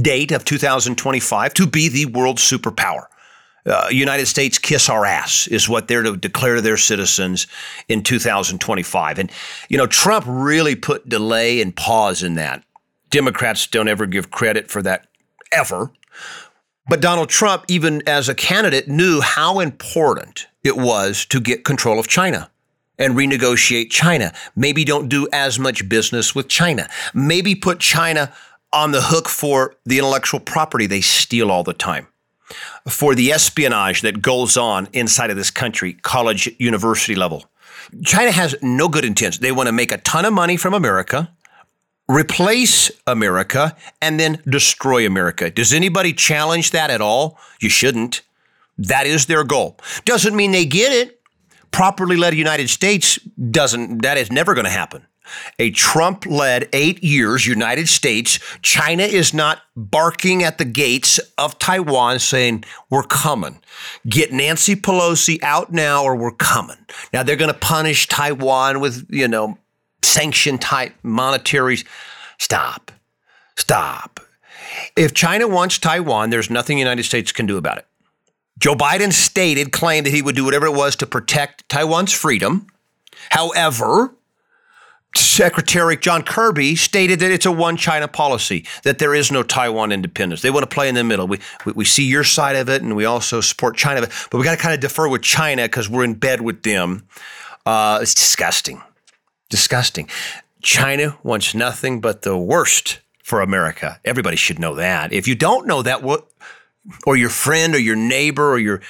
date 0.01 0.31
of 0.31 0.45
2025 0.45 1.53
to 1.53 1.67
be 1.67 1.89
the 1.89 2.05
world 2.05 2.37
superpower. 2.37 3.05
Uh, 3.65 3.87
United 3.89 4.27
States 4.27 4.59
kiss 4.59 4.89
our 4.89 5.05
ass 5.05 5.47
is 5.47 5.67
what 5.67 5.87
they're 5.87 6.03
to 6.03 6.15
declare 6.15 6.55
to 6.55 6.61
their 6.61 6.77
citizens 6.77 7.47
in 7.87 8.03
2025. 8.03 9.17
And, 9.17 9.31
you 9.69 9.77
know, 9.77 9.87
Trump 9.87 10.25
really 10.27 10.75
put 10.75 11.09
delay 11.09 11.61
and 11.61 11.75
pause 11.75 12.21
in 12.21 12.35
that. 12.35 12.63
Democrats 13.09 13.65
don't 13.65 13.87
ever 13.87 14.05
give 14.05 14.29
credit 14.29 14.69
for 14.69 14.83
that 14.83 15.07
ever. 15.51 15.91
But 16.87 17.01
Donald 17.01 17.29
Trump, 17.29 17.65
even 17.67 18.03
as 18.07 18.29
a 18.29 18.35
candidate, 18.35 18.87
knew 18.87 19.21
how 19.21 19.59
important 19.59 20.45
it 20.65 20.75
was 20.75 21.25
to 21.27 21.39
get 21.39 21.63
control 21.63 21.99
of 21.99 22.07
China. 22.07 22.49
and 22.97 23.15
renegotiate 23.15 23.89
China. 23.89 24.31
Maybe 24.55 24.85
don't 24.85 25.09
do 25.09 25.27
as 25.33 25.59
much 25.59 25.87
business 25.89 26.33
with 26.33 26.47
China. 26.47 26.89
Maybe 27.13 27.53
put 27.53 27.79
China 27.79 28.31
on 28.71 28.91
the 28.91 29.01
hook 29.01 29.27
for 29.27 29.75
the 29.85 29.97
intellectual 29.97 30.39
property 30.39 30.85
they 30.87 31.01
steal 31.01 31.51
all 31.51 31.63
the 31.63 31.73
time, 31.73 32.07
for 32.87 33.15
the 33.15 33.31
espionage 33.31 34.01
that 34.01 34.21
goes 34.21 34.55
on 34.57 34.87
inside 34.93 35.29
of 35.29 35.35
this 35.35 35.51
country, 35.51 35.93
college, 36.03 36.49
university 36.57 37.15
level. 37.15 37.45
China 38.03 38.31
has 38.31 38.55
no 38.61 38.87
good 38.87 39.05
intents. 39.05 39.37
They 39.39 39.51
want 39.51 39.67
to 39.67 39.73
make 39.73 39.91
a 39.91 39.97
ton 39.97 40.25
of 40.25 40.33
money 40.33 40.57
from 40.57 40.73
America, 40.73 41.31
replace 42.07 42.91
America, 43.07 43.75
and 44.01 44.19
then 44.19 44.41
destroy 44.47 45.05
America. 45.05 45.49
Does 45.51 45.73
anybody 45.73 46.13
challenge 46.13 46.71
that 46.71 46.89
at 46.89 47.01
all? 47.01 47.37
You 47.59 47.69
shouldn't. 47.69 48.21
That 48.77 49.07
is 49.07 49.25
their 49.25 49.43
goal. 49.43 49.77
Doesn't 50.05 50.35
mean 50.35 50.51
they 50.51 50.65
get 50.65 50.91
it. 50.91 51.21
Properly 51.71 52.15
led 52.15 52.33
United 52.33 52.69
States 52.69 53.17
doesn't, 53.51 54.01
that 54.03 54.17
is 54.17 54.31
never 54.31 54.53
going 54.53 54.65
to 54.65 54.71
happen. 54.71 55.05
A 55.59 55.71
Trump 55.71 56.25
led 56.25 56.69
eight 56.73 57.03
years 57.03 57.47
United 57.47 57.89
States, 57.89 58.39
China 58.61 59.03
is 59.03 59.33
not 59.33 59.61
barking 59.75 60.43
at 60.43 60.57
the 60.57 60.65
gates 60.65 61.19
of 61.37 61.57
Taiwan 61.59 62.19
saying, 62.19 62.63
We're 62.89 63.03
coming. 63.03 63.59
Get 64.07 64.31
Nancy 64.31 64.75
Pelosi 64.75 65.41
out 65.41 65.73
now 65.73 66.03
or 66.03 66.15
we're 66.15 66.31
coming. 66.31 66.77
Now 67.11 67.23
they're 67.23 67.35
going 67.35 67.51
to 67.51 67.59
punish 67.59 68.07
Taiwan 68.07 68.79
with, 68.79 69.07
you 69.09 69.27
know, 69.27 69.57
sanction 70.03 70.57
type 70.57 70.93
monetary. 71.03 71.79
Stop. 72.37 72.91
Stop. 73.57 74.19
If 74.95 75.13
China 75.13 75.47
wants 75.47 75.79
Taiwan, 75.79 76.29
there's 76.29 76.49
nothing 76.49 76.77
United 76.77 77.03
States 77.03 77.31
can 77.31 77.45
do 77.45 77.57
about 77.57 77.77
it. 77.77 77.87
Joe 78.59 78.75
Biden 78.75 79.11
stated, 79.11 79.71
claimed 79.71 80.05
that 80.05 80.13
he 80.13 80.21
would 80.21 80.35
do 80.35 80.45
whatever 80.45 80.65
it 80.65 80.73
was 80.73 80.95
to 80.97 81.05
protect 81.05 81.67
Taiwan's 81.69 82.13
freedom. 82.13 82.67
However, 83.29 84.15
Secretary 85.15 85.97
John 85.97 86.23
Kirby 86.23 86.75
stated 86.75 87.19
that 87.19 87.31
it's 87.31 87.45
a 87.45 87.51
one 87.51 87.77
China 87.77 88.07
policy, 88.07 88.65
that 88.83 88.99
there 88.99 89.13
is 89.13 89.31
no 89.31 89.43
Taiwan 89.43 89.91
independence. 89.91 90.41
They 90.41 90.51
want 90.51 90.69
to 90.69 90.73
play 90.73 90.89
in 90.89 90.95
the 90.95 91.03
middle. 91.03 91.27
We, 91.27 91.39
we, 91.65 91.73
we 91.73 91.85
see 91.85 92.05
your 92.05 92.23
side 92.23 92.55
of 92.55 92.69
it 92.69 92.81
and 92.81 92.95
we 92.95 93.05
also 93.05 93.41
support 93.41 93.77
China, 93.77 94.01
but 94.01 94.37
we 94.37 94.43
got 94.43 94.57
to 94.57 94.61
kind 94.61 94.73
of 94.73 94.79
defer 94.79 95.07
with 95.07 95.21
China 95.21 95.63
because 95.63 95.89
we're 95.89 96.03
in 96.03 96.15
bed 96.15 96.41
with 96.41 96.63
them. 96.63 97.07
Uh, 97.65 97.99
it's 98.01 98.13
disgusting. 98.13 98.81
Disgusting. 99.49 100.09
China 100.61 101.17
wants 101.23 101.53
nothing 101.55 102.01
but 102.01 102.23
the 102.23 102.37
worst 102.37 102.99
for 103.23 103.41
America. 103.41 103.99
Everybody 104.03 104.35
should 104.35 104.59
know 104.59 104.75
that. 104.75 105.13
If 105.13 105.27
you 105.27 105.35
don't 105.35 105.65
know 105.65 105.81
that, 105.81 106.03
what, 106.03 106.27
or 107.05 107.15
your 107.17 107.29
friend 107.29 107.75
or 107.75 107.79
your 107.79 107.95
neighbor 107.95 108.51
or 108.51 108.59
your, 108.59 108.81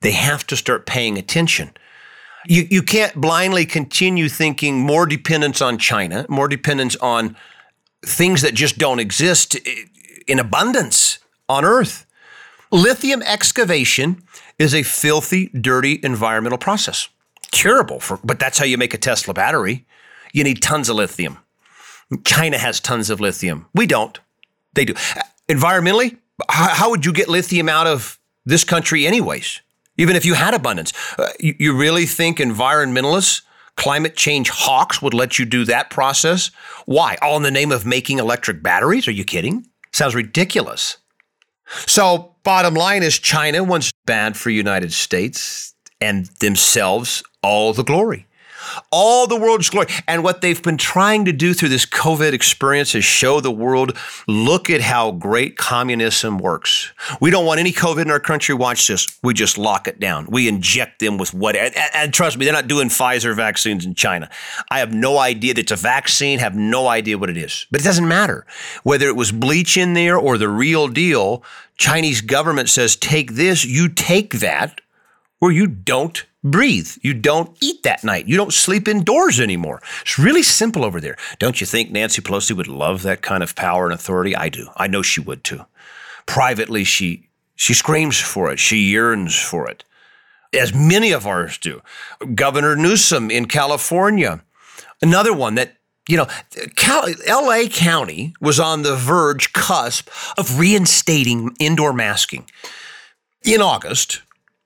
they 0.00 0.12
have 0.12 0.46
to 0.46 0.56
start 0.56 0.86
paying 0.86 1.18
attention 1.18 1.70
you, 2.46 2.66
you 2.70 2.82
can't 2.82 3.14
blindly 3.14 3.64
continue 3.66 4.28
thinking 4.28 4.80
more 4.80 5.06
dependence 5.06 5.62
on 5.62 5.78
China, 5.78 6.26
more 6.28 6.48
dependence 6.48 6.96
on 6.96 7.36
things 8.04 8.42
that 8.42 8.54
just 8.54 8.78
don't 8.78 9.00
exist 9.00 9.56
in 10.26 10.38
abundance 10.38 11.18
on 11.48 11.64
Earth. 11.64 12.06
Lithium 12.70 13.22
excavation 13.22 14.22
is 14.58 14.74
a 14.74 14.82
filthy, 14.82 15.48
dirty 15.48 16.00
environmental 16.02 16.58
process. 16.58 17.08
Terrible, 17.50 18.00
for, 18.00 18.18
but 18.24 18.38
that's 18.38 18.58
how 18.58 18.64
you 18.64 18.76
make 18.76 18.94
a 18.94 18.98
Tesla 18.98 19.32
battery. 19.32 19.86
You 20.32 20.44
need 20.44 20.60
tons 20.60 20.88
of 20.88 20.96
lithium. 20.96 21.38
China 22.24 22.58
has 22.58 22.80
tons 22.80 23.10
of 23.10 23.20
lithium. 23.20 23.66
We 23.74 23.86
don't. 23.86 24.18
They 24.74 24.84
do. 24.84 24.94
Environmentally, 25.48 26.18
how 26.48 26.90
would 26.90 27.04
you 27.04 27.12
get 27.12 27.28
lithium 27.28 27.68
out 27.68 27.86
of 27.86 28.18
this 28.44 28.64
country, 28.64 29.06
anyways? 29.06 29.60
even 29.96 30.16
if 30.16 30.24
you 30.24 30.34
had 30.34 30.54
abundance. 30.54 30.92
Uh, 31.18 31.28
you, 31.38 31.54
you 31.58 31.76
really 31.76 32.06
think 32.06 32.38
environmentalists, 32.38 33.42
climate 33.76 34.16
change 34.16 34.50
hawks 34.50 35.02
would 35.02 35.14
let 35.14 35.38
you 35.38 35.44
do 35.44 35.64
that 35.64 35.90
process? 35.90 36.50
Why? 36.86 37.16
All 37.22 37.36
in 37.36 37.42
the 37.42 37.50
name 37.50 37.72
of 37.72 37.86
making 37.86 38.18
electric 38.18 38.62
batteries? 38.62 39.08
Are 39.08 39.12
you 39.12 39.24
kidding? 39.24 39.66
Sounds 39.92 40.14
ridiculous. 40.14 40.98
So, 41.86 42.34
bottom 42.42 42.74
line 42.74 43.02
is 43.02 43.18
China 43.18 43.64
wants 43.64 43.90
bad 44.04 44.36
for 44.36 44.50
United 44.50 44.92
States 44.92 45.74
and 46.00 46.26
themselves 46.40 47.22
all 47.42 47.72
the 47.72 47.84
glory 47.84 48.26
all 48.90 49.26
the 49.26 49.36
world's 49.36 49.70
glory. 49.70 49.88
And 50.06 50.22
what 50.22 50.40
they've 50.40 50.62
been 50.62 50.76
trying 50.76 51.24
to 51.24 51.32
do 51.32 51.54
through 51.54 51.70
this 51.70 51.86
COVID 51.86 52.32
experience 52.32 52.94
is 52.94 53.04
show 53.04 53.40
the 53.40 53.50
world 53.50 53.96
look 54.26 54.70
at 54.70 54.80
how 54.80 55.10
great 55.12 55.56
communism 55.56 56.38
works. 56.38 56.92
We 57.20 57.30
don't 57.30 57.46
want 57.46 57.60
any 57.60 57.72
COVID 57.72 58.02
in 58.02 58.10
our 58.10 58.20
country. 58.20 58.54
Watch 58.54 58.86
this. 58.86 59.18
We 59.22 59.34
just 59.34 59.58
lock 59.58 59.88
it 59.88 60.00
down. 60.00 60.26
We 60.30 60.48
inject 60.48 61.00
them 61.00 61.18
with 61.18 61.34
what, 61.34 61.56
and, 61.56 61.74
and 61.94 62.12
trust 62.12 62.38
me, 62.38 62.44
they're 62.44 62.54
not 62.54 62.68
doing 62.68 62.88
Pfizer 62.88 63.34
vaccines 63.34 63.84
in 63.84 63.94
China. 63.94 64.30
I 64.70 64.78
have 64.78 64.92
no 64.92 65.18
idea 65.18 65.54
that 65.54 65.60
it's 65.60 65.72
a 65.72 65.76
vaccine, 65.76 66.38
have 66.38 66.54
no 66.54 66.88
idea 66.88 67.18
what 67.18 67.30
it 67.30 67.36
is. 67.36 67.66
But 67.70 67.80
it 67.80 67.84
doesn't 67.84 68.08
matter. 68.08 68.46
Whether 68.82 69.06
it 69.08 69.16
was 69.16 69.32
bleach 69.32 69.76
in 69.76 69.94
there 69.94 70.16
or 70.16 70.38
the 70.38 70.48
real 70.48 70.88
deal, 70.88 71.42
Chinese 71.76 72.20
government 72.20 72.68
says, 72.68 72.96
take 72.96 73.32
this, 73.32 73.64
you 73.64 73.88
take 73.88 74.34
that, 74.34 74.80
or 75.40 75.50
you 75.50 75.66
don't 75.66 76.24
breathe. 76.44 76.90
You 77.00 77.14
don't 77.14 77.56
eat 77.60 77.82
that 77.82 78.04
night. 78.04 78.28
You 78.28 78.36
don't 78.36 78.52
sleep 78.52 78.86
indoors 78.86 79.40
anymore. 79.40 79.80
It's 80.02 80.18
really 80.18 80.42
simple 80.42 80.84
over 80.84 81.00
there. 81.00 81.16
Don't 81.38 81.60
you 81.60 81.66
think 81.66 81.90
Nancy 81.90 82.20
Pelosi 82.22 82.54
would 82.54 82.68
love 82.68 83.02
that 83.02 83.22
kind 83.22 83.42
of 83.42 83.56
power 83.56 83.86
and 83.86 83.94
authority? 83.94 84.36
I 84.36 84.50
do. 84.50 84.68
I 84.76 84.86
know 84.86 85.02
she 85.02 85.20
would 85.20 85.42
too. 85.42 85.64
Privately, 86.26 86.84
she 86.84 87.28
she 87.56 87.74
screams 87.74 88.20
for 88.20 88.52
it. 88.52 88.58
She 88.58 88.76
yearns 88.90 89.38
for 89.38 89.68
it, 89.68 89.84
as 90.52 90.74
many 90.74 91.12
of 91.12 91.26
ours 91.26 91.56
do. 91.58 91.82
Governor 92.34 92.76
Newsom 92.76 93.30
in 93.30 93.46
California, 93.46 94.42
another 95.00 95.32
one 95.32 95.54
that 95.54 95.76
you 96.08 96.18
know, 96.18 96.26
Cal- 96.76 97.08
LA 97.26 97.66
County 97.70 98.34
was 98.38 98.60
on 98.60 98.82
the 98.82 98.94
verge, 98.94 99.54
cusp 99.54 100.10
of 100.36 100.58
reinstating 100.58 101.56
indoor 101.58 101.94
masking 101.94 102.44
in 103.42 103.62
August 103.62 104.20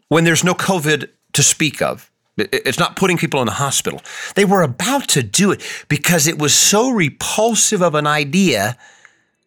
when 0.09 0.24
there's 0.24 0.43
no 0.43 0.55
COVID 0.55 1.09
to 1.33 1.43
speak 1.43 1.83
of. 1.83 2.11
It's 2.39 2.79
not 2.79 2.97
putting 2.97 3.18
people 3.18 3.41
in 3.41 3.47
the 3.47 3.53
hospital. 3.53 4.01
They 4.35 4.45
were 4.45 4.62
about 4.62 5.09
to 5.09 5.22
do 5.22 5.51
it 5.51 5.62
because 5.89 6.26
it 6.26 6.39
was 6.39 6.55
so 6.55 6.91
repulsive 6.91 7.83
of 7.83 7.95
an 7.95 8.07
idea. 8.07 8.76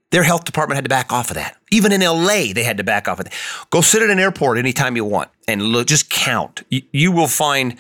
Their 0.10 0.24
health 0.24 0.44
department 0.44 0.76
had 0.76 0.84
to 0.86 0.90
back 0.90 1.14
off 1.14 1.30
of 1.30 1.36
that. 1.36 1.58
Even 1.72 1.94
in 1.94 2.02
LA, 2.02 2.52
they 2.54 2.64
had 2.64 2.78
to 2.78 2.84
back 2.84 3.08
off 3.08 3.20
of 3.20 3.26
that. 3.26 3.34
Go 3.70 3.80
sit 3.80 4.02
at 4.02 4.10
an 4.10 4.20
airport 4.20 4.58
anytime 4.58 4.98
you 4.98 5.06
want 5.06 5.30
and 5.48 5.62
look, 5.62 5.88
just 5.88 6.10
count. 6.10 6.64
You, 6.70 6.82
you 6.92 7.12
will 7.14 7.30
find 7.30 7.78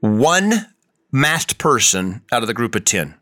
one 0.00 0.66
masked 1.10 1.56
person 1.56 2.20
out 2.30 2.42
of 2.42 2.48
the 2.48 2.54
group 2.54 2.74
of 2.74 2.84
10. 2.84 3.14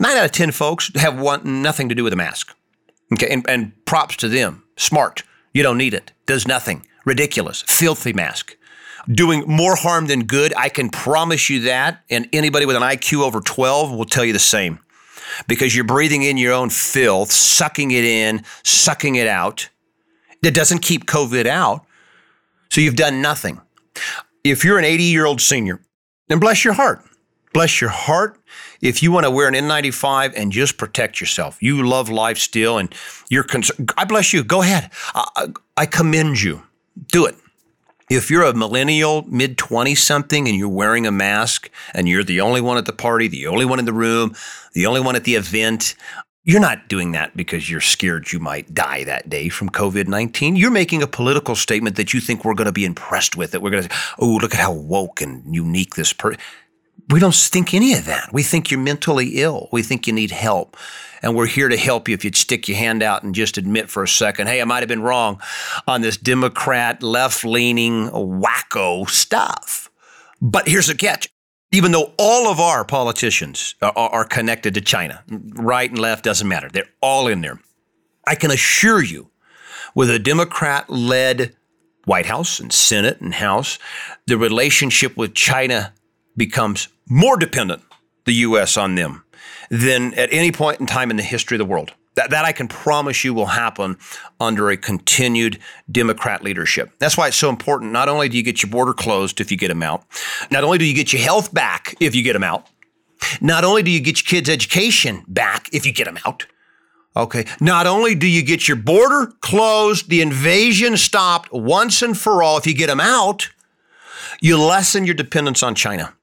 Nine 0.00 0.16
out 0.16 0.24
of 0.24 0.32
10 0.32 0.50
folks 0.50 0.90
have 0.96 1.20
one, 1.20 1.62
nothing 1.62 1.88
to 1.88 1.94
do 1.94 2.02
with 2.02 2.12
a 2.12 2.16
mask. 2.16 2.52
Okay. 3.12 3.28
And, 3.30 3.48
and 3.48 3.84
props 3.84 4.16
to 4.16 4.28
them. 4.28 4.64
Smart. 4.76 5.22
You 5.54 5.62
don't 5.62 5.78
need 5.78 5.94
it. 5.94 6.10
Does 6.26 6.48
nothing. 6.48 6.84
Ridiculous. 7.04 7.62
Filthy 7.62 8.12
mask 8.12 8.56
doing 9.10 9.44
more 9.46 9.74
harm 9.74 10.06
than 10.06 10.24
good. 10.24 10.52
I 10.56 10.68
can 10.68 10.90
promise 10.90 11.48
you 11.48 11.60
that. 11.62 12.04
And 12.10 12.28
anybody 12.32 12.66
with 12.66 12.76
an 12.76 12.82
IQ 12.82 13.22
over 13.22 13.40
12 13.40 13.92
will 13.92 14.04
tell 14.04 14.24
you 14.24 14.32
the 14.32 14.38
same 14.38 14.78
because 15.46 15.74
you're 15.74 15.84
breathing 15.84 16.22
in 16.22 16.36
your 16.36 16.52
own 16.52 16.70
filth, 16.70 17.30
sucking 17.30 17.90
it 17.90 18.04
in, 18.04 18.42
sucking 18.64 19.16
it 19.16 19.26
out. 19.26 19.68
That 20.42 20.54
doesn't 20.54 20.80
keep 20.80 21.06
COVID 21.06 21.46
out. 21.46 21.84
So 22.70 22.80
you've 22.80 22.96
done 22.96 23.20
nothing. 23.22 23.60
If 24.44 24.64
you're 24.64 24.78
an 24.78 24.84
80 24.84 25.04
year 25.04 25.26
old 25.26 25.40
senior, 25.40 25.80
then 26.28 26.38
bless 26.38 26.64
your 26.64 26.74
heart. 26.74 27.04
Bless 27.52 27.80
your 27.80 27.90
heart. 27.90 28.38
If 28.80 29.02
you 29.02 29.10
want 29.10 29.24
to 29.24 29.30
wear 29.30 29.48
an 29.48 29.54
N95 29.54 30.34
and 30.36 30.52
just 30.52 30.78
protect 30.78 31.20
yourself, 31.20 31.60
you 31.60 31.86
love 31.86 32.08
life 32.08 32.38
still 32.38 32.78
and 32.78 32.94
you're 33.30 33.42
concerned, 33.42 33.90
I 33.96 34.04
bless 34.04 34.32
you. 34.32 34.44
Go 34.44 34.62
ahead. 34.62 34.90
I, 35.14 35.48
I 35.76 35.86
commend 35.86 36.40
you. 36.40 36.62
Do 37.10 37.26
it. 37.26 37.34
If 38.10 38.30
you're 38.30 38.44
a 38.44 38.54
millennial, 38.54 39.24
mid 39.28 39.58
20 39.58 39.94
something, 39.94 40.48
and 40.48 40.56
you're 40.56 40.68
wearing 40.68 41.06
a 41.06 41.12
mask 41.12 41.70
and 41.92 42.08
you're 42.08 42.24
the 42.24 42.40
only 42.40 42.62
one 42.62 42.78
at 42.78 42.86
the 42.86 42.92
party, 42.92 43.28
the 43.28 43.46
only 43.46 43.66
one 43.66 43.78
in 43.78 43.84
the 43.84 43.92
room, 43.92 44.34
the 44.72 44.86
only 44.86 45.00
one 45.00 45.14
at 45.14 45.24
the 45.24 45.34
event, 45.34 45.94
you're 46.42 46.58
not 46.58 46.88
doing 46.88 47.12
that 47.12 47.36
because 47.36 47.68
you're 47.68 47.82
scared 47.82 48.32
you 48.32 48.38
might 48.38 48.72
die 48.72 49.04
that 49.04 49.28
day 49.28 49.50
from 49.50 49.68
COVID 49.68 50.08
19. 50.08 50.56
You're 50.56 50.70
making 50.70 51.02
a 51.02 51.06
political 51.06 51.54
statement 51.54 51.96
that 51.96 52.14
you 52.14 52.20
think 52.20 52.46
we're 52.46 52.54
going 52.54 52.64
to 52.64 52.72
be 52.72 52.86
impressed 52.86 53.36
with, 53.36 53.50
that 53.50 53.60
we're 53.60 53.70
going 53.70 53.82
to 53.82 53.90
say, 53.90 54.00
oh, 54.18 54.38
look 54.40 54.54
at 54.54 54.60
how 54.60 54.72
woke 54.72 55.20
and 55.20 55.54
unique 55.54 55.94
this 55.96 56.14
person. 56.14 56.40
We 57.08 57.20
don't 57.20 57.34
think 57.34 57.72
any 57.72 57.94
of 57.94 58.04
that. 58.04 58.32
We 58.32 58.42
think 58.42 58.70
you're 58.70 58.80
mentally 58.80 59.40
ill. 59.40 59.68
We 59.72 59.82
think 59.82 60.06
you 60.06 60.12
need 60.12 60.30
help 60.30 60.76
and 61.22 61.34
we're 61.34 61.46
here 61.46 61.68
to 61.68 61.76
help 61.76 62.08
you 62.08 62.14
if 62.14 62.24
you'd 62.24 62.36
stick 62.36 62.68
your 62.68 62.76
hand 62.76 63.02
out 63.02 63.22
and 63.22 63.34
just 63.34 63.58
admit 63.58 63.90
for 63.90 64.02
a 64.02 64.08
second, 64.08 64.46
hey, 64.46 64.60
I 64.60 64.64
might 64.64 64.80
have 64.80 64.88
been 64.88 65.02
wrong 65.02 65.40
on 65.86 66.00
this 66.00 66.16
Democrat, 66.16 67.02
left 67.02 67.44
leaning, 67.44 68.08
wacko 68.10 69.08
stuff. 69.08 69.90
But 70.40 70.68
here's 70.68 70.86
the 70.86 70.94
catch. 70.94 71.28
Even 71.70 71.92
though 71.92 72.12
all 72.18 72.48
of 72.48 72.60
our 72.60 72.84
politicians 72.84 73.74
are, 73.82 73.92
are 73.94 74.24
connected 74.24 74.74
to 74.74 74.80
China, 74.80 75.22
right 75.28 75.90
and 75.90 75.98
left 75.98 76.24
doesn't 76.24 76.48
matter. 76.48 76.68
They're 76.72 76.88
all 77.02 77.26
in 77.26 77.42
there. 77.42 77.60
I 78.26 78.34
can 78.36 78.50
assure 78.50 79.02
you, 79.02 79.30
with 79.94 80.10
a 80.10 80.18
Democrat 80.18 80.88
led 80.88 81.54
White 82.06 82.26
House 82.26 82.58
and 82.58 82.72
Senate 82.72 83.20
and 83.20 83.34
House, 83.34 83.78
the 84.26 84.38
relationship 84.38 85.16
with 85.16 85.34
China 85.34 85.92
becomes 86.38 86.88
more 87.06 87.36
dependent, 87.36 87.82
the 88.24 88.32
U.S., 88.32 88.76
on 88.76 88.94
them 88.94 89.24
than 89.70 90.14
at 90.14 90.32
any 90.32 90.52
point 90.52 90.80
in 90.80 90.86
time 90.86 91.10
in 91.10 91.16
the 91.16 91.22
history 91.22 91.56
of 91.56 91.58
the 91.58 91.64
world. 91.64 91.92
That, 92.14 92.30
that 92.30 92.44
I 92.44 92.50
can 92.52 92.66
promise 92.66 93.22
you 93.22 93.32
will 93.32 93.46
happen 93.46 93.96
under 94.40 94.70
a 94.70 94.76
continued 94.76 95.60
Democrat 95.90 96.42
leadership. 96.42 96.90
That's 96.98 97.16
why 97.16 97.28
it's 97.28 97.36
so 97.36 97.48
important. 97.48 97.92
Not 97.92 98.08
only 98.08 98.28
do 98.28 98.36
you 98.36 98.42
get 98.42 98.60
your 98.60 98.70
border 98.70 98.92
closed 98.92 99.40
if 99.40 99.52
you 99.52 99.56
get 99.56 99.68
them 99.68 99.84
out, 99.84 100.04
not 100.50 100.64
only 100.64 100.78
do 100.78 100.84
you 100.84 100.94
get 100.94 101.12
your 101.12 101.22
health 101.22 101.54
back 101.54 101.94
if 102.00 102.16
you 102.16 102.24
get 102.24 102.32
them 102.32 102.42
out, 102.42 102.66
not 103.40 103.62
only 103.62 103.84
do 103.84 103.90
you 103.90 104.00
get 104.00 104.20
your 104.20 104.28
kids' 104.28 104.50
education 104.50 105.24
back 105.28 105.68
if 105.72 105.86
you 105.86 105.92
get 105.92 106.06
them 106.06 106.18
out, 106.26 106.46
okay, 107.16 107.44
not 107.60 107.86
only 107.86 108.16
do 108.16 108.26
you 108.26 108.42
get 108.42 108.66
your 108.66 108.76
border 108.76 109.32
closed, 109.40 110.08
the 110.08 110.20
invasion 110.20 110.96
stopped 110.96 111.52
once 111.52 112.02
and 112.02 112.18
for 112.18 112.42
all 112.42 112.58
if 112.58 112.66
you 112.66 112.74
get 112.74 112.88
them 112.88 113.00
out, 113.00 113.48
you 114.40 114.60
lessen 114.60 115.04
your 115.04 115.14
dependence 115.14 115.62
on 115.62 115.76
China. 115.76 116.14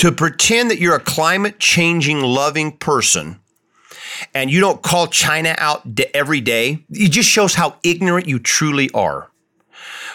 To 0.00 0.10
pretend 0.10 0.70
that 0.70 0.78
you're 0.78 0.96
a 0.96 1.00
climate 1.00 1.58
changing 1.58 2.22
loving 2.22 2.72
person 2.78 3.38
and 4.32 4.50
you 4.50 4.58
don't 4.58 4.80
call 4.80 5.08
China 5.08 5.54
out 5.58 5.82
every 6.14 6.40
day, 6.40 6.82
it 6.88 7.10
just 7.10 7.28
shows 7.28 7.54
how 7.54 7.76
ignorant 7.82 8.26
you 8.26 8.38
truly 8.38 8.90
are. 8.92 9.30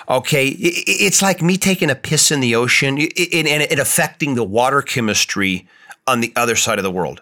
Okay, 0.10 0.48
it's 0.48 1.22
like 1.22 1.44
me 1.44 1.56
taking 1.56 1.92
a 1.92 1.96
piss 1.96 2.32
in 2.32 2.40
the 2.40 2.56
ocean 2.56 2.98
and 3.00 3.80
affecting 3.80 4.34
the 4.34 4.44
water 4.44 4.82
chemistry 4.82 5.68
on 6.08 6.20
the 6.20 6.34
other 6.36 6.56
side 6.56 6.80
of 6.80 6.84
the 6.84 6.90
world. 6.90 7.22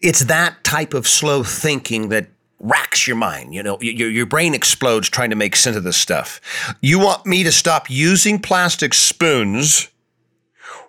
It's 0.00 0.20
that 0.26 0.62
type 0.62 0.94
of 0.94 1.08
slow 1.08 1.42
thinking 1.42 2.10
that 2.10 2.28
racks 2.60 3.08
your 3.08 3.16
mind. 3.16 3.54
You 3.54 3.64
know, 3.64 3.76
your, 3.80 4.08
your 4.08 4.26
brain 4.26 4.54
explodes 4.54 5.08
trying 5.08 5.30
to 5.30 5.36
make 5.36 5.56
sense 5.56 5.76
of 5.76 5.82
this 5.82 5.96
stuff. 5.96 6.40
You 6.80 7.00
want 7.00 7.26
me 7.26 7.42
to 7.42 7.50
stop 7.50 7.90
using 7.90 8.38
plastic 8.38 8.94
spoons 8.94 9.88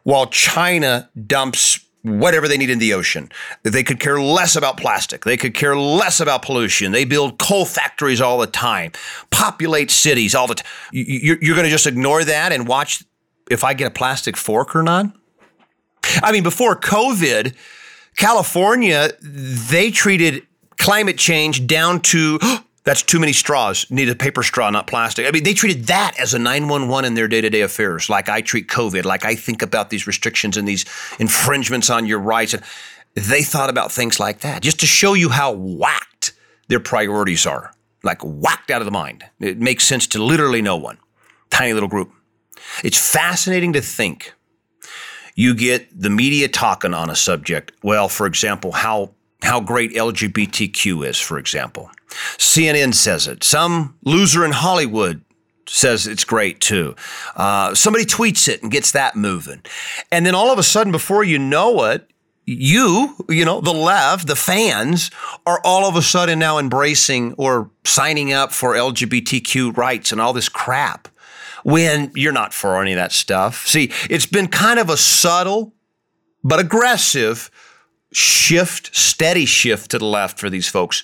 while 0.05 0.27
China 0.27 1.09
dumps 1.27 1.79
whatever 2.03 2.47
they 2.47 2.57
need 2.57 2.69
in 2.69 2.77
the 2.77 2.93
ocean. 2.93 3.29
They 3.63 3.81
could 3.81 3.99
care 3.99 4.21
less 4.21 4.55
about 4.55 4.77
plastic. 4.77 5.25
They 5.25 5.37
could 5.37 5.55
care 5.55 5.75
less 5.75 6.19
about 6.19 6.43
pollution. 6.43 6.91
They 6.91 7.03
build 7.03 7.39
coal 7.39 7.65
factories 7.65 8.21
all 8.21 8.37
the 8.37 8.47
time, 8.47 8.91
populate 9.31 9.89
cities 9.89 10.35
all 10.35 10.45
the 10.45 10.55
time. 10.55 10.67
You're, 10.91 11.55
going 11.55 11.63
to 11.63 11.69
just 11.69 11.87
ignore 11.87 12.23
that 12.23 12.51
and 12.51 12.67
watch 12.67 13.03
if 13.49 13.63
I 13.63 13.73
get 13.73 13.87
a 13.87 13.91
plastic 13.91 14.37
fork 14.37 14.75
or 14.75 14.83
not? 14.83 15.07
I 16.21 16.31
mean, 16.31 16.43
before 16.43 16.79
COVID, 16.79 17.55
California, 18.15 19.09
they 19.21 19.89
treated 19.89 20.45
climate 20.77 21.17
change 21.17 21.65
down 21.65 22.01
to 22.01 22.37
That's 22.85 23.01
too 23.01 23.19
many 23.19 23.33
straws. 23.33 23.89
Need 23.89 24.09
a 24.09 24.15
paper 24.15 24.43
straw, 24.43 24.69
not 24.69 24.85
plastic. 24.85 25.27
I 25.27 25.31
mean, 25.31 25.43
they 25.43 25.55
treated 25.55 25.87
that 25.87 26.15
as 26.19 26.35
a 26.35 26.39
911 26.39 27.05
in 27.05 27.15
their 27.15 27.27
day 27.27 27.41
to 27.41 27.49
day 27.49 27.61
affairs, 27.61 28.09
like 28.09 28.29
I 28.29 28.41
treat 28.41 28.67
COVID, 28.67 29.05
like 29.05 29.25
I 29.25 29.35
think 29.35 29.63
about 29.63 29.89
these 29.89 30.05
restrictions 30.05 30.55
and 30.55 30.67
these 30.67 30.85
infringements 31.19 31.89
on 31.89 32.05
your 32.05 32.19
rights. 32.19 32.53
And 32.53 32.63
they 33.15 33.41
thought 33.41 33.71
about 33.71 33.91
things 33.91 34.19
like 34.19 34.41
that 34.41 34.61
just 34.61 34.79
to 34.81 34.85
show 34.85 35.15
you 35.15 35.29
how 35.29 35.51
whacked 35.51 36.33
their 36.67 36.79
priorities 36.79 37.47
are, 37.47 37.73
like 38.03 38.21
whacked 38.21 38.69
out 38.69 38.81
of 38.81 38.85
the 38.85 38.91
mind. 38.91 39.25
It 39.39 39.59
makes 39.59 39.83
sense 39.83 40.05
to 40.07 40.23
literally 40.23 40.61
no 40.61 40.77
one. 40.77 40.99
Tiny 41.49 41.73
little 41.73 41.89
group. 41.89 42.11
It's 42.83 43.11
fascinating 43.11 43.73
to 43.73 43.81
think 43.81 44.33
you 45.33 45.55
get 45.55 45.87
the 45.99 46.09
media 46.11 46.47
talking 46.47 46.93
on 46.93 47.09
a 47.09 47.15
subject. 47.15 47.71
Well, 47.83 48.09
for 48.09 48.27
example, 48.27 48.71
how 48.71 49.15
how 49.41 49.59
great 49.59 49.93
LGBTQ 49.93 51.05
is, 51.07 51.19
for 51.19 51.37
example. 51.37 51.91
CNN 52.37 52.93
says 52.93 53.27
it. 53.27 53.43
Some 53.43 53.97
loser 54.03 54.45
in 54.45 54.51
Hollywood 54.51 55.21
says 55.67 56.07
it's 56.07 56.23
great 56.23 56.61
too. 56.61 56.95
Uh, 57.35 57.73
somebody 57.73 58.05
tweets 58.05 58.47
it 58.47 58.61
and 58.61 58.71
gets 58.71 58.91
that 58.91 59.15
moving. 59.15 59.61
And 60.11 60.25
then 60.25 60.35
all 60.35 60.51
of 60.51 60.59
a 60.59 60.63
sudden, 60.63 60.91
before 60.91 61.23
you 61.23 61.39
know 61.39 61.85
it, 61.85 62.09
you, 62.45 63.15
you 63.27 63.43
know, 63.43 63.59
the 63.59 63.73
left, 63.73 64.27
the 64.27 64.35
fans 64.35 65.09
are 65.47 65.59
all 65.63 65.89
of 65.89 65.95
a 65.95 66.01
sudden 66.01 66.37
now 66.37 66.59
embracing 66.59 67.33
or 67.33 67.71
signing 67.83 68.33
up 68.33 68.51
for 68.51 68.75
LGBTQ 68.75 69.75
rights 69.75 70.11
and 70.11 70.21
all 70.21 70.31
this 70.31 70.49
crap 70.49 71.07
when 71.63 72.11
you're 72.13 72.31
not 72.31 72.53
for 72.53 72.79
any 72.79 72.93
of 72.93 72.97
that 72.97 73.11
stuff. 73.11 73.65
See, 73.65 73.91
it's 74.09 74.27
been 74.27 74.47
kind 74.47 74.79
of 74.79 74.91
a 74.91 74.97
subtle 74.97 75.73
but 76.43 76.59
aggressive 76.59 77.49
shift, 78.13 78.95
steady 78.95 79.45
shift 79.45 79.89
to 79.91 79.97
the 79.97 80.05
left 80.05 80.39
for 80.39 80.49
these 80.49 80.67
folks. 80.67 81.03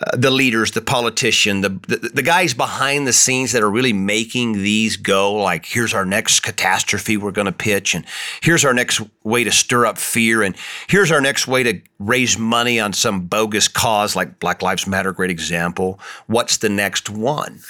Uh, 0.00 0.16
the 0.16 0.30
leaders, 0.30 0.70
the 0.70 0.80
politician, 0.80 1.60
the, 1.60 1.68
the, 1.68 2.10
the 2.14 2.22
guys 2.22 2.54
behind 2.54 3.06
the 3.06 3.12
scenes 3.12 3.52
that 3.52 3.62
are 3.62 3.70
really 3.70 3.92
making 3.92 4.54
these 4.54 4.96
go. 4.96 5.34
Like, 5.34 5.66
here's 5.66 5.92
our 5.92 6.06
next 6.06 6.40
catastrophe 6.40 7.18
we're 7.18 7.30
going 7.30 7.44
to 7.44 7.52
pitch, 7.52 7.94
and 7.94 8.06
here's 8.40 8.64
our 8.64 8.72
next 8.72 9.02
way 9.22 9.44
to 9.44 9.52
stir 9.52 9.84
up 9.84 9.98
fear, 9.98 10.42
and 10.42 10.56
here's 10.88 11.12
our 11.12 11.20
next 11.20 11.46
way 11.46 11.62
to 11.64 11.78
raise 11.98 12.38
money 12.38 12.80
on 12.80 12.94
some 12.94 13.26
bogus 13.26 13.68
cause, 13.68 14.16
like 14.16 14.40
Black 14.40 14.62
Lives 14.62 14.86
Matter, 14.86 15.12
great 15.12 15.30
example. 15.30 16.00
What's 16.26 16.56
the 16.56 16.70
next 16.70 17.10
one? 17.10 17.60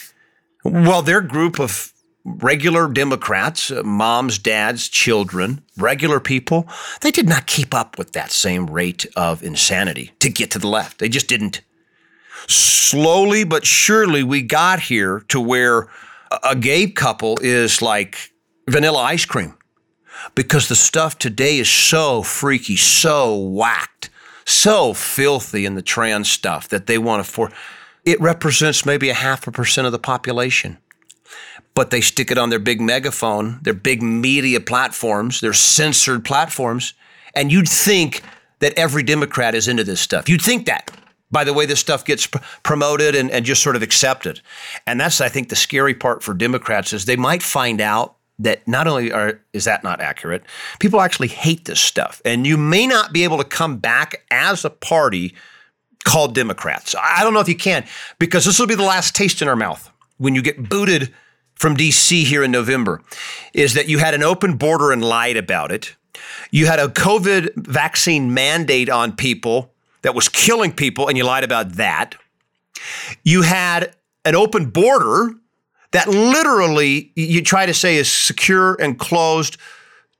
Well, 0.62 1.02
their 1.02 1.22
group 1.22 1.58
of 1.58 1.92
regular 2.24 2.86
Democrats, 2.86 3.72
uh, 3.72 3.82
moms, 3.82 4.38
dads, 4.38 4.88
children, 4.88 5.60
regular 5.76 6.20
people, 6.20 6.68
they 7.00 7.10
did 7.10 7.28
not 7.28 7.48
keep 7.48 7.74
up 7.74 7.98
with 7.98 8.12
that 8.12 8.30
same 8.30 8.70
rate 8.70 9.06
of 9.16 9.42
insanity 9.42 10.12
to 10.20 10.30
get 10.30 10.52
to 10.52 10.60
the 10.60 10.68
left. 10.68 10.98
They 10.98 11.08
just 11.08 11.26
didn't. 11.26 11.62
Slowly 12.46 13.44
but 13.44 13.66
surely, 13.66 14.22
we 14.22 14.42
got 14.42 14.80
here 14.80 15.20
to 15.28 15.40
where 15.40 15.88
a 16.42 16.56
gay 16.56 16.90
couple 16.90 17.38
is 17.40 17.82
like 17.82 18.32
vanilla 18.68 19.00
ice 19.00 19.24
cream 19.24 19.56
because 20.34 20.68
the 20.68 20.76
stuff 20.76 21.18
today 21.18 21.58
is 21.58 21.68
so 21.68 22.22
freaky, 22.22 22.76
so 22.76 23.36
whacked, 23.36 24.10
so 24.44 24.94
filthy 24.94 25.66
in 25.66 25.74
the 25.74 25.82
trans 25.82 26.30
stuff 26.30 26.68
that 26.68 26.86
they 26.86 26.98
want 26.98 27.24
to 27.24 27.30
for. 27.30 27.50
It 28.04 28.20
represents 28.20 28.84
maybe 28.84 29.10
a 29.10 29.14
half 29.14 29.46
a 29.46 29.52
percent 29.52 29.86
of 29.86 29.92
the 29.92 29.98
population 29.98 30.78
but 31.74 31.90
they 31.90 32.00
stick 32.00 32.30
it 32.30 32.38
on 32.38 32.50
their 32.50 32.58
big 32.58 32.80
megaphone, 32.80 33.58
their 33.62 33.74
big 33.74 34.02
media 34.02 34.60
platforms, 34.60 35.40
their 35.40 35.52
censored 35.52 36.24
platforms. 36.24 36.94
And 37.34 37.50
you'd 37.50 37.68
think 37.68 38.22
that 38.58 38.74
every 38.76 39.02
Democrat 39.02 39.54
is 39.54 39.68
into 39.68 39.84
this 39.84 40.00
stuff. 40.00 40.28
You'd 40.28 40.42
think 40.42 40.66
that 40.66 40.90
by 41.32 41.44
the 41.44 41.52
way 41.52 41.66
this 41.66 41.80
stuff 41.80 42.04
gets 42.04 42.26
pr- 42.26 42.38
promoted 42.62 43.14
and, 43.14 43.30
and 43.30 43.44
just 43.44 43.62
sort 43.62 43.74
of 43.74 43.82
accepted. 43.82 44.40
And 44.86 45.00
that's, 45.00 45.20
I 45.20 45.28
think, 45.28 45.48
the 45.48 45.56
scary 45.56 45.94
part 45.94 46.22
for 46.22 46.34
Democrats 46.34 46.92
is 46.92 47.06
they 47.06 47.16
might 47.16 47.42
find 47.42 47.80
out 47.80 48.16
that 48.38 48.66
not 48.68 48.86
only 48.86 49.10
are, 49.12 49.40
is 49.52 49.64
that 49.64 49.82
not 49.82 50.00
accurate, 50.00 50.44
people 50.78 51.00
actually 51.00 51.28
hate 51.28 51.64
this 51.64 51.80
stuff. 51.80 52.22
And 52.24 52.46
you 52.46 52.56
may 52.56 52.86
not 52.86 53.12
be 53.12 53.24
able 53.24 53.38
to 53.38 53.44
come 53.44 53.78
back 53.78 54.24
as 54.30 54.64
a 54.64 54.70
party 54.70 55.34
called 56.04 56.34
Democrats. 56.34 56.94
I 57.00 57.22
don't 57.22 57.34
know 57.34 57.40
if 57.40 57.48
you 57.48 57.56
can, 57.56 57.84
because 58.18 58.44
this 58.44 58.58
will 58.58 58.66
be 58.66 58.74
the 58.74 58.82
last 58.82 59.14
taste 59.14 59.42
in 59.42 59.48
our 59.48 59.56
mouth 59.56 59.90
when 60.18 60.34
you 60.34 60.42
get 60.42 60.68
booted 60.68 61.12
from 61.54 61.76
DC 61.76 62.24
here 62.24 62.42
in 62.42 62.50
November 62.50 63.00
is 63.54 63.74
that 63.74 63.88
you 63.88 63.98
had 63.98 64.14
an 64.14 64.22
open 64.22 64.56
border 64.56 64.90
and 64.90 65.04
lied 65.04 65.36
about 65.36 65.70
it. 65.70 65.94
You 66.50 66.66
had 66.66 66.80
a 66.80 66.88
COVID 66.88 67.54
vaccine 67.56 68.34
mandate 68.34 68.88
on 68.88 69.14
people 69.14 69.71
that 70.02 70.14
was 70.14 70.28
killing 70.28 70.72
people, 70.72 71.08
and 71.08 71.16
you 71.16 71.24
lied 71.24 71.44
about 71.44 71.72
that. 71.72 72.14
You 73.24 73.42
had 73.42 73.94
an 74.24 74.34
open 74.34 74.70
border 74.70 75.30
that 75.92 76.08
literally 76.08 77.12
you 77.14 77.42
try 77.42 77.66
to 77.66 77.74
say 77.74 77.96
is 77.96 78.10
secure 78.10 78.74
and 78.80 78.98
closed 78.98 79.56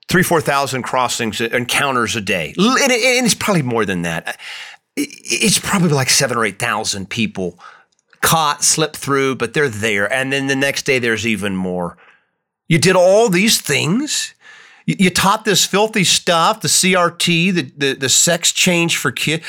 three, 0.09 0.23
4,000 0.23 0.83
crossings, 0.83 1.41
uh, 1.41 1.49
encounters 1.53 2.17
a 2.17 2.21
day. 2.21 2.55
And 2.59 2.93
it's 3.27 3.35
probably 3.35 3.63
more 3.63 3.85
than 3.85 4.03
that. 4.03 4.39
It's 4.95 5.59
probably 5.59 5.89
like 5.89 6.11
seven 6.11 6.37
or 6.37 6.45
8,000 6.45 7.09
people 7.09 7.59
caught, 8.21 8.63
slipped 8.63 8.97
through, 8.97 9.37
but 9.37 9.55
they're 9.55 9.69
there. 9.69 10.11
And 10.13 10.33
then 10.33 10.47
the 10.47 10.57
next 10.57 10.85
day, 10.85 10.99
there's 10.99 11.27
even 11.27 11.57
more. 11.57 11.97
You 12.69 12.79
did 12.79 12.95
all 12.95 13.29
these 13.29 13.61
things. 13.61 14.35
You, 14.87 15.11
taught 15.11 15.45
this 15.45 15.65
filthy 15.65 16.05
stuff, 16.05 16.61
the 16.61 16.69
CRT, 16.69 17.55
the, 17.55 17.63
the, 17.77 17.93
the 17.95 18.09
sex 18.09 18.53
change 18.53 18.97
for 18.97 19.13
kids. 19.13 19.45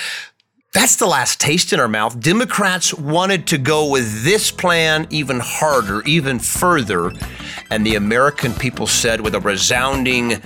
That's 0.74 0.96
the 0.96 1.06
last 1.06 1.40
taste 1.40 1.72
in 1.72 1.80
our 1.80 1.88
mouth. 1.88 2.20
Democrats 2.20 2.94
wanted 2.94 3.48
to 3.48 3.60
go 3.60 3.90
with 3.90 4.24
this 4.24 4.50
plan 4.52 5.08
even 5.12 5.40
harder, 5.40 6.02
even 6.04 6.40
further. 6.40 7.12
And 7.70 7.86
the 7.86 7.96
American 7.96 8.54
people 8.54 8.88
said 8.88 9.22
with 9.22 9.36
a 9.36 9.40
resounding 9.40 10.42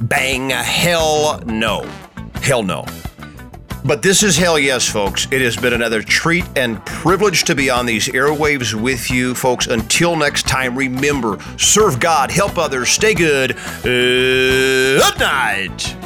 bang, 0.00 0.50
hell 0.50 1.42
no. 1.44 1.82
Hell 2.42 2.62
no. 2.62 2.86
But 3.86 4.02
this 4.02 4.24
is 4.24 4.36
hell 4.36 4.58
yes, 4.58 4.88
folks. 4.88 5.28
It 5.30 5.40
has 5.42 5.56
been 5.56 5.72
another 5.72 6.02
treat 6.02 6.44
and 6.56 6.84
privilege 6.84 7.44
to 7.44 7.54
be 7.54 7.70
on 7.70 7.86
these 7.86 8.08
airwaves 8.08 8.74
with 8.74 9.10
you, 9.10 9.34
folks. 9.34 9.68
Until 9.68 10.16
next 10.16 10.48
time, 10.48 10.76
remember 10.76 11.38
serve 11.56 12.00
God, 12.00 12.32
help 12.32 12.58
others, 12.58 12.88
stay 12.88 13.14
good. 13.14 13.56
Good 13.82 15.18
night. 15.20 16.05